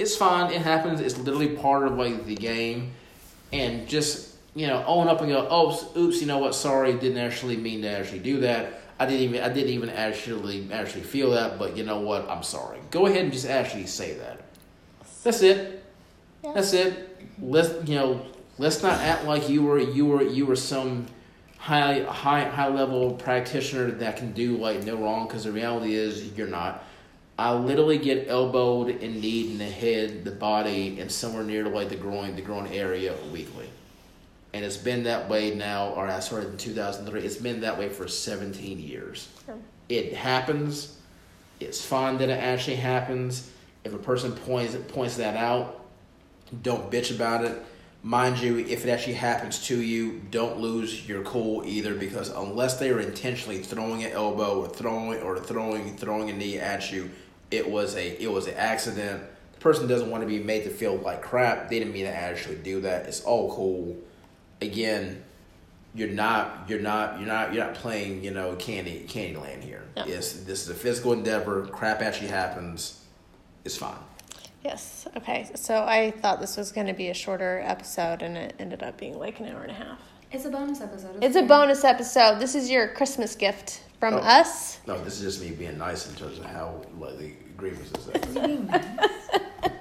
[0.00, 0.50] it's fine.
[0.52, 1.00] It happens.
[1.00, 2.92] It's literally part of like the game,
[3.52, 6.54] and just you know own up and go, oh, oops, you know what?
[6.54, 8.80] Sorry, didn't actually mean to actually do that.
[8.98, 12.28] I didn't even I didn't even actually actually feel that, but you know what?
[12.30, 12.78] I'm sorry.
[12.90, 14.40] Go ahead and just actually say that.
[15.22, 15.84] That's it.
[16.42, 16.52] Yeah.
[16.54, 17.22] That's it.
[17.40, 18.26] Let's you know.
[18.58, 21.06] Let's not act like you were you were you were some
[21.58, 26.32] high high high level practitioner that can do like no wrong because the reality is
[26.32, 26.84] you're not.
[27.40, 31.70] I literally get elbowed and kneed in the head, the body, and somewhere near to
[31.70, 33.70] like the groin, the groin area weekly.
[34.52, 37.22] And it's been that way now, or I started in 2003.
[37.22, 39.28] It's been that way for 17 years.
[39.48, 39.54] Yeah.
[39.88, 40.98] It happens.
[41.60, 43.50] It's fine that it actually happens.
[43.84, 45.82] If a person points points that out,
[46.62, 47.56] don't bitch about it.
[48.02, 52.78] Mind you, if it actually happens to you, don't lose your cool either because unless
[52.78, 57.10] they are intentionally throwing an elbow or throwing or throwing throwing a knee at you,
[57.50, 59.22] it was a it was an accident.
[59.52, 61.68] The person doesn't want to be made to feel like crap.
[61.68, 63.06] They didn't mean to actually do that.
[63.06, 63.96] It's all cool.
[64.60, 65.22] Again,
[65.94, 69.84] you're not you're not you're not you're not playing you know candy Candyland here.
[69.96, 70.04] No.
[70.04, 71.66] It's this is a physical endeavor.
[71.66, 73.04] Crap actually happens.
[73.64, 73.98] It's fine.
[74.64, 75.08] Yes.
[75.16, 75.50] Okay.
[75.54, 78.98] So I thought this was going to be a shorter episode, and it ended up
[78.98, 79.98] being like an hour and a half.
[80.32, 81.22] It's a bonus episode.
[81.22, 82.38] It's a bonus episode.
[82.38, 84.18] This is your Christmas gift from Oh.
[84.18, 84.78] us.
[84.86, 88.08] No, this is just me being nice in terms of how like the grievances.
[88.08, 88.80] Are.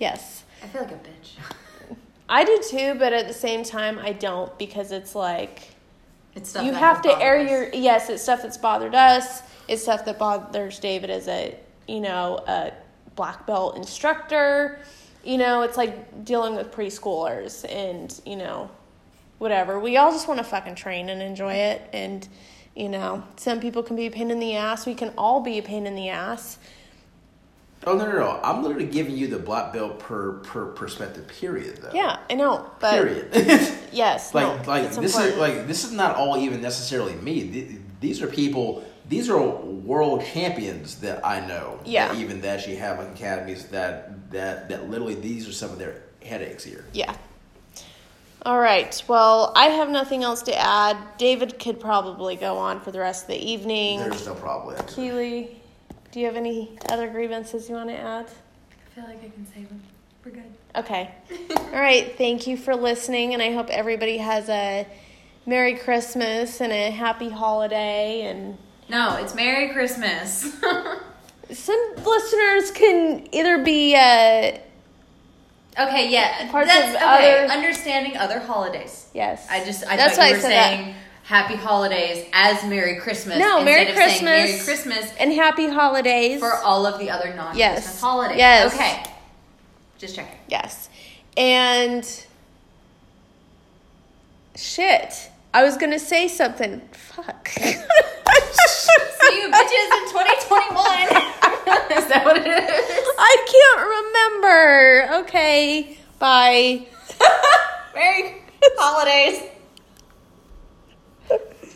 [0.00, 0.42] Yes.
[0.62, 1.96] I feel like a bitch.
[2.28, 5.60] I do too, but at the same time, I don't because it's like
[6.34, 7.48] It's stuff you that have to air us.
[7.50, 8.10] your yes.
[8.10, 9.42] It's stuff that's bothered us.
[9.68, 11.56] It's stuff that bothers David as a
[11.86, 12.72] you know a
[13.14, 14.80] black belt instructor.
[15.24, 18.70] You know, it's like dealing with preschoolers and you know
[19.38, 19.80] whatever.
[19.80, 21.82] We all just want to fucking train and enjoy it.
[21.92, 22.26] And
[22.74, 24.86] you know, some people can be a pain in the ass.
[24.86, 26.58] We can all be a pain in the ass.
[27.86, 28.40] Oh no, no, no!
[28.42, 31.28] I'm literally giving you the black belt per per perspective.
[31.28, 31.90] Period, though.
[31.92, 33.28] Yeah, I know, but Period.
[33.92, 35.34] yes, like no, like this important.
[35.34, 37.78] is like this is not all even necessarily me.
[38.00, 38.84] These are people.
[39.08, 41.78] These are world champions that I know.
[41.84, 42.08] Yeah.
[42.08, 46.02] That even that actually have academies that that that literally these are some of their
[46.22, 46.84] headaches here.
[46.92, 47.14] Yeah.
[48.46, 49.02] All right.
[49.08, 50.98] Well, I have nothing else to add.
[51.16, 54.00] David could probably go on for the rest of the evening.
[54.00, 54.76] There's no problem.
[54.86, 55.56] Keely,
[56.12, 58.26] do you have any other grievances you want to add?
[58.26, 59.82] I feel like I can save them.
[60.24, 60.52] We're good.
[60.76, 61.10] Okay.
[61.56, 62.14] All right.
[62.18, 64.86] Thank you for listening, and I hope everybody has a
[65.46, 68.22] Merry Christmas and a Happy Holiday.
[68.22, 68.58] And
[68.88, 70.52] No, it's Merry Christmas.
[71.52, 74.58] some listeners can either be uh,
[75.78, 76.50] okay, yeah.
[76.50, 77.44] Parts that's of okay.
[77.44, 79.08] other- Understanding other holidays.
[79.14, 79.46] yes.
[79.50, 80.94] I just I That's thought you were saying
[81.24, 83.38] Happy Holidays as Merry Christmas.
[83.38, 84.64] No, instead Merry of saying Merry Christmas.
[84.66, 88.00] Christmas and Happy Holidays for all of the other non-Christmas Yes.
[88.00, 88.36] holidays.
[88.38, 88.74] Yes.
[88.74, 89.02] Okay.
[89.98, 90.36] Just checking.
[90.48, 90.90] Yes.
[91.38, 92.04] And
[94.56, 95.30] shit.
[95.54, 96.80] I was gonna say something.
[96.90, 97.48] Fuck.
[97.48, 97.78] See you
[99.52, 100.74] bitches in 2021.
[101.96, 103.08] is that what it is?
[103.16, 105.22] I can't remember.
[105.22, 105.96] Okay.
[106.18, 106.88] Bye.
[107.94, 108.42] Merry
[108.76, 109.44] holidays.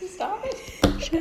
[0.09, 1.12] Stop it.